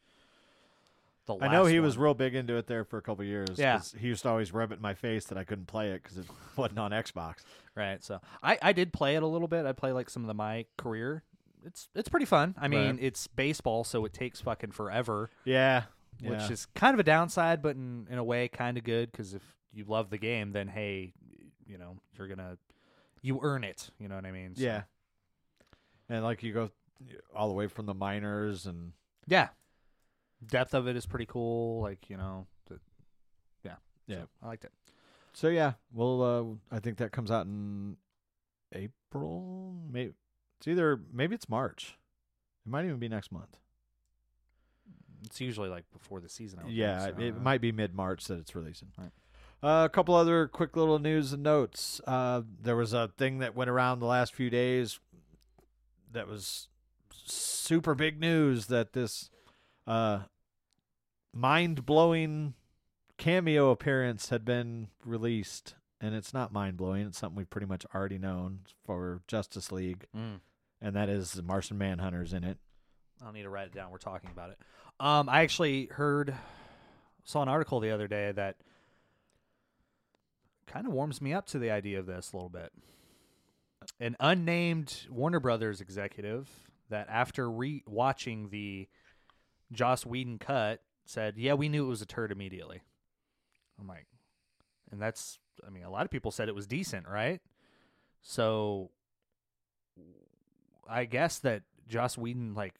[1.26, 3.50] The I know last he was real big into it there for a couple years.
[3.57, 3.80] Yeah.
[3.96, 6.18] He used to always rub it in my face that I couldn't play it because
[6.18, 6.26] it
[6.57, 7.36] wasn't on Xbox.
[7.76, 8.03] right.
[8.03, 9.64] So I I did play it a little bit.
[9.64, 11.22] I play like some of the my career.
[11.64, 12.57] It's it's pretty fun.
[12.59, 12.98] I mean, Right.
[13.00, 15.84] it's baseball, so it takes fucking forever, Yeah.
[16.20, 16.50] which yeah.
[16.50, 19.42] is kind of a downside, but in in a way, kind of good because if
[19.72, 21.12] you love the game, then hey,
[21.64, 22.59] you know you're gonna
[23.22, 23.90] you earn it.
[23.98, 24.54] You know what I mean?
[24.56, 24.82] So- Yeah.
[26.08, 26.70] And like you go
[27.34, 28.92] all the way from the minors and
[29.26, 29.48] Yeah.
[30.44, 31.80] Depth of it is pretty cool.
[31.80, 32.80] Like, you know, the,
[33.64, 33.76] yeah.
[34.06, 34.22] Yeah.
[34.22, 34.72] So, I liked it.
[35.32, 36.22] so yeah, well
[36.70, 37.96] uh I think that comes out in
[38.72, 39.74] April.
[39.90, 40.12] Maybe
[40.58, 41.96] it's either maybe it's March.
[42.66, 43.58] It might even be next month.
[45.24, 46.58] It's usually like before the season.
[46.60, 48.88] I would Yeah, think, so, it uh, might be mid March that it's releasing.
[48.98, 49.10] Right.
[49.62, 52.00] Uh, a couple other quick little news and notes.
[52.06, 54.98] Uh, there was a thing that went around the last few days
[56.10, 56.68] that was
[57.24, 59.30] super big news that this
[59.86, 60.20] uh,
[61.32, 62.54] mind blowing
[63.18, 65.74] cameo appearance had been released.
[66.00, 70.06] And it's not mind blowing, it's something we've pretty much already known for Justice League,
[70.16, 70.40] Mm.
[70.80, 72.58] and that is the Martian Manhunter's in it.
[73.20, 73.92] I don't need to write it down.
[73.92, 74.58] We're talking about it.
[74.98, 76.34] Um, I actually heard,
[77.22, 78.56] saw an article the other day that
[80.66, 82.72] kind of warms me up to the idea of this a little bit.
[84.00, 86.48] An unnamed Warner Brothers executive
[86.88, 88.88] that after re- watching the
[89.72, 92.82] Joss Whedon cut said, "Yeah, we knew it was a turd immediately."
[93.80, 94.06] I'm like,
[94.90, 97.40] and that's, I mean, a lot of people said it was decent, right?
[98.20, 98.90] So,
[100.88, 102.74] I guess that Joss Whedon like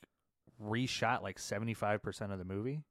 [0.63, 2.83] reshot like 75% of the movie.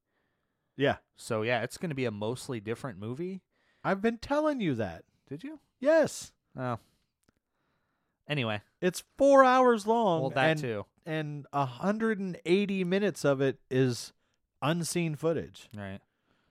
[0.78, 0.98] Yeah.
[1.16, 3.42] So yeah, it's going to be a mostly different movie.
[3.84, 5.04] I've been telling you that.
[5.28, 5.60] Did you?
[5.80, 6.32] Yes.
[6.58, 6.78] Oh.
[8.28, 10.22] Anyway, It's four hours long.
[10.22, 10.86] well, that and, too.
[11.06, 14.14] And 180 minutes of it is
[14.62, 15.70] unseen footage.
[15.76, 16.00] Right.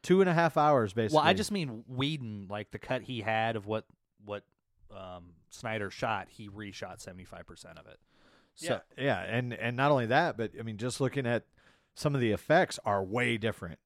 [0.02, 1.16] Two and a half hours, basically.
[1.16, 3.84] Well, I just mean Whedon, like the cut he had of what
[4.24, 4.44] what
[4.94, 7.98] um, Snyder shot, he reshot seventy five percent of it.
[8.54, 11.44] So yeah, yeah, and and not only that, but I mean, just looking at
[11.94, 13.78] some of the effects are way different.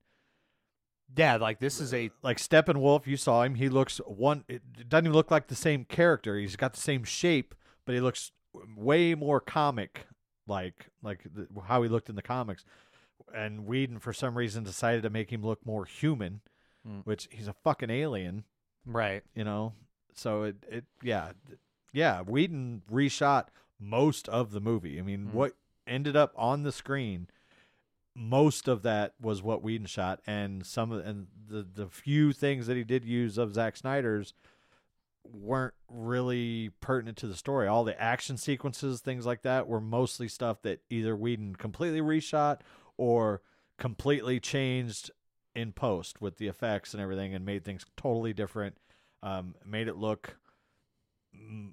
[1.17, 3.55] Yeah, like this is a Like Steppenwolf, you saw him.
[3.57, 4.45] He looks one.
[4.49, 6.37] It doesn't even look like the same character.
[6.39, 7.55] He's got the same shape,
[7.85, 8.33] but he looks
[8.77, 10.07] way more comic,
[10.47, 12.65] like like the, how he looked in the comics.
[13.35, 16.41] And Whedon, for some reason, decided to make him look more human,
[16.87, 17.05] Mm.
[17.07, 18.45] which he's a fucking alien,
[18.85, 19.23] right.
[19.35, 19.73] you know.
[20.15, 21.33] So it it yeah
[21.93, 23.47] yeah Whedon reshot
[23.81, 24.99] most of the movie.
[24.99, 25.33] I mean, Mhm.
[25.33, 25.53] what
[25.87, 27.29] ended up on the screen,
[28.15, 32.67] most of that was what Whedon shot, and some of and the the few things
[32.67, 34.35] that he did use of Zack Snyder's
[35.25, 37.67] weren't really pertinent to the story.
[37.67, 42.61] All the action sequences, things like that, were mostly stuff that either Whedon completely reshot
[42.97, 43.41] or
[43.79, 45.11] completely changed
[45.55, 48.77] in post with the effects and everything, and made things totally different.
[49.23, 50.37] Um, made it look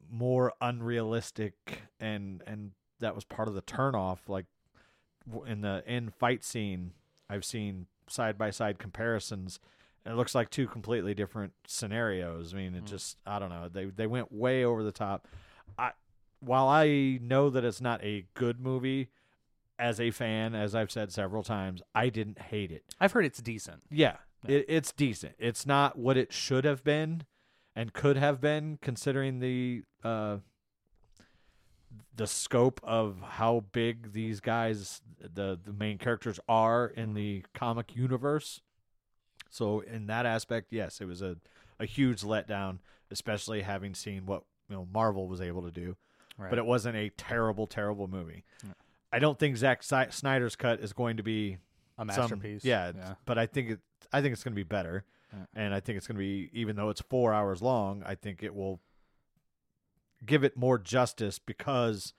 [0.10, 4.28] more unrealistic, and and that was part of the turnoff.
[4.28, 4.46] Like
[5.46, 6.92] in the end fight scene,
[7.30, 9.60] I've seen side by side comparisons.
[10.04, 12.54] and It looks like two completely different scenarios.
[12.54, 12.88] I mean, it Mm.
[12.88, 13.70] just I don't know.
[13.70, 15.28] They they went way over the top.
[15.78, 15.92] I
[16.40, 19.10] while I know that it's not a good movie,
[19.78, 22.84] as a fan, as I've said several times, I didn't hate it.
[23.00, 23.84] I've heard it's decent.
[23.90, 24.18] Yeah,
[24.48, 24.58] Yeah.
[24.58, 25.36] It, it's decent.
[25.40, 27.24] It's not what it should have been
[27.76, 30.38] and could have been, considering the uh,
[32.16, 37.96] the scope of how big these guys, the the main characters, are in the comic
[37.96, 38.62] universe.
[39.50, 41.38] So in that aspect, yes, it was a
[41.80, 42.80] a huge letdown,
[43.10, 45.96] especially having seen what you know Marvel was able to do.
[46.38, 46.50] Right.
[46.50, 48.44] But it wasn't a terrible, terrible movie.
[48.64, 48.74] Yeah.
[49.12, 51.58] I don't think Zack Snyder's cut is going to be
[51.98, 52.64] a some- masterpiece.
[52.64, 52.92] yeah,
[53.26, 53.80] but I think it.
[54.14, 55.46] I think it's going to be better, Yeah.
[55.56, 58.04] and I think it's going to be even though it's four hours long.
[58.06, 58.80] I think it will
[60.26, 62.14] give it more justice because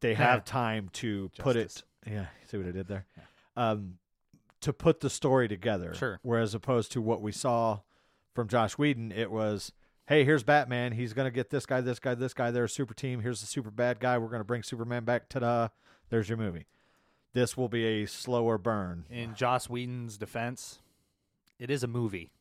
[0.00, 1.82] they have time to put it.
[2.06, 3.06] Yeah, see what I did there.
[3.56, 3.98] Um,
[4.60, 5.94] to put the story together.
[5.94, 6.18] Sure.
[6.22, 7.80] Whereas opposed to what we saw
[8.34, 9.72] from Josh Whedon, it was.
[10.06, 10.92] Hey, here's Batman.
[10.92, 12.50] He's gonna get this guy, this guy, this guy.
[12.50, 13.20] They're a super team.
[13.20, 14.18] Here's the super bad guy.
[14.18, 15.28] We're gonna bring Superman back.
[15.28, 15.68] Ta-da!
[16.08, 16.66] There's your movie.
[17.32, 19.04] This will be a slower burn.
[19.08, 20.80] In Joss Whedon's defense,
[21.60, 22.32] it is a movie.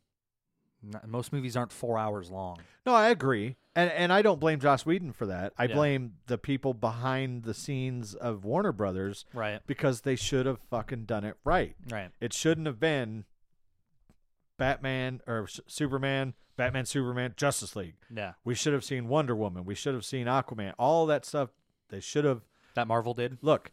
[0.82, 2.60] Not, most movies aren't four hours long.
[2.86, 5.54] No, I agree, and and I don't blame Joss Whedon for that.
[5.58, 5.76] I Yeah.
[5.76, 9.62] blame the people behind the scenes of Warner Brothers Right.
[9.68, 11.76] because they should have fucking done it right.
[11.90, 12.12] Right.
[12.22, 13.26] It shouldn't have been
[14.58, 17.96] Batman or S- Superman, Batman, Superman, Justice League.
[18.14, 18.34] Yeah.
[18.44, 19.66] We should have seen Wonder Woman.
[19.66, 20.74] We should have seen Aquaman.
[20.78, 21.50] All that stuff.
[21.90, 22.42] They should have.
[22.76, 23.38] That Marvel did.
[23.42, 23.72] Look,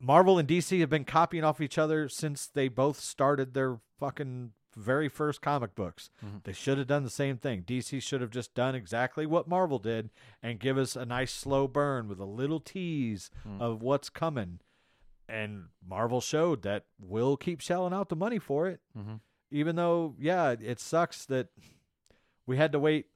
[0.00, 4.52] Marvel and DC have been copying off each other since they both started their fucking
[4.78, 6.10] very first comic books.
[6.24, 6.44] Mhm.
[6.44, 7.62] They should have done the same thing.
[7.62, 10.10] DC should have just done exactly what Marvel did
[10.42, 13.60] and give us a nice slow burn with a little tease Mm.
[13.60, 14.60] of what's coming.
[15.28, 19.16] And Marvel showed that we'll keep shelling out the money for it, Mm-hmm.
[19.50, 21.48] even though, yeah, it sucks that
[22.46, 23.06] we had to wait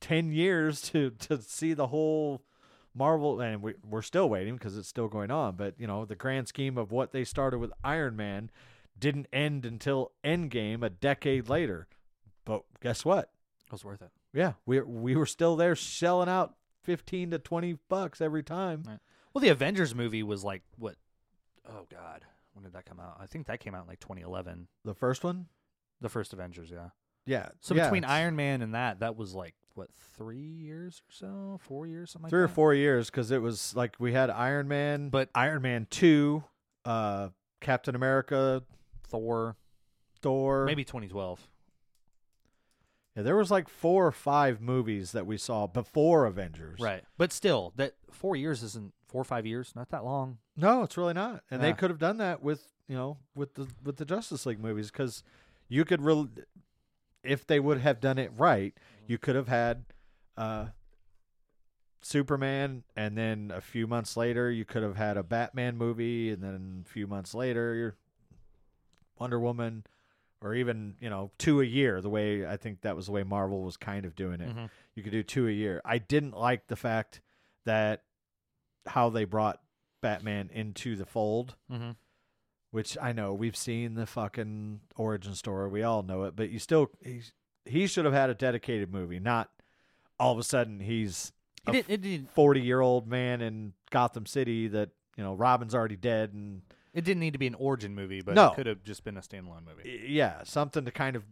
[0.00, 2.42] 10 years to, to see the whole
[2.94, 5.56] Marvel, and we, we're still waiting because it's still going on.
[5.56, 8.50] But, you know, the grand scheme of what they started with Iron Man
[8.98, 11.86] didn't end until Endgame a decade later.
[12.44, 13.30] But guess what?
[13.66, 14.10] It was worth it.
[14.32, 18.82] Yeah, we we were still there shelling out 15 to 20 bucks every time.
[18.86, 18.98] Right.
[19.32, 20.96] Well, the Avengers movie was like what?
[21.68, 23.16] Oh God, when did that come out?
[23.20, 24.68] I think that came out in like 2011.
[24.84, 25.46] The first one?
[26.00, 26.90] The first Avengers, yeah.
[27.24, 27.48] Yeah.
[27.60, 31.12] So yeah, between it's Iron Man and that, that was like what three years or
[31.12, 34.30] so, four years, something like three or four years because it was like we had
[34.30, 36.44] Iron Man, But- Iron Man 2,
[36.84, 37.28] uh,
[37.60, 38.62] Captain America,
[39.08, 39.56] Thor,
[40.20, 40.64] Thor.
[40.64, 41.48] maybe 2012.
[43.16, 46.80] Yeah, there was like four or five movies that we saw before Avengers.
[46.80, 49.72] Right, but still, that four years isn't four or five years.
[49.74, 50.38] Not that long.
[50.56, 51.42] No, it's really not.
[51.50, 54.60] And they could have done that with you know with the with the Justice League
[54.60, 55.22] movies because
[55.68, 56.28] you could really,
[57.24, 58.74] if they would have done it right,
[59.06, 59.84] you could have had
[60.36, 60.66] uh,
[62.02, 66.42] Superman, and then a few months later you could have had a Batman movie, and
[66.42, 67.96] then a few months later
[69.18, 69.84] Wonder Woman,
[70.40, 72.00] or even you know two a year.
[72.00, 74.54] The way I think that was the way Marvel was kind of doing it.
[74.54, 74.70] Mhm.
[74.94, 75.80] You could do two a year.
[75.84, 77.20] I didn't like the fact
[77.64, 78.02] that
[78.86, 79.60] how they brought
[80.00, 81.90] Batman into the fold, Mm-hmm.
[82.70, 85.68] which I know we've seen the fucking origin story.
[85.70, 87.32] We all know it, but you still he's
[87.64, 89.50] he should have had a dedicated movie, not
[90.20, 91.32] all of a sudden he's
[91.66, 95.74] a did, it, did, forty year old man in Gotham City that you know Robin's
[95.74, 96.62] already dead and
[96.96, 98.48] it didn't need to be an origin movie, but No.
[98.48, 100.06] it could have just been a standalone movie.
[100.08, 101.24] yeah, something to kind of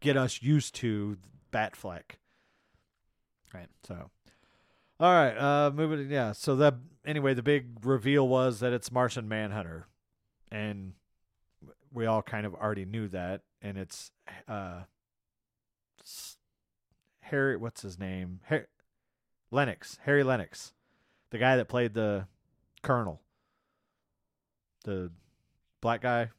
[0.00, 1.18] get us used to
[1.52, 2.16] Batfleck.
[3.52, 3.68] Right.
[3.84, 4.10] So,
[4.98, 6.10] all right, uh, moving.
[6.10, 6.32] Yeah.
[6.32, 9.86] So that anyway, the big reveal was that it's Martian Manhunter,
[10.50, 10.94] and
[11.92, 14.10] we all kind of already knew that, and it's
[14.48, 14.82] uh,
[16.02, 16.38] s-
[17.20, 17.56] Harry.
[17.56, 18.40] What's his name?
[18.48, 18.66] Har-
[19.52, 19.98] Lennix.
[20.04, 20.72] Harry Lennix,
[21.30, 22.26] the guy that played the
[22.82, 23.20] Colonel,
[24.84, 25.10] the
[25.80, 26.30] black guy.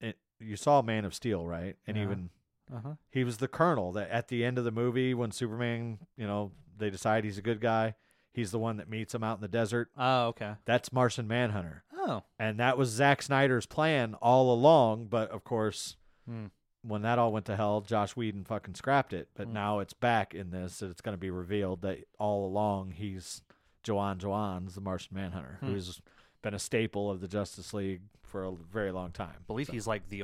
[0.00, 1.76] It, you saw Man of Steel, right?
[1.86, 2.02] And Yeah.
[2.04, 2.30] even
[2.72, 2.94] Uh huh.
[3.10, 6.52] he was the colonel that at the end of the movie when Superman, you know,
[6.76, 7.94] they decide he's a good guy,
[8.32, 9.90] he's the one that meets him out in the desert.
[9.96, 10.54] Oh, okay.
[10.64, 11.84] That's Martian Manhunter.
[11.94, 12.24] Oh.
[12.38, 16.46] And that was Zack Snyder's plan all along, but of course, Hmm.
[16.82, 19.28] when that all went to hell, Joss Whedon fucking scrapped it.
[19.34, 19.52] But Hmm.
[19.54, 23.42] now it's back in this, and it's going to be revealed that all along he's
[23.82, 25.66] Joanne Joanne's the Martian Manhunter, Hmm.
[25.66, 26.00] who's
[26.42, 29.32] been a staple of the Justice League for a very long time.
[29.36, 30.22] I believe So- he's like the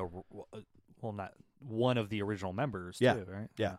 [1.01, 2.99] well, not one of the original members.
[3.01, 3.15] Yeah.
[3.15, 3.49] Too, right.
[3.57, 3.77] Yeah.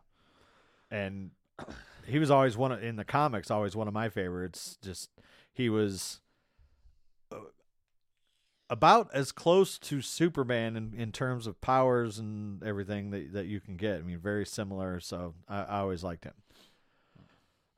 [0.92, 1.32] and
[2.08, 5.10] he was always one of, in the comics always one of my favorites just
[5.54, 6.20] he was
[7.32, 7.38] uh,
[8.70, 13.60] about as close to superman in, in terms of powers and everything that, that you
[13.62, 16.34] can get i mean very similar so i, I always liked him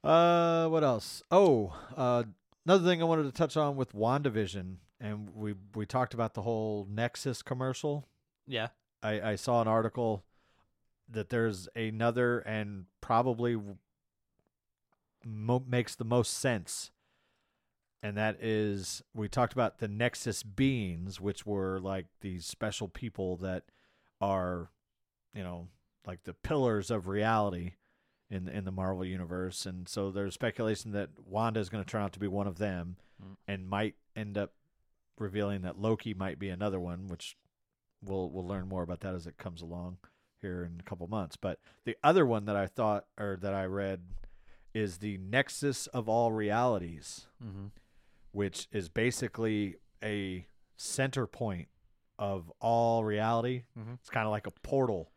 [0.03, 2.23] uh what else oh uh
[2.65, 6.41] another thing i wanted to touch on with wandavision and we we talked about the
[6.41, 8.07] whole nexus commercial
[8.47, 8.67] Yeah.
[9.03, 10.25] I, I saw an article
[11.09, 13.55] that there's another and probably
[15.23, 16.91] mo- makes the most sense.
[18.01, 23.37] And that is, we talked about the Nexus beings, which were like these special people
[23.37, 23.63] that
[24.21, 24.69] are,
[25.33, 25.67] you know,
[26.05, 27.73] like the pillars of reality
[28.29, 29.65] in in the Marvel universe.
[29.65, 32.57] And so there's speculation that Wanda is going to turn out to be one of
[32.57, 33.37] them, Mm.
[33.47, 34.51] and might end up
[35.17, 37.37] revealing that Loki might be another one, which
[38.01, 39.97] we'll we'll learn more about that as it comes along
[40.41, 41.37] here in a couple months.
[41.37, 44.01] But the other one that I thought or that I read
[44.73, 47.67] is the Nexus of all realities, Mm-hmm.
[48.31, 50.45] which is basically a
[50.75, 51.69] center point
[52.19, 53.63] of all reality.
[53.79, 53.93] Mhm.
[53.95, 55.11] It's kind of like a portal.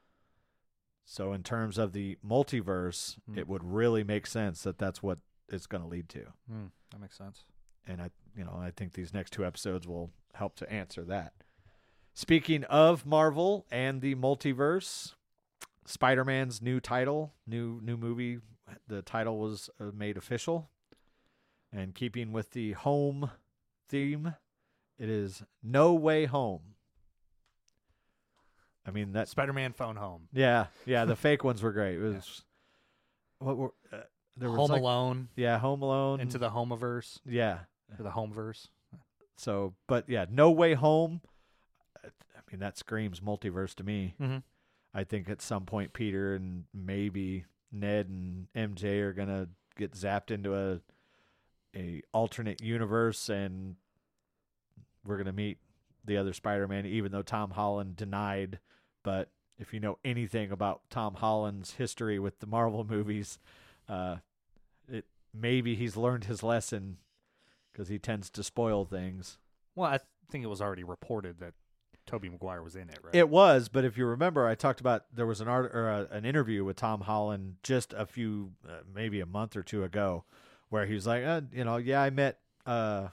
[1.10, 3.38] So in terms of the multiverse, Mm.
[3.38, 6.26] it would really make sense that that's what it's going to lead to.
[6.52, 7.44] Mm, that makes sense.
[7.86, 11.32] and I you know I think these next two episodes will help to answer that.
[12.12, 15.14] Speaking of Marvel and the multiverse,
[15.86, 18.40] Spider-Man's new title, new new movie,
[18.86, 20.68] the title was uh, made official.
[21.72, 23.30] And keeping with the home
[23.88, 24.34] theme,
[24.98, 26.74] it is No Way Home.
[28.88, 30.28] I mean that Spider-Man phone home.
[30.32, 31.96] yeah, yeah, the fake ones were great.
[31.96, 32.42] It was
[33.38, 33.98] what were uh,
[34.36, 37.60] there was Home like, Alone yeah, Home Alone into the Homeverse yeah,
[37.98, 38.68] or the Homeverse.
[39.36, 41.20] So, but yeah, No Way Home.
[42.04, 42.08] I
[42.50, 44.14] mean, that screams multiverse to me.
[44.20, 44.42] Mhm.
[44.94, 50.30] I think at some point Peter and maybe Ned and MJ are gonna get zapped
[50.30, 50.80] into a
[51.76, 53.76] a alternate universe, and
[55.04, 55.58] we're gonna meet
[56.04, 58.60] the other Spider-Man, even though Tom Holland denied.
[59.08, 63.38] But if you know anything about Tom Holland's history with the Marvel movies,
[63.88, 64.16] uh,
[64.86, 66.98] it maybe he's learned his lesson
[67.72, 69.38] because he tends to spoil things.
[69.74, 70.00] Well, I
[70.30, 71.54] think it was already reported that
[72.04, 73.14] Tobey Maguire was in it, right?
[73.14, 76.06] It was, but if you remember, I talked about there was an art or a,
[76.10, 80.24] an interview with Tom Holland just a few, uh, maybe a month or two ago,
[80.68, 83.08] where he was like, uh, you know, yeah, I met uh,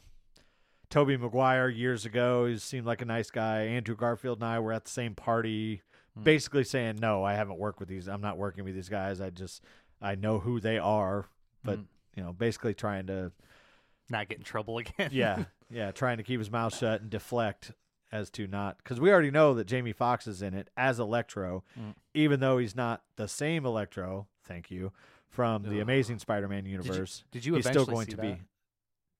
[0.96, 2.46] Tobey Maguire years ago.
[2.46, 3.64] He seemed like a nice guy.
[3.64, 5.82] Andrew Garfield and I were at the same party,
[6.16, 6.24] Hmm.
[6.24, 8.08] basically saying, no, I haven't worked with these.
[8.08, 9.20] I'm not working with these guys.
[9.20, 9.62] I just
[10.02, 11.26] I know who they are,
[11.66, 11.86] but Mm.
[12.16, 13.34] you know, basically trying to
[14.10, 15.10] not get in trouble again.
[15.12, 17.74] yeah, yeah, trying to keep his mouth shut and deflect
[18.12, 21.66] as to not because we already know that Jamie Foxx is in it as Electro,
[21.78, 21.96] Mm.
[22.14, 24.28] even though he's not the same Electro.
[24.46, 24.94] Thank you
[25.28, 25.82] from the Ugh.
[25.82, 27.26] Amazing Spider-Man Did you, universe.
[27.32, 28.22] did you he's still going to that?
[28.22, 28.42] be.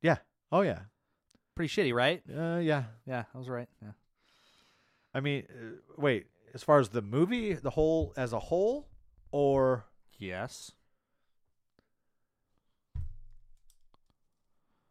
[0.02, 0.20] Yeah.
[0.54, 0.84] Oh yeah.
[1.56, 2.22] Pretty shitty, right?
[2.30, 2.84] Uh, yeah.
[3.08, 3.70] Yeah, I was right.
[3.82, 3.92] Yeah.
[5.14, 6.28] I mean, uh, wait.
[6.54, 8.88] As far as the movie, the whole as a whole,
[9.32, 9.86] or
[10.18, 10.72] Yes.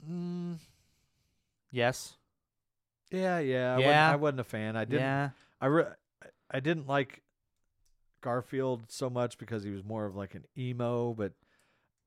[0.07, 0.59] mm,
[1.71, 2.17] Yes.
[3.11, 3.87] yeah, yeah, I, Yeah.
[3.87, 4.77] Wasn't, I wasn't a fan.
[4.77, 5.01] I didn't.
[5.01, 5.31] Yeah.
[5.61, 5.93] I re-
[6.51, 7.23] I didn't like
[8.21, 11.33] Garfield so much because he was more of like an emo, but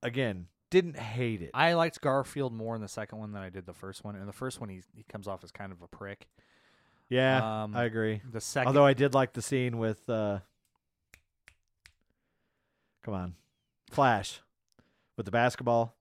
[0.03, 1.51] again, didn't hate it.
[1.53, 4.15] I liked Garfield more in the second one than I did the first one.
[4.15, 6.27] And the first one, he he comes off as kind of a prick.
[7.09, 8.21] yeah, um, I agree.
[8.31, 10.39] The second, Although I did like the scene with uh
[13.03, 13.35] Come on.
[13.89, 14.41] Flash
[15.15, 15.95] with the basketball.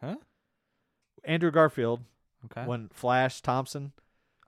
[0.00, 0.16] Huh?
[1.24, 2.00] Andrew Garfield
[2.46, 2.64] Okay.
[2.64, 3.92] when Flash Thompson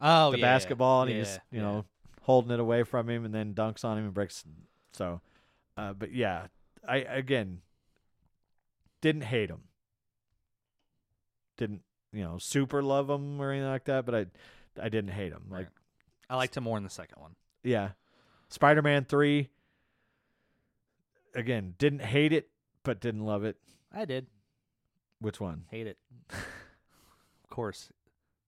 [0.00, 1.62] oh, the yeah, basketball and Yeah, he's you yeah.
[1.62, 1.84] know
[2.22, 4.44] holding it away from him and then dunks on him and breaks
[4.92, 5.20] so
[5.76, 6.46] uh but yeah
[6.88, 7.62] I again
[9.00, 9.62] didn't hate him
[11.56, 11.82] didn't
[12.12, 14.26] you know super love him or anything like that but I
[14.80, 15.68] I didn't hate him like Right.
[16.28, 17.34] I liked him more in the second one.
[17.62, 17.90] yeah
[18.48, 19.48] Spider-Man 3
[21.34, 22.48] again didn't hate it
[22.82, 23.56] but didn't love it
[23.92, 24.26] I did
[25.20, 25.98] which one hate it.
[26.30, 27.90] of course,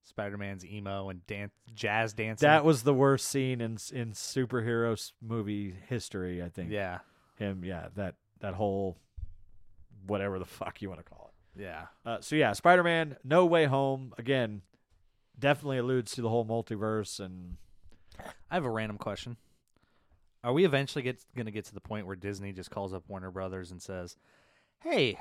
[0.04, 2.46] Spider Man's emo and dance, jazz dancing.
[2.46, 6.98] that was the worst scene in in superhero movie history I think yeah,
[7.36, 8.96] him yeah that that whole
[10.06, 11.86] whatever the fuck you want to call it yeah.
[12.06, 14.62] uh, so yeah spider-man no way home again
[15.38, 17.56] definitely alludes to the whole multiverse and
[18.50, 19.36] I have a random question.
[20.44, 23.04] Are we eventually get going to get to the point where Disney just calls up
[23.08, 24.16] Warner Brothers and says,
[24.80, 25.18] "Hey,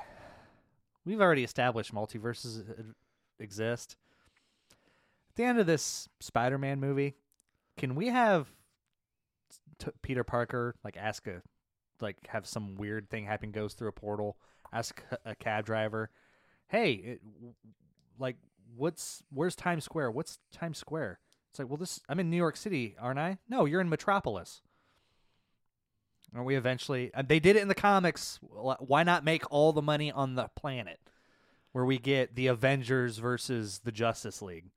[1.04, 2.64] we've already established multiverses
[3.38, 3.96] exist.
[5.30, 7.14] At the end of this Spider-Man movie,
[7.76, 8.52] can we have
[9.78, 11.42] t- Peter Parker like ask a
[12.00, 14.36] like have some weird thing happen goes through a portal,
[14.72, 16.10] ask a cab driver,
[16.68, 17.20] "Hey, it,
[18.18, 18.36] like
[18.76, 20.12] what's where's Times Square?
[20.12, 21.20] What's Times Square?"
[21.50, 23.38] It's like, well, this I'm in New York City, aren't I?
[23.48, 24.62] No, you're in Metropolis.
[26.34, 27.10] Are we eventually?
[27.12, 28.38] uh, They did it in the comics.
[28.42, 30.98] Why not make all the money on the planet,
[31.72, 34.70] where we get the Avengers versus the Justice League?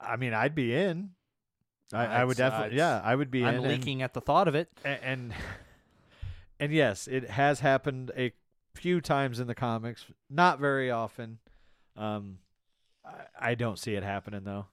[0.00, 1.10] i mean i'd be in
[1.92, 4.46] i, I would definitely yeah i would be I'm in and- leaking at the thought
[4.46, 4.68] of it.
[4.84, 5.34] and, and
[6.60, 8.32] and yes it has happened a
[8.74, 11.38] few times in the comics not very often.
[11.96, 12.38] Um
[13.04, 14.66] I, I don't see it happening though.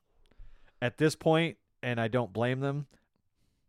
[0.81, 2.87] At this point and i don't blame them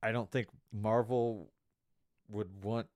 [0.03, 1.51] i don't think marvel
[2.29, 2.87] would want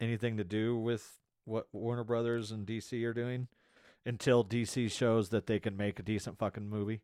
[0.00, 3.48] anything to do with what warner brothers and dc are doing
[4.06, 7.00] until dc shows that they can make a decent fucking movie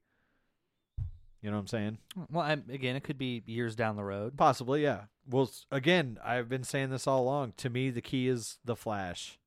[1.45, 1.99] you know what i'm saying
[2.31, 4.37] Well, I'm, again, it could be years down the road.
[4.37, 5.03] Possibly, yeah.
[5.29, 7.53] Well, again, I've been saying this all along.
[7.59, 9.39] To me, the key is the Flash,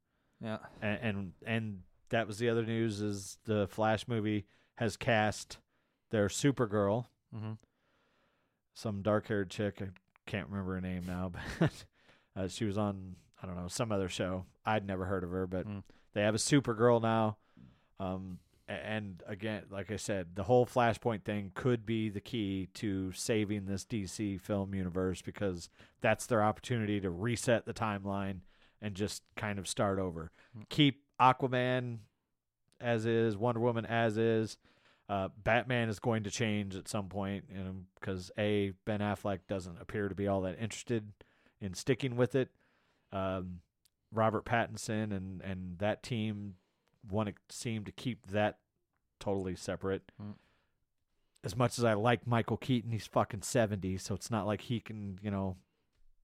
[0.41, 4.45] Yeah, and and, and that was the other news is the Flash movie
[4.75, 5.57] has cast
[6.11, 7.53] their Supergirl, hmm
[8.73, 9.81] some dark-haired chick.
[9.81, 9.87] I
[10.29, 11.85] can't remember her name now, but
[12.35, 14.45] uh, she was on I don't know some other show.
[14.65, 15.83] I'd never heard of her, but Mm.
[16.13, 17.37] they have a Supergirl now.
[17.99, 23.11] Um, and again, like I said, the whole Flashpoint thing could be the key to
[23.13, 25.69] saving this DC film universe because
[26.01, 28.39] that's their opportunity to reset the timeline
[28.81, 30.31] and just kind of start over.
[30.69, 31.99] Keep Aquaman
[32.81, 34.57] as is, Wonder Woman as is.
[35.09, 39.39] Uh, Batman is going to change at some point, you know, because a Ben Affleck
[39.47, 41.13] doesn't appear to be all that interested
[41.61, 42.49] in sticking with it.
[43.13, 43.61] Um,
[44.11, 46.55] Robert Pattinson and and that team
[47.09, 48.57] want to seem to keep that
[49.19, 50.03] totally separate.
[50.21, 50.33] Mm.
[51.43, 54.79] As much as I like Michael Keaton, he's fucking seventy, so it's not like he
[54.79, 55.57] can, you know,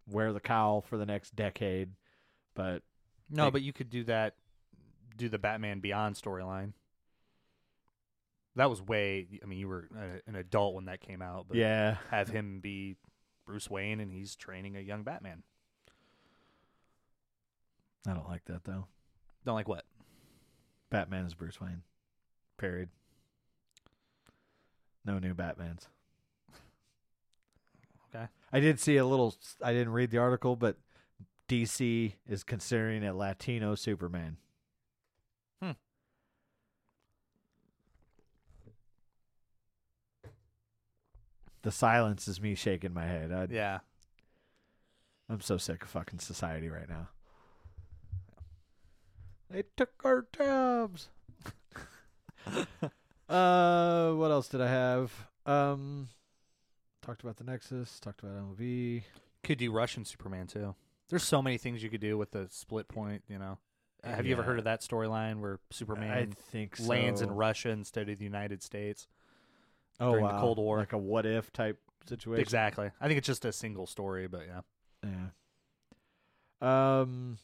[0.08, 1.92] wear the cowl for the next decade.
[2.56, 2.82] But
[3.30, 3.50] no, Hey.
[3.52, 4.36] but you could do that.
[5.16, 6.74] Do the Batman Beyond storyline.
[8.56, 9.28] That was way.
[9.42, 12.60] I mean, you were a, an adult when that came out, but yeah, have him
[12.60, 12.98] be
[13.46, 15.44] Bruce Wayne and he's training a young Batman.
[18.08, 18.88] I don't like that though.
[19.46, 19.83] Don't like what?
[20.94, 21.82] Batman is Bruce Wayne.
[22.60, 22.90] Period.
[25.04, 25.88] No new Batmans.
[28.16, 28.28] Okay.
[28.52, 29.34] I did see a little.
[29.60, 30.78] I didn't read the article, but
[31.50, 34.38] DC is considering a Latino Superman.
[35.60, 35.72] Hmm.
[41.64, 43.32] The silence is me shaking my head.
[43.32, 43.80] I, Yeah.
[45.28, 47.08] I'm so sick of fucking society right now.
[49.50, 51.10] They took our jobs.
[53.30, 55.12] uh, what else did I have?
[55.46, 56.10] Um,
[57.02, 58.00] talked about the Nexus.
[58.00, 59.04] Talked about MLB.
[59.44, 60.76] Could do Russian Superman too.
[61.10, 63.24] There's so many things you could do with the split point.
[63.28, 63.58] You know.
[64.04, 64.48] Uh, Have you ever Yeah.
[64.48, 66.86] heard of that storyline where Superman I think so.
[66.86, 69.08] lands in Russia instead of the United States?
[70.00, 70.40] oh, during the wow.
[70.42, 70.80] Cold War.
[70.80, 72.42] like a what if type situation.
[72.42, 72.90] Exactly.
[73.00, 74.62] I think it's just a single story, but yeah.
[76.62, 77.00] Yeah.
[77.02, 77.38] Um,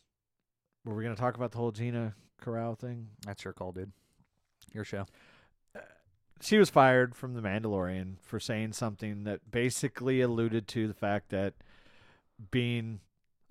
[0.85, 3.07] were we gonna talk about the whole Gina Carano thing?
[3.25, 3.91] That's your call, dude.
[4.73, 5.05] Your show.
[6.41, 11.29] she was fired from the Mandalorian for saying something that basically alluded to the fact
[11.29, 11.53] that
[12.51, 13.01] being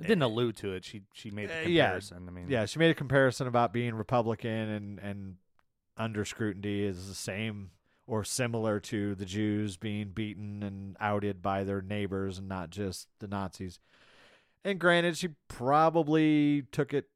[0.01, 0.85] It didn't allude to it.
[0.85, 1.85] She she made the Uh, yeah.
[1.87, 2.25] comparison.
[2.29, 5.37] I mean, yeah, she made a comparison about being Republican and and
[5.97, 7.73] under scrutiny is the same
[8.07, 13.09] or similar to the Jews being beaten and outed by their neighbors and not just
[13.19, 13.81] the Nazis.
[14.65, 17.09] And granted, she probably took it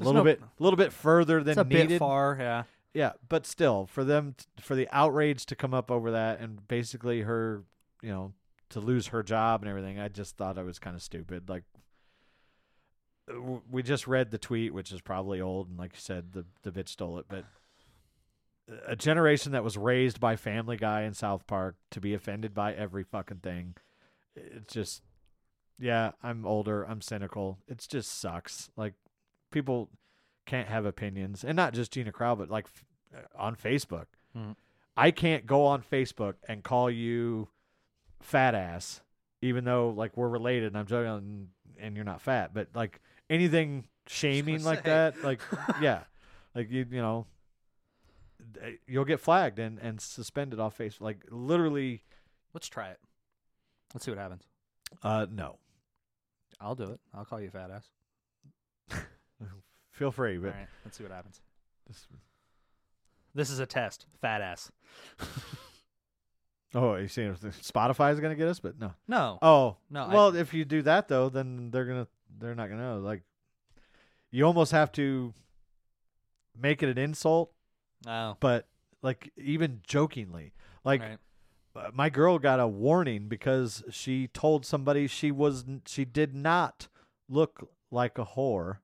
[0.00, 1.88] a little no- bit, a little bit further than a needed.
[1.88, 2.62] bit far, yeah.
[2.92, 6.66] Yeah, but still, for them, t- for the outrage to come up over that, and
[6.68, 7.64] basically her,
[8.02, 8.32] you know,
[8.70, 11.48] to lose her job and everything, I just thought it was kind of stupid.
[11.48, 11.64] Like,
[13.28, 16.44] w- we just read the tweet, which is probably old, and like you said, the
[16.62, 17.26] the bitch stole it.
[17.28, 17.44] But
[18.86, 22.72] a generation that was raised by Family Guy and South Park to be offended by
[22.74, 23.74] every fucking thing,
[24.36, 25.02] it's just,
[25.78, 27.58] yeah, I'm older, I'm cynical.
[27.68, 28.70] It just sucks.
[28.76, 28.94] Like,
[29.54, 29.88] people
[30.44, 32.84] can't have opinions, and not just Gina Carano, but like f-
[33.16, 34.06] uh, on Facebook.
[34.36, 34.56] Mhm.
[34.96, 37.48] I can't go on Facebook and call you
[38.20, 39.00] fat ass,
[39.40, 40.66] even though like we're related.
[40.68, 41.48] And I'm joking,
[41.78, 43.00] and you're not fat, but like
[43.30, 44.90] anything shaming like say.
[44.90, 45.40] that, like
[45.80, 46.02] yeah,
[46.54, 47.26] like you you know,
[48.86, 51.00] you'll get flagged and and suspended off Facebook.
[51.00, 52.02] Like literally,
[52.52, 53.00] Let's try it.
[53.94, 54.42] Let's see what happens.
[55.02, 55.58] uh, no.
[56.60, 57.00] I'll do it.
[57.12, 57.88] I'll call you fat ass.
[59.92, 61.40] Feel free, but right, let's see what happens.
[61.86, 62.06] this-
[63.34, 64.06] This is a test.
[64.20, 64.70] Fat ass.
[66.74, 68.60] oh, you saying if the- Spotify is gonna get us?
[68.60, 68.92] But no.
[69.06, 69.38] No.
[69.42, 72.08] Oh No, I- Well, if you do that though, then they're gonna
[72.38, 72.98] they're not gonna know.
[73.00, 73.22] Like,
[74.30, 75.32] you almost have to
[76.60, 77.52] make it an insult,
[78.06, 78.36] Oh.
[78.40, 78.66] but
[79.02, 80.52] like even jokingly.
[80.84, 81.18] Like right.
[81.76, 86.34] uh, my girl got a warning because she told somebody she was n- she did
[86.34, 86.88] not
[87.28, 88.78] look like a whore.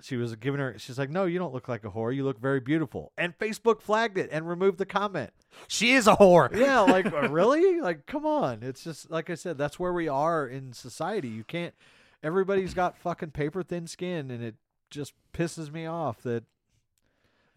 [0.00, 0.74] She was giving her.
[0.78, 2.14] She's like, "No, you don't look like a whore.
[2.14, 5.30] You look very beautiful." And Facebook flagged it and removed the comment.
[5.68, 6.54] She is a whore.
[6.56, 7.80] Yeah, like really?
[7.80, 8.62] Like come on.
[8.62, 11.28] It's just like I said, that's where we are in society.
[11.28, 11.74] You can't
[12.22, 14.54] everybody's got fucking paper thin skin and it
[14.90, 16.44] just pisses me off that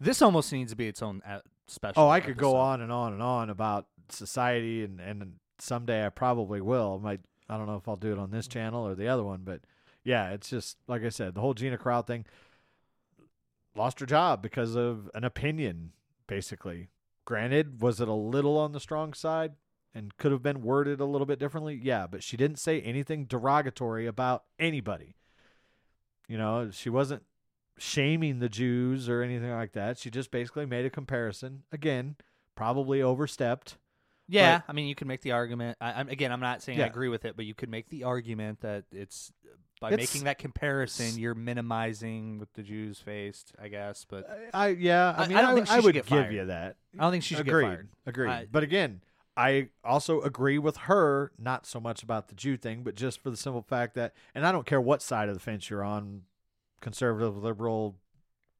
[0.00, 2.02] This almost needs to be its own uh, special.
[2.04, 6.10] oh, I could go on and on and on about society and and someday I
[6.10, 6.98] probably will.
[7.00, 9.24] I might I don't know if I'll do it on this channel or the other
[9.24, 9.60] one, but
[10.06, 12.24] yeah, it's just like I said, the whole Gina Carano thing
[13.74, 15.92] lost her job because of an opinion
[16.28, 16.88] basically.
[17.24, 19.54] Granted, was it a little on the strong side
[19.92, 21.78] and could have been worded a little bit differently?
[21.82, 25.16] Yeah, but she didn't say anything derogatory about anybody.
[26.28, 27.24] You know, she wasn't
[27.76, 29.98] shaming the Jews or anything like that.
[29.98, 31.64] She just basically made a comparison.
[31.72, 32.14] Again,
[32.54, 33.76] probably overstepped.
[34.28, 35.78] Yeah, I mean, you can make the argument.
[35.80, 38.04] I, I'm, again, I'm not saying I agree with it, but you could make the
[38.04, 39.32] argument that it's
[39.80, 43.52] by It's- making that comparison, you're minimizing what the Jews faced.
[43.60, 45.94] I guess, but I yeah, I I- mean, I I, don't think she I would
[45.94, 46.32] give fired.
[46.32, 46.76] you that.
[46.98, 47.88] I don't think she should agreed, get fired.
[48.06, 48.30] Agreed.
[48.30, 49.02] I- but again,
[49.36, 53.28] I also agree with her, not so much about the Jew thing, but just for
[53.30, 56.22] the simple fact that, and I don't care what side of the fence you're on,
[56.80, 57.96] conservative, liberal,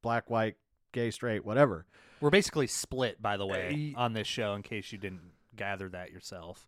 [0.03, 0.55] black, white,
[0.91, 1.85] gay, straight, whatever.
[2.21, 4.53] We're basically split, by the way, Uh, on this show.
[4.53, 6.67] In case you didn't gather that yourself.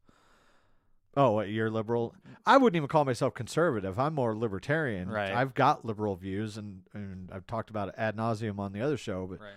[1.18, 2.14] Oh, what, you're liberal?
[2.46, 3.98] I wouldn't even call myself conservative.
[4.00, 5.10] I'm more libertarian.
[5.10, 5.32] Right.
[5.32, 8.98] I've got liberal views, and, and I've talked about it ad nauseum on the other
[8.98, 9.26] show.
[9.28, 9.50] But Right.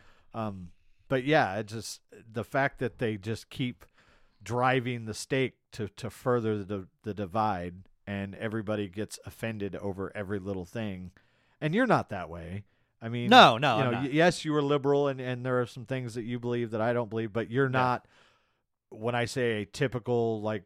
[0.46, 0.70] Um,
[1.08, 2.00] but yeah, it just
[2.32, 3.84] the fact that they just keep
[4.42, 7.74] driving the stake to to further the the divide,
[8.06, 11.10] and everybody gets offended over every little thing,
[11.60, 12.64] and you're not that way.
[13.02, 15.66] I mean, No, no, you know, y- yes, you were liberal, and and there are
[15.66, 18.06] some things that you believe that I don't believe, but you're not.
[18.88, 20.64] When I say a typical like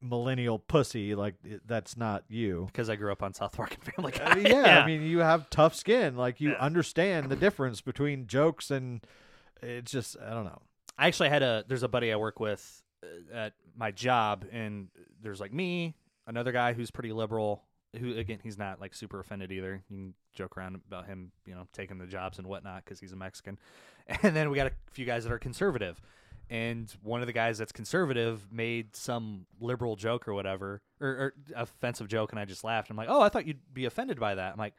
[0.00, 1.34] millennial pussy, like
[1.66, 2.64] that's not you.
[2.66, 4.24] Because I grew up on South Park and Family Guy.
[4.24, 6.16] Uh, yeah, I mean, you have tough skin.
[6.16, 6.56] Like you Yeah.
[6.58, 9.04] understand the difference between jokes and
[9.62, 10.60] it's just I don't know.
[10.98, 14.88] I actually had a there's a buddy I work with uh, at my job, and
[15.22, 15.94] there's like me,
[16.26, 17.64] another guy who's pretty liberal.
[17.98, 19.82] Who again, he's not like super offended either.
[19.88, 23.12] You can joke around about him, you know, taking the jobs and whatnot because he's
[23.12, 23.58] a Mexican.
[24.22, 25.98] And then we got a few guys that are conservative,
[26.50, 31.34] and one of the guys that's conservative made some liberal joke or whatever, or, or
[31.56, 32.90] offensive joke, and I just laughed.
[32.90, 34.52] I'm like, oh, I thought you'd be offended by that.
[34.52, 34.74] I'm like,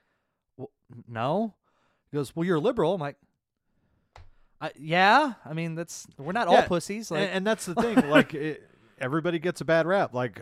[0.58, 0.72] well,
[1.08, 1.56] no.
[2.12, 2.94] He goes, well, you're a liberal.
[2.94, 3.18] I'm like.
[4.62, 7.12] I, yeah, I mean that's we're not all Yeah, pussies.
[7.12, 8.10] And, Like, and that's the thing.
[8.10, 8.64] like it,
[8.98, 10.14] everybody gets a bad rap.
[10.14, 10.42] Like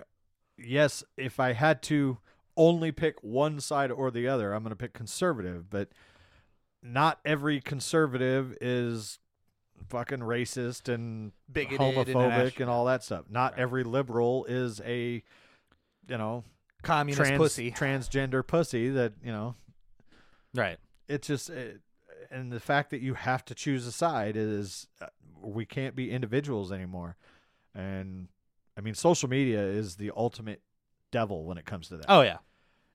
[0.57, 2.19] yes, if I had to
[2.55, 5.67] only pick one side or the other, I'm going to pick conservative.
[5.69, 5.89] But
[6.83, 9.17] not every conservative is
[9.89, 13.25] fucking racist and Bigoted homophobic national- and all that stuff.
[13.29, 13.61] Not Right.
[13.61, 15.23] every liberal is a
[16.07, 16.43] you know
[16.81, 17.71] communist trans, pussy.
[17.75, 19.55] transgender pussy that you know
[20.53, 20.77] right.
[21.07, 21.79] it's just it,
[22.29, 25.05] and the fact that you have to choose a side is uh,
[25.41, 27.15] we can't be individuals anymore
[27.73, 28.27] and
[28.77, 30.61] i mean social media is the ultimate
[31.11, 32.37] devil when it comes to that Oh yeah.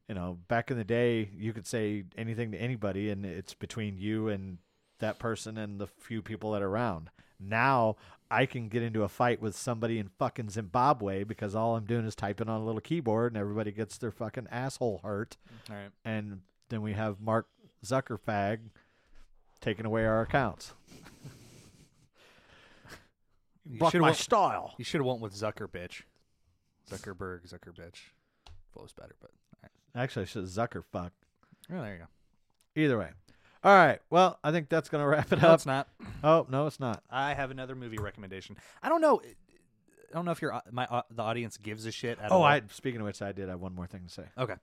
[0.09, 3.97] you know back in the day you could say anything to anybody and it's between
[3.97, 4.59] you and
[4.99, 7.97] that person and the few people that are around Now
[8.31, 12.05] I can get into a fight with somebody in fucking Zimbabwe because all I'm doing
[12.05, 15.37] is typing on a little keyboard and everybody gets their fucking asshole hurt.
[15.71, 15.91] All right.
[16.05, 17.47] And then we have Mark
[17.85, 18.59] Zuckerfag
[19.61, 20.75] taking away our accounts.
[23.71, 24.75] You should my went, style.
[24.79, 26.03] you should have went with Zucker bitch.
[26.91, 28.01] Zuckerberg, Zucker bitch.
[28.73, 29.31] Flows better, but
[29.63, 29.71] right.
[29.95, 31.11] Actually, I should Zuckerfuck.
[31.71, 32.81] Oh, there you go.
[32.81, 33.11] Either way.
[33.65, 33.99] All right.
[34.11, 35.55] Well, I think that's going to wrap it No, up.
[35.55, 35.89] it's not.
[36.23, 37.03] Oh, no, it's not.
[37.11, 38.57] I have another movie recommendation.
[38.83, 39.21] I don't know.
[39.23, 42.19] I don't know if your my uh, the audience gives a shit.
[42.19, 42.43] At Oh, all.
[42.45, 44.23] I speaking of which, I did have one more thing to say.
[44.39, 44.55] Okay.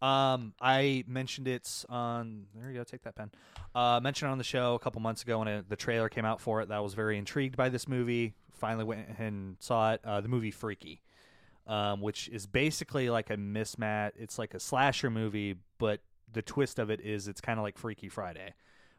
[0.00, 2.46] Um, I mentioned it on.
[2.54, 2.84] There you go.
[2.84, 3.30] Take that pen.
[3.74, 6.24] Uh, mentioned it on the show a couple months ago when it, the trailer came
[6.24, 6.68] out for it.
[6.68, 8.34] That I was very intrigued by this movie.
[8.52, 10.00] Finally went and saw it.
[10.04, 11.02] Uh, the movie Freaky,
[11.66, 14.12] um, which is basically like a mismatch.
[14.16, 16.00] It's like a slasher movie, but
[16.32, 18.54] the twist of it is it's kind of like Freaky Friday,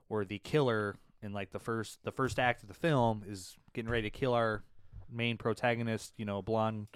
[0.07, 3.89] where the killer in like the first the first act of the film is getting
[3.89, 4.63] ready to kill our
[5.11, 6.13] main protagonist.
[6.17, 6.87] You know, blonde,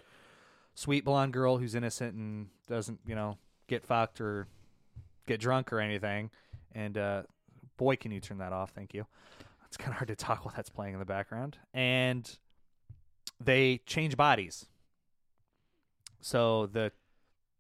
[0.76, 3.38] sweet blonde girl who's innocent and doesn't you know
[3.68, 4.48] get fucked or
[5.28, 6.30] get drunk or anything.
[6.74, 7.24] And uh,
[7.78, 8.72] boy, can you turn that off?
[8.72, 9.06] Thank you.
[9.68, 11.58] It's kind of hard to talk while that's playing in the background.
[11.74, 12.30] And
[13.40, 14.66] they change bodies.
[16.22, 16.92] So the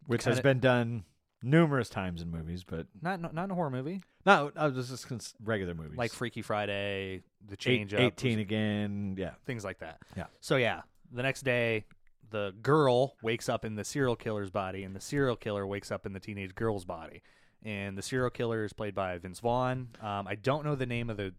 [0.07, 1.03] Which has Kinda- been done
[1.41, 5.07] numerous times in movies, but not not in a horror movie no, I was just
[5.07, 9.15] cons- regular movies like Freaky Friday, the Eight- change up, 18 again.
[9.17, 9.31] Yeah.
[9.45, 9.97] things like that.
[10.15, 10.25] Yeah.
[10.41, 11.85] So yeah, the next day,
[12.29, 16.05] the girl wakes up in the serial killer's body, and the serial killer wakes up
[16.05, 17.23] in the teenage girl's body.
[17.63, 19.87] And the serial killer is played by Vince Vaughn.
[20.01, 21.33] Um, I don't know the name of the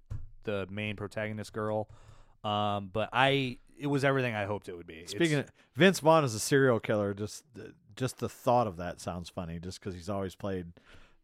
[0.45, 1.89] the main protagonist girl,
[2.43, 5.07] um, but I it was everything I hoped it would be.
[5.07, 7.45] Speaking It's- of Vince Vaughn is a serial killer, just
[7.97, 9.59] just the thought of that sounds funny.
[9.59, 10.67] Just because he's always played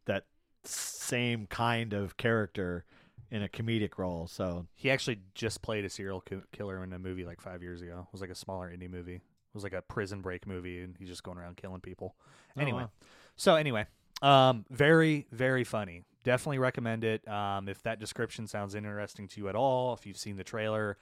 [0.05, 0.25] that
[0.63, 2.85] same kind of character
[3.31, 4.27] in a comedic role.
[4.27, 7.81] So he actually just played a serial ki- killer in a movie like five years
[7.81, 8.01] ago.
[8.07, 9.15] It was like a smaller indie movie.
[9.15, 9.21] It
[9.53, 12.15] was like a prison break movie, and he's just going around killing people.
[12.57, 12.91] Oh, Anyway, wow.
[13.35, 13.85] so anyway,
[14.21, 16.03] um, very very funny.
[16.23, 17.25] Definitely recommend it.
[17.27, 20.97] Um, if that description sounds interesting to you at all, if you've seen the trailer,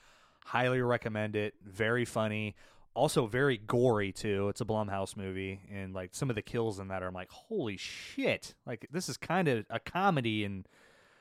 [0.45, 1.55] highly recommend it.
[1.65, 2.55] Very funny.
[2.93, 4.47] Also very gory too.
[4.47, 7.29] It's a Blumhouse movie, and like some of the kills in that are I'm like,
[7.29, 8.55] holy shit!
[8.65, 10.65] Like this is kind of a comedy and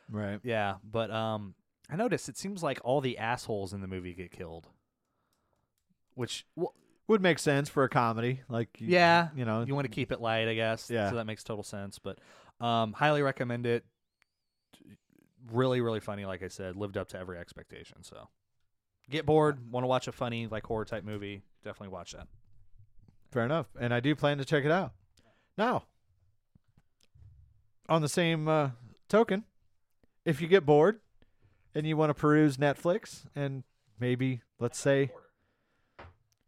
[0.08, 0.38] right.
[0.44, 1.54] yeah, but um,
[1.90, 4.68] I noticed it seems like all the assholes in the movie get killed.
[6.14, 6.74] Which, well,
[7.08, 8.42] Would make sense for a comedy.
[8.48, 10.88] Like you- yeah, you know, you want to keep it light, I guess.
[10.88, 11.10] Yeah.
[11.10, 11.98] So that makes total sense.
[11.98, 12.18] But
[12.60, 13.84] um, highly recommend it.
[15.52, 16.24] Really, really funny.
[16.24, 18.02] Like I said, lived up to every expectation.
[18.02, 18.28] So,
[19.10, 21.42] get bored, want to watch a funny like horror type movie?
[21.62, 22.26] Definitely watch that.
[23.30, 23.66] Fair enough.
[23.80, 24.92] And I do plan to check it out.
[25.58, 25.84] Now,
[27.88, 28.70] on the same uh,
[29.08, 29.44] token,
[30.24, 31.00] if you get bored
[31.74, 33.64] and you want to peruse Netflix and
[33.98, 35.10] maybe let's say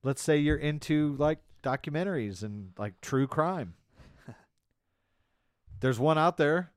[0.02, 3.74] let's say you're into like documentaries and like true crime.
[5.80, 6.72] There's one out there.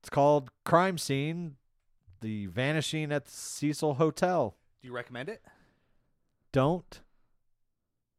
[0.00, 1.56] It's called Crime Scene:
[2.22, 4.56] The Vanishing at the Cecil Hotel.
[4.80, 5.42] Do you recommend it?
[6.52, 7.00] Don't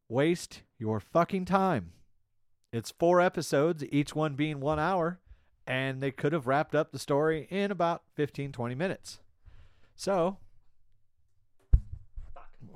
[0.07, 1.93] waste your fucking time.
[2.71, 5.19] It's four episodes, each one being one hour,
[5.65, 9.19] and they could have wrapped up the story in about 15, 20 minutes.
[9.95, 10.37] So,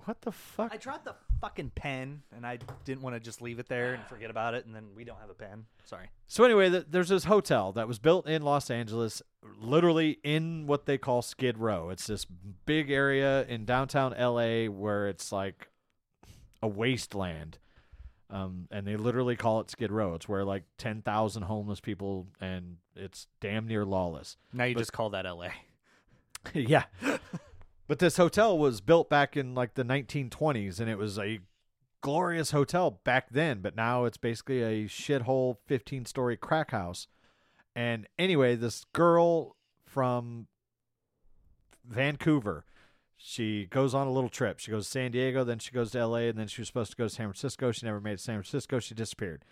[0.05, 0.73] what the fuck?
[0.73, 1.15] I dropped the
[1.45, 4.65] fucking pen, and I didn't want to just leave it there and forget about it,
[4.65, 5.65] and then we don't have a pen.
[5.83, 6.09] Sorry.
[6.27, 9.21] So anyway, th- there's this hotel that was built in Los Angeles,
[9.61, 11.89] literally in what they call Skid Row.
[11.91, 12.25] It's this
[12.65, 15.69] big area in downtown LA where it's like
[16.63, 17.59] a wasteland.
[18.31, 20.15] Um, and they literally call it Skid Row.
[20.15, 24.35] It's where like 10,000 homeless people and it's damn near lawless.
[24.51, 25.51] Now you But- just call that L.A.
[26.55, 26.85] yeah.
[27.87, 31.39] but this hotel was built back in like the 1920s and it was a
[32.01, 37.07] glorious hotel back then, but now it's basically a shithole 15 story crack house.
[37.75, 39.55] And anyway, this girl
[39.85, 40.47] from
[41.83, 42.65] Vancouver,
[43.17, 44.59] she goes on a little trip.
[44.59, 46.91] She goes to San Diego, then she goes to LA, and then she was supposed
[46.91, 47.71] to go to San Francisco.
[47.71, 48.79] She never made it to San Francisco.
[48.79, 49.43] She disappeared.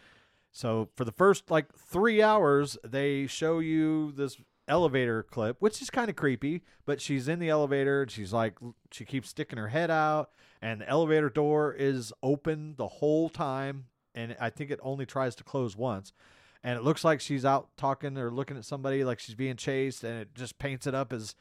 [0.52, 4.38] So for the first like three hours, they show you this
[4.68, 6.64] elevator clip, which is kind of creepy.
[6.86, 8.58] But she's in the elevator and she's like,
[8.92, 10.30] she keeps sticking her head out,
[10.62, 13.86] and the elevator door is open the whole time.
[14.16, 16.14] And I think it only tries to close once.
[16.64, 20.04] And it looks like she's out talking or looking at somebody like she's being chased,
[20.04, 21.36] and it just paints it up as,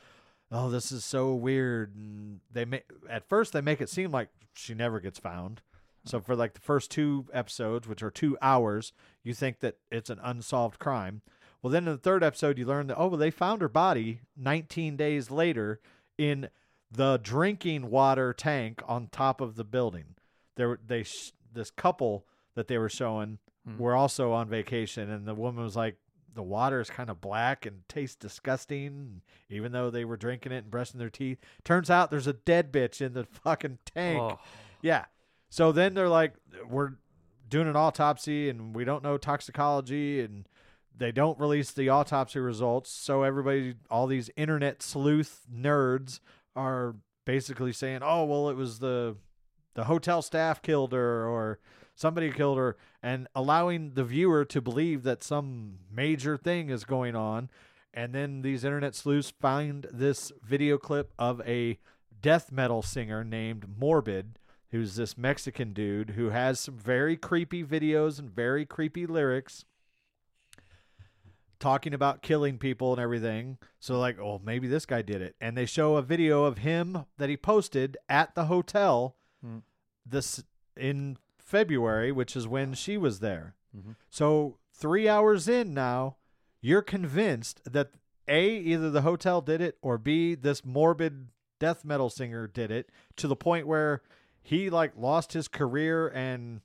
[0.51, 1.95] oh, this is so weird.
[1.95, 5.61] And they make at first they make it seem like she never gets found.
[6.05, 8.93] So for like the first two episodes, which are two hours,
[9.23, 11.23] you think that it's an unsolved crime.
[11.63, 14.21] Well, then in the third episode, you learn that oh, well, they found her body
[14.37, 15.81] 19 days later
[16.19, 16.49] in
[16.91, 20.17] the drinking water tank on top of the building.
[20.57, 23.79] There, they sh- this couple that they were showing Hmm.
[23.79, 25.97] were also on vacation, and the woman was like,
[26.35, 30.65] "The water is kind of black and tastes disgusting." Even though they were drinking it
[30.65, 34.21] and brushing their teeth, turns out there's a dead bitch in the fucking tank.
[34.21, 34.41] Oh.
[34.81, 35.05] Yeah.
[35.49, 36.35] So then they're like,
[36.69, 36.95] we're
[37.49, 40.49] doing an autopsy and we don't know toxicology and
[40.97, 42.91] they don't release the autopsy results.
[42.91, 46.21] So everybody, all these internet sleuth nerds
[46.55, 49.17] are basically saying, oh, well, it was the
[49.75, 51.59] the hotel staff killed her or
[51.95, 57.17] somebody killed her and allowing the viewer to believe that some major thing is going
[57.17, 57.49] on.
[57.95, 61.79] And then these internet sleuths find this video clip of a
[62.21, 64.39] death metal singer named Morbid,
[64.71, 69.65] who's this Mexican dude who has some very creepy videos and very creepy lyrics
[71.63, 73.57] talking about killing people and everything.
[73.79, 75.37] So like, oh, maybe this guy did it.
[75.41, 79.59] And they show a video of him that he posted at the hotel Hmm.
[80.05, 80.43] this
[80.77, 83.55] in February, which is when she was there.
[83.77, 83.97] Mhm.
[84.11, 86.17] So 3 hours in now,
[86.61, 87.91] you're convinced that
[88.29, 91.29] A either the hotel did it or B this morbid
[91.59, 94.03] death metal singer did it to the point where
[94.43, 96.61] he like lost his career and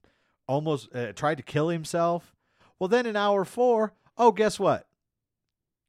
[0.47, 2.35] almost uh, tried to kill himself.
[2.79, 4.86] Well, then in hour 4, oh, guess what?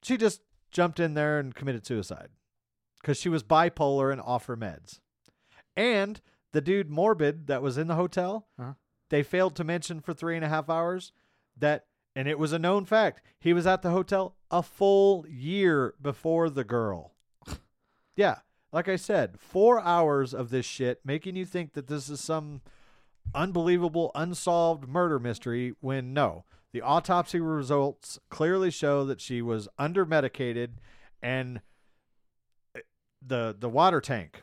[0.02, 2.28] She just jumped in there and committed suicide
[3.00, 5.00] because she was bipolar and off her meds.
[5.76, 6.20] And
[6.52, 8.74] the dude Morbid that was in the hotel, Uh-huh.
[9.10, 11.12] they failed to mention for three and a half hours
[11.56, 15.94] that, and it was a known fact, he was at the hotel a full year
[16.00, 17.14] before the girl.
[18.16, 18.40] yeah,
[18.72, 22.60] like I said, four hours of this shit making you think that this is some
[23.34, 26.44] unbelievable unsolved murder mystery when no.
[26.72, 30.80] The autopsy results clearly show that she was under medicated
[31.22, 31.60] and
[32.74, 32.80] eh,
[33.24, 34.42] the the water tank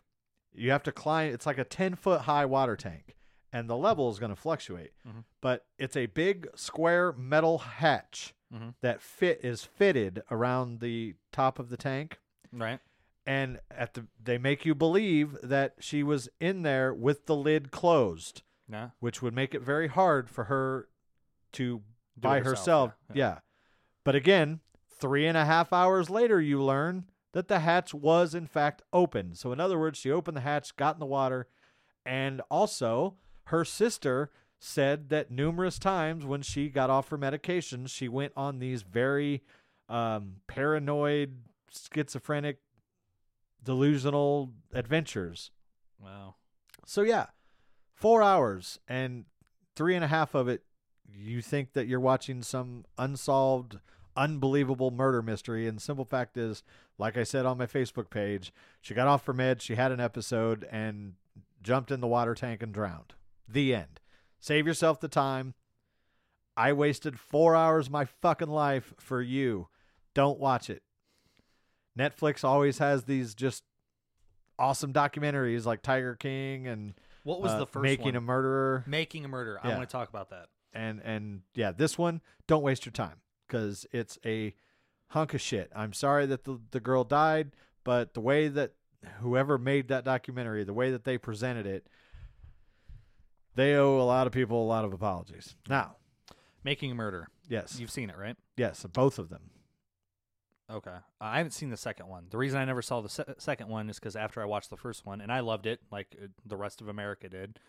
[0.54, 3.16] you have to climb it's like a 10 foot high water tank
[3.54, 5.24] and the level is going to fluctuate Mhm.
[5.42, 8.76] but it's a big square metal hatch Mhm.
[8.82, 12.20] that fit is fitted around the top of the tank
[12.52, 12.80] Right.
[13.26, 17.72] and at the they make you believe that she was in there with the lid
[17.72, 18.42] closed
[19.00, 20.90] which would make it very hard for her
[21.54, 21.82] to
[22.18, 22.94] Do by herself, herself.
[23.14, 23.40] yeah, Yeah.
[24.04, 24.60] But again,
[24.90, 29.36] three and a half hours later, you learn that the hatch was in fact open.
[29.36, 31.48] So, in other words, she opened the hatch, got in the water,
[32.06, 33.16] and also
[33.46, 38.60] her sister said that numerous times when she got off her medication, she went on
[38.60, 39.44] these very
[39.90, 41.40] um, paranoid,
[41.70, 42.60] schizophrenic,
[43.64, 45.52] delusional adventures.
[46.02, 46.36] Wow.
[46.86, 47.28] So yeah,
[47.94, 49.26] four hours and
[49.76, 50.64] three and a half of it,
[51.14, 53.80] you think that you're watching some unsolved,
[54.16, 55.68] unbelievable murder mystery.
[55.68, 56.64] And the simple fact is,
[56.98, 60.00] like I said on my Facebook page, she got off her meds, she had an
[60.00, 61.14] episode, and
[61.62, 63.14] jumped in the water tank and drowned.
[63.48, 64.00] The end.
[64.40, 65.54] Save yourself the time.
[66.58, 69.68] I wasted four hours of my fucking life for you.
[70.14, 70.84] Don't watch it.
[71.98, 73.64] Netflix always has these just
[74.58, 78.16] awesome documentaries like Tiger King and What was uh, the first Making one?
[78.16, 79.60] a Murderer Making a murder.
[79.62, 80.48] I want to talk about that.
[80.76, 84.54] And and yeah, this one don't waste your time because it's a
[85.08, 85.72] hunk of shit.
[85.76, 87.52] I'm sorry that the the girl died,
[87.84, 88.74] but the way that
[89.22, 91.88] whoever made that documentary, the way that they presented it,
[93.56, 95.56] they owe a lot of people a lot of apologies.
[95.70, 95.96] Now,
[96.64, 97.28] Making a murder.
[97.48, 98.36] yes, You've seen it, right?
[98.58, 99.52] yes, both of them.
[100.72, 100.90] Okay.
[100.90, 102.26] Uh, I haven't seen the second one.
[102.32, 104.78] The reason I never saw the se- second one is because after I watched the
[104.78, 107.60] first one, and I loved it, like uh, the rest of America did.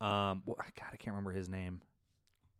[0.00, 1.82] Um, wh- God, I can't remember his name.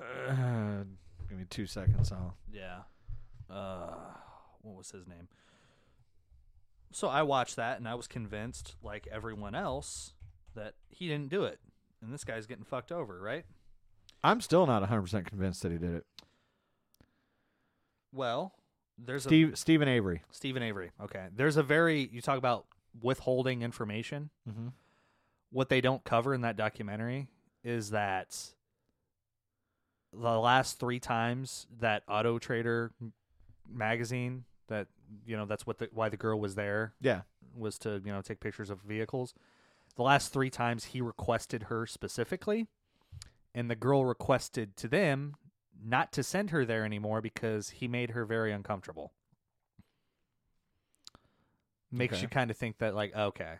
[0.00, 0.84] Uh,
[1.28, 2.12] give me two seconds.
[2.12, 2.36] I'll.
[2.52, 2.80] Yeah.
[3.50, 3.94] Uh,
[4.62, 5.28] what was his name?
[6.90, 10.14] So I watched that, and I was convinced, like everyone else,
[10.54, 11.60] that he didn't do it,
[12.02, 13.44] and this guy's getting fucked over, right?
[14.24, 16.06] I'm still not 100 percent convinced that he did it.
[18.12, 18.54] Well,
[18.98, 20.22] there's a Steve Steven Avery.
[20.30, 20.90] Steven Avery.
[21.02, 21.26] Okay.
[21.34, 22.66] There's a very you talk about
[23.00, 24.30] withholding information.
[24.48, 24.68] Mm-hmm.
[25.50, 27.28] What they don't cover in that documentary
[27.62, 28.36] is that
[30.12, 32.92] the last three times that Auto Trader
[33.68, 34.86] magazine that
[35.26, 37.22] you know that's what the, why the girl was there Yeah.
[37.54, 39.34] was to you know take pictures of vehicles.
[39.96, 42.68] The last three times he requested her specifically,
[43.54, 45.34] and the girl requested to them
[45.82, 49.12] not to send her there anymore because he made her very uncomfortable.
[51.90, 52.22] Makes Okay.
[52.22, 53.56] you kind of think that like okay,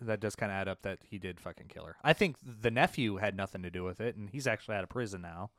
[0.00, 1.96] that does kind of add up that he did fucking kill her.
[2.04, 4.88] I think the nephew had nothing to do with it, and he's actually out of
[4.90, 5.50] prison now.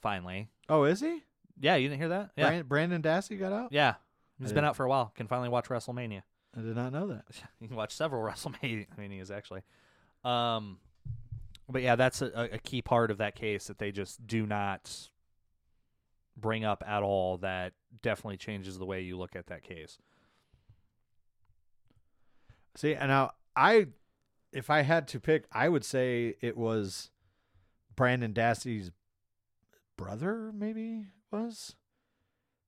[0.00, 1.22] Finally, Oh, is he?
[1.60, 2.30] yeah, you didn't hear that?
[2.36, 3.72] Yeah, Brand- Brandon Dassey got out.
[3.72, 3.94] yeah,
[4.40, 5.12] he's been out for a while.
[5.16, 6.22] Can finally watch WrestleMania.
[6.56, 7.24] I did not know that.
[7.60, 9.62] You can watch several WrestleManias actually.
[10.24, 10.78] Um,
[11.68, 15.08] but yeah, that's a, a key part of that case that they just do not
[16.36, 17.38] bring up at all.
[17.38, 17.72] That
[18.02, 19.98] definitely changes the way you look at that case.
[22.76, 23.88] See, and now I,
[24.52, 27.10] if I had to pick, I would say it was
[27.96, 28.90] Brandon Dassey's
[29.96, 30.52] brother.
[30.54, 31.74] Maybe was.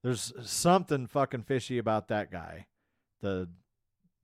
[0.02, 2.66] There's something fucking fishy about that guy.
[3.20, 3.48] The,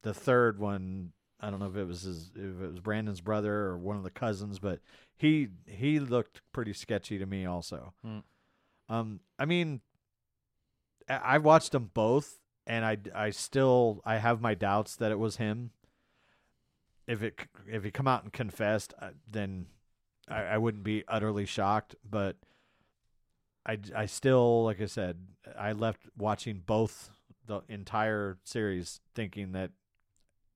[0.03, 1.13] the third one.
[1.39, 4.03] I don't know if it was his, if it was Brandon's brother or one of
[4.03, 4.81] the cousins, but
[5.19, 7.93] he he looked pretty sketchy to me also.
[8.03, 8.19] Hmm.
[8.89, 9.83] Um, I mean,
[11.11, 15.19] I- I've watched them both, and I I still I have my doubts that it
[15.19, 15.71] was him.
[17.07, 17.39] If it
[17.71, 19.67] if he come out and confessed, uh, then
[20.29, 21.95] I, I wouldn't be utterly shocked.
[22.09, 22.37] But
[23.65, 25.19] I I still like I said
[25.59, 27.11] I left watching both
[27.47, 29.71] the entire series thinking that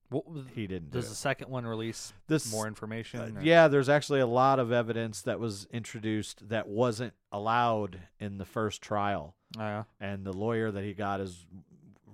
[0.09, 0.91] What was, he didn't.
[0.91, 1.09] do does it.
[1.11, 3.37] the second one release This- more information?
[3.37, 8.37] Uh, yeah, there's actually a lot of evidence that was introduced that wasn't allowed in
[8.39, 9.37] the first trial.
[9.57, 9.83] Oh, yeah.
[10.01, 11.45] And the lawyer that he got is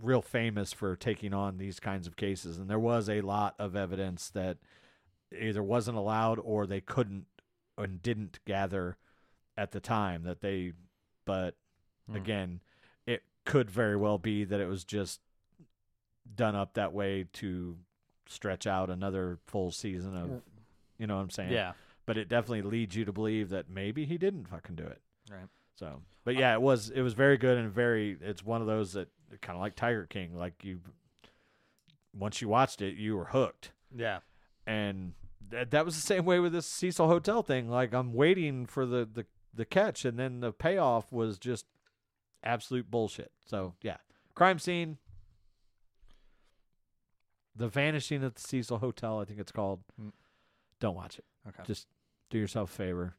[0.01, 2.57] real famous for taking on these kinds of cases.
[2.57, 4.57] And there was a lot of evidence that
[5.37, 7.25] either wasn't allowed or they couldn't
[7.77, 8.97] and didn't gather
[9.57, 10.73] at the time that they,
[11.25, 11.55] but
[12.07, 12.15] Hmm.
[12.15, 12.59] again,
[13.05, 15.19] it could very well be that it was just
[16.35, 17.77] done up that way to
[18.27, 20.41] stretch out another full season of,
[20.97, 21.51] you know what I'm saying?
[21.51, 21.73] Yeah.
[22.05, 25.01] But it definitely leads you to believe that maybe he didn't fucking do it.
[25.29, 25.47] Right.
[25.75, 28.17] So, but yeah, it was it was very good and very.
[28.21, 29.09] It's one of those that
[29.41, 30.35] kind of like Tiger King.
[30.35, 30.79] Like you,
[32.13, 34.19] once you watched it, you were hooked, Yeah.
[34.65, 35.13] and
[35.49, 37.69] that that was the same way with this Cecil Hotel thing.
[37.69, 41.65] Like I'm waiting for the the the catch, and then the payoff was just
[42.43, 43.31] absolute bullshit.
[43.45, 43.97] So yeah,
[44.35, 44.97] crime scene.
[47.55, 49.79] The Vanishing at the Cecil Hotel, I think it's called.
[49.99, 50.11] Mm.
[50.79, 51.25] Don't watch it.
[51.47, 51.63] Okay.
[51.65, 51.87] Just
[52.29, 53.15] do yourself a favor.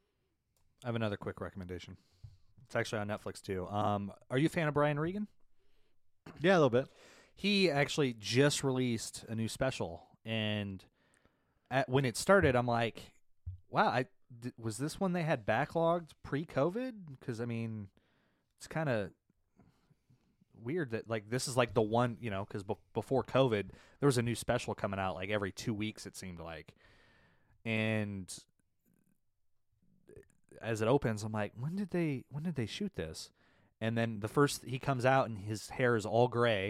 [0.85, 1.97] I have another quick recommendation.
[2.64, 3.66] It's actually on Netflix too.
[3.68, 5.26] Um, are you a fan of Brian Regan?
[6.40, 6.88] Yeah, a little bit.
[7.34, 10.84] He actually just released a new special, and
[11.70, 13.12] at, when it started, I'm like,
[13.70, 14.06] "Wow, I
[14.59, 17.88] was this one they had backlogged pre-COVID?" Because I mean,
[18.56, 19.10] it's kind of
[20.62, 23.66] weird that like this is like the one you know because be- before COVID
[24.00, 26.74] there was a new special coming out like every two weeks it seemed like,
[27.64, 28.32] and
[30.60, 33.30] as it opens, I'm like, when did they when did they shoot this?
[33.80, 36.66] And then the first he comes out and his hair is all gray.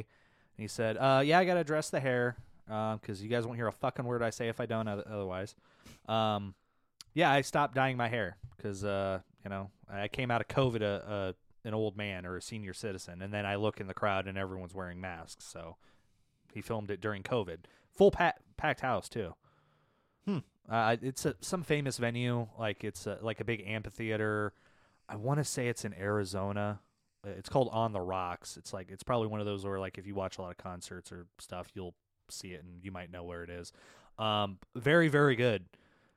[0.56, 2.36] And he said, uh, "Yeah, I gotta dress the hair
[2.66, 4.86] because you guys won't hear a fucking word I say if I don't.
[4.86, 5.54] Otherwise,
[6.08, 6.54] um,
[7.14, 10.82] yeah, I stopped dyeing my hair because uh, you know I came out of COVID
[10.82, 13.94] a, a an old man or a senior citizen, and then I look in the
[13.94, 15.44] crowd and everyone's wearing masks.
[15.44, 15.76] So
[16.52, 17.58] he filmed it during COVID,
[17.90, 19.34] full pa- packed house too.
[20.26, 20.38] Hmm.
[20.68, 24.52] Uh, it's a, some famous venue, like it's a, like a big amphitheater.
[25.08, 26.80] I want to say it's in Arizona.
[27.36, 28.56] It's called On the Rocks.
[28.56, 30.56] It's like it's probably one of those where like if you watch a lot of
[30.58, 31.94] concerts or stuff, you'll
[32.30, 33.72] see it and you might know where it is.
[34.18, 35.64] Um, very very good.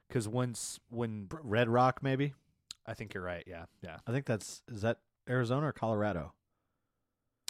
[0.07, 2.33] Because once when Red Rock, maybe.
[2.85, 4.97] I think you're right, yeah, yeah, I think that's is that
[5.29, 6.33] Arizona or Colorado.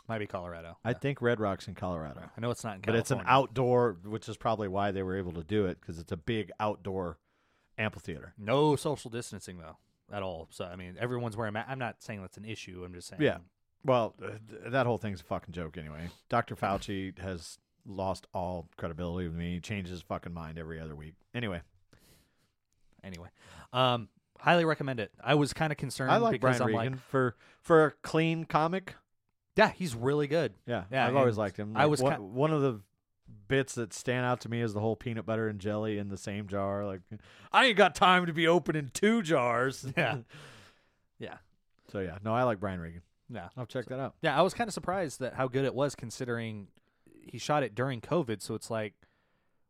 [0.08, 0.78] might be Colorado.
[0.84, 0.98] I Yeah.
[0.98, 4.28] think Red Rock's in Colorado, I know it's not in but it's an outdoor, which
[4.28, 7.18] is probably why they were able to do it because it's a big outdoor
[7.78, 8.34] amphitheater.
[8.38, 9.78] No social distancing though
[10.12, 10.48] at all.
[10.52, 11.54] So I mean, everyone's wearing.
[11.54, 12.84] Ma- I'm not saying that's an issue.
[12.86, 13.22] I'm just saying.
[13.22, 13.38] Yeah.
[13.84, 16.10] Well, uh, th- that whole thing's a fucking joke anyway.
[16.30, 16.56] Dr.
[16.56, 19.54] Fauci has lost all credibility with me.
[19.56, 21.16] He changes his fucking mind every other week.
[21.34, 21.62] Anyway,
[23.04, 23.30] Anyway,
[23.74, 24.08] um,
[24.40, 25.12] highly recommend it.
[25.24, 27.92] I was kind of concerned I like because Brian I'm Regan like, for for a
[28.04, 28.96] clean comic.
[29.56, 30.54] yeah, he's really good.
[30.68, 31.74] Yeah, Yeah, I've always liked him.
[31.76, 32.82] I was one, ki- one of the
[33.48, 36.18] bits that stand out to me is the whole peanut butter and jelly in the
[36.18, 36.86] same jar.
[36.86, 37.02] Like,
[37.52, 39.86] I ain't got time to be opening two jars.
[39.98, 40.18] Yeah.
[41.20, 41.38] Yeah.
[41.91, 43.03] So yeah, no, I like Brian Regan.
[43.32, 43.49] Yeah.
[43.56, 44.16] I'll check that out.
[44.24, 46.68] Yeah, I was kind of surprised that how good it was considering
[47.28, 48.41] he shot it during COVID.
[48.41, 48.94] So it's like,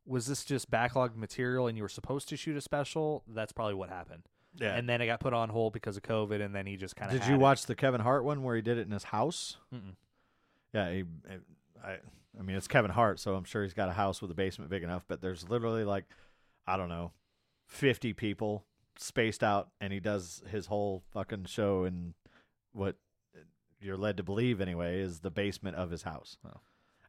[0.05, 3.23] was this just backlogged material and you were supposed to shoot a special?
[3.27, 4.23] That's probably what happened.
[4.55, 4.75] Yeah.
[4.75, 7.11] And then it got put on hold because of COVID, and then he just kind
[7.13, 7.19] of.
[7.19, 9.57] Did you watch the Kevin Hart one where he did it in his house?
[9.73, 9.95] Mm-mm.
[10.73, 11.03] Yeah, he,
[11.83, 11.97] I,
[12.39, 14.71] I mean, it's Kevin Hart, so I'm sure he's got a house with a basement
[14.71, 15.03] big enough.
[15.07, 16.05] But there's literally like,
[16.65, 17.11] I don't know,
[17.67, 18.65] 50 people
[18.97, 22.13] spaced out, and he does his whole fucking show in
[22.73, 22.95] what
[23.81, 26.37] you're led to believe anyway is the basement of his house.
[26.45, 26.59] Oh.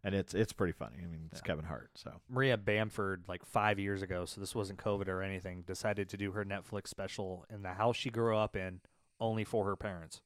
[0.05, 0.97] And it's it's pretty funny.
[1.01, 1.47] I mean, it's Yeah.
[1.47, 5.63] Kevin Hart, so Maria Bamford, like five years ago, so this wasn't COVID or anything,
[5.63, 8.81] decided to do her Netflix special in the house she grew up in,
[9.21, 10.21] only for her parents.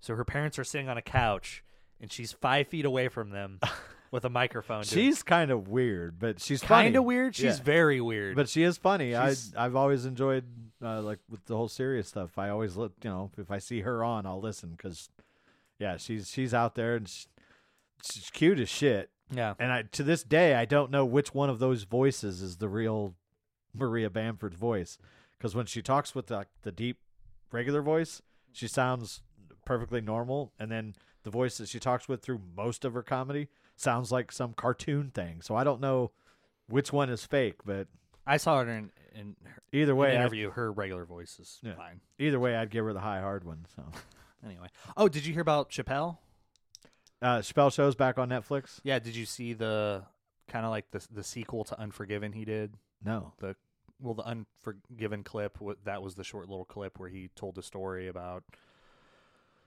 [0.00, 1.64] So her parents are sitting on a couch,
[2.00, 3.60] and she's five feet away from them,
[4.10, 4.82] with a microphone.
[4.82, 4.90] dude.
[4.90, 6.96] She's kind of weird, but she's kind funny.
[6.96, 7.34] of weird.
[7.34, 7.64] She's Yeah.
[7.64, 8.36] very weird.
[8.36, 9.10] But she is funny.
[9.12, 10.44] She's- I I've always enjoyed
[10.82, 12.36] uh, like with the whole serious stuff.
[12.38, 15.08] I always look, you know, if I see her on, I'll listen because,
[15.78, 17.26] yeah, she's she's out there and she,
[18.02, 19.10] she's cute as shit.
[19.32, 22.58] yeah, And I to this day I don't know which one of those voices is
[22.58, 23.14] the real
[23.74, 24.98] Maria Bamford's voice
[25.36, 26.98] because when she talks with like the deep
[27.50, 29.22] regular voice, she sounds
[29.64, 30.94] perfectly normal, and then
[31.26, 35.10] the voice that she talks with through most of her comedy sounds like some cartoon
[35.12, 35.40] thing.
[35.42, 36.12] So I don't know
[36.68, 37.88] which one is fake, but
[38.24, 40.50] I saw her in, in her either in way, I'd, interview.
[40.52, 41.74] Her regular voice is Yeah.
[41.74, 42.00] fine.
[42.20, 43.66] either way, I'd give her the high hard one.
[43.74, 43.82] So
[44.44, 46.18] Anyway, oh, did you hear about Chappelle?
[47.20, 48.78] uh, Chappelle Show's back on Netflix.
[48.84, 50.04] Yeah, did you see the
[50.46, 52.74] kind of like the the sequel to Unforgiven he did?
[53.04, 53.56] No, the
[53.98, 58.06] Well, the Unforgiven clip that was the short little clip where he told a story
[58.06, 58.44] about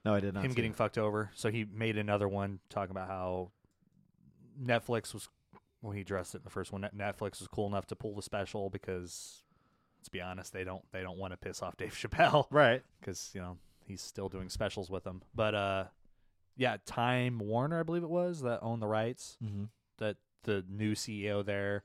[0.05, 0.43] no, I did not.
[0.43, 0.77] him getting it.
[0.77, 1.31] fucked over.
[1.35, 3.51] So he made another one talking about how
[4.61, 5.29] Netflix was.
[5.81, 6.87] Well, he addressed it in the first one.
[6.95, 9.43] Netflix was cool enough to pull the special because,
[9.99, 12.81] let's be honest, they don't they don't want to piss off Dave Chappelle right.
[12.99, 15.21] because you know he's still doing specials with them.
[15.33, 15.83] But uh,
[16.57, 19.37] yeah, Time Warner, I believe it was that owned the rights.
[19.43, 19.65] Mm-hmm.
[19.97, 21.83] That the new CEO there.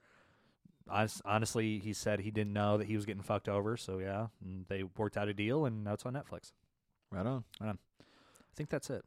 [1.25, 3.77] Honestly, he said he didn't know that he was getting fucked over.
[3.77, 6.53] So yeah, and they worked out a deal, and now it's on Netflix.
[7.15, 7.45] Right on.
[7.61, 7.73] I
[8.57, 9.05] think that's it.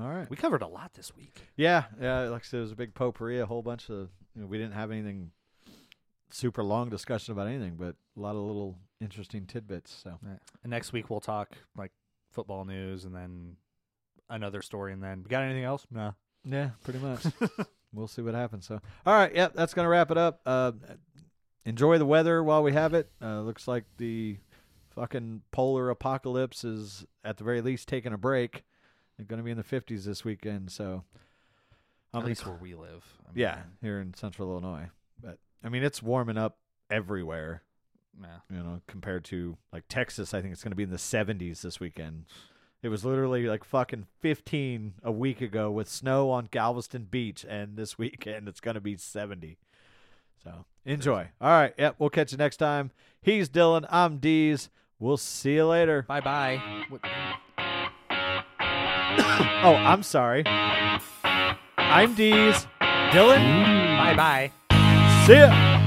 [0.00, 0.28] All right.
[0.28, 1.40] We covered a lot this week.
[1.56, 2.22] Yeah, yeah.
[2.22, 4.08] Like I said, it was a big potpourri, a whole bunch of.
[4.34, 5.30] You know, we didn't have anything
[6.30, 9.92] super long discussion about anything, but a lot of little interesting tidbits.
[10.02, 10.18] So
[10.62, 11.92] And next week we'll talk like
[12.32, 13.56] football news and then
[14.28, 15.86] another story and then we got anything else?
[15.92, 16.14] No.
[16.44, 17.24] yeah, pretty much.
[17.92, 18.66] we'll see what happens.
[18.66, 20.40] So all right, yep, that's gonna wrap it up.
[20.44, 20.72] Uh,
[21.64, 23.10] enjoy the weather while we have it.
[23.22, 24.38] Uh, looks like the
[24.94, 28.64] fucking polar apocalypse is at the very least taking a break.
[29.16, 31.04] They're gonna be in the fifties this weekend, so.
[32.12, 33.04] At I'm least where we live.
[33.26, 34.88] I mean, Yeah, here in Central Illinois.
[35.20, 36.58] But I mean, it's warming up
[36.88, 37.62] everywhere.
[38.20, 38.38] Yeah.
[38.50, 41.62] You know, compared to like Texas, I think it's going to be in the 70s
[41.62, 42.26] this weekend.
[42.82, 47.76] It was literally like fucking 15 a week ago with snow on Galveston Beach, and
[47.76, 49.58] this weekend it's going to be 70.
[50.44, 51.28] So enjoy.
[51.40, 51.74] All right.
[51.78, 51.96] Yep.
[51.98, 52.90] We'll catch you next time.
[53.22, 53.86] He's Dylan.
[53.90, 54.68] I'm Deez.
[54.98, 56.02] We'll see you later.
[56.02, 56.60] Bye bye.
[59.66, 60.42] Oh, I'm sorry.
[60.46, 62.66] I'm Deez.
[63.12, 63.42] Dylan.
[63.98, 64.52] Bye bye.
[65.26, 65.80] See ya.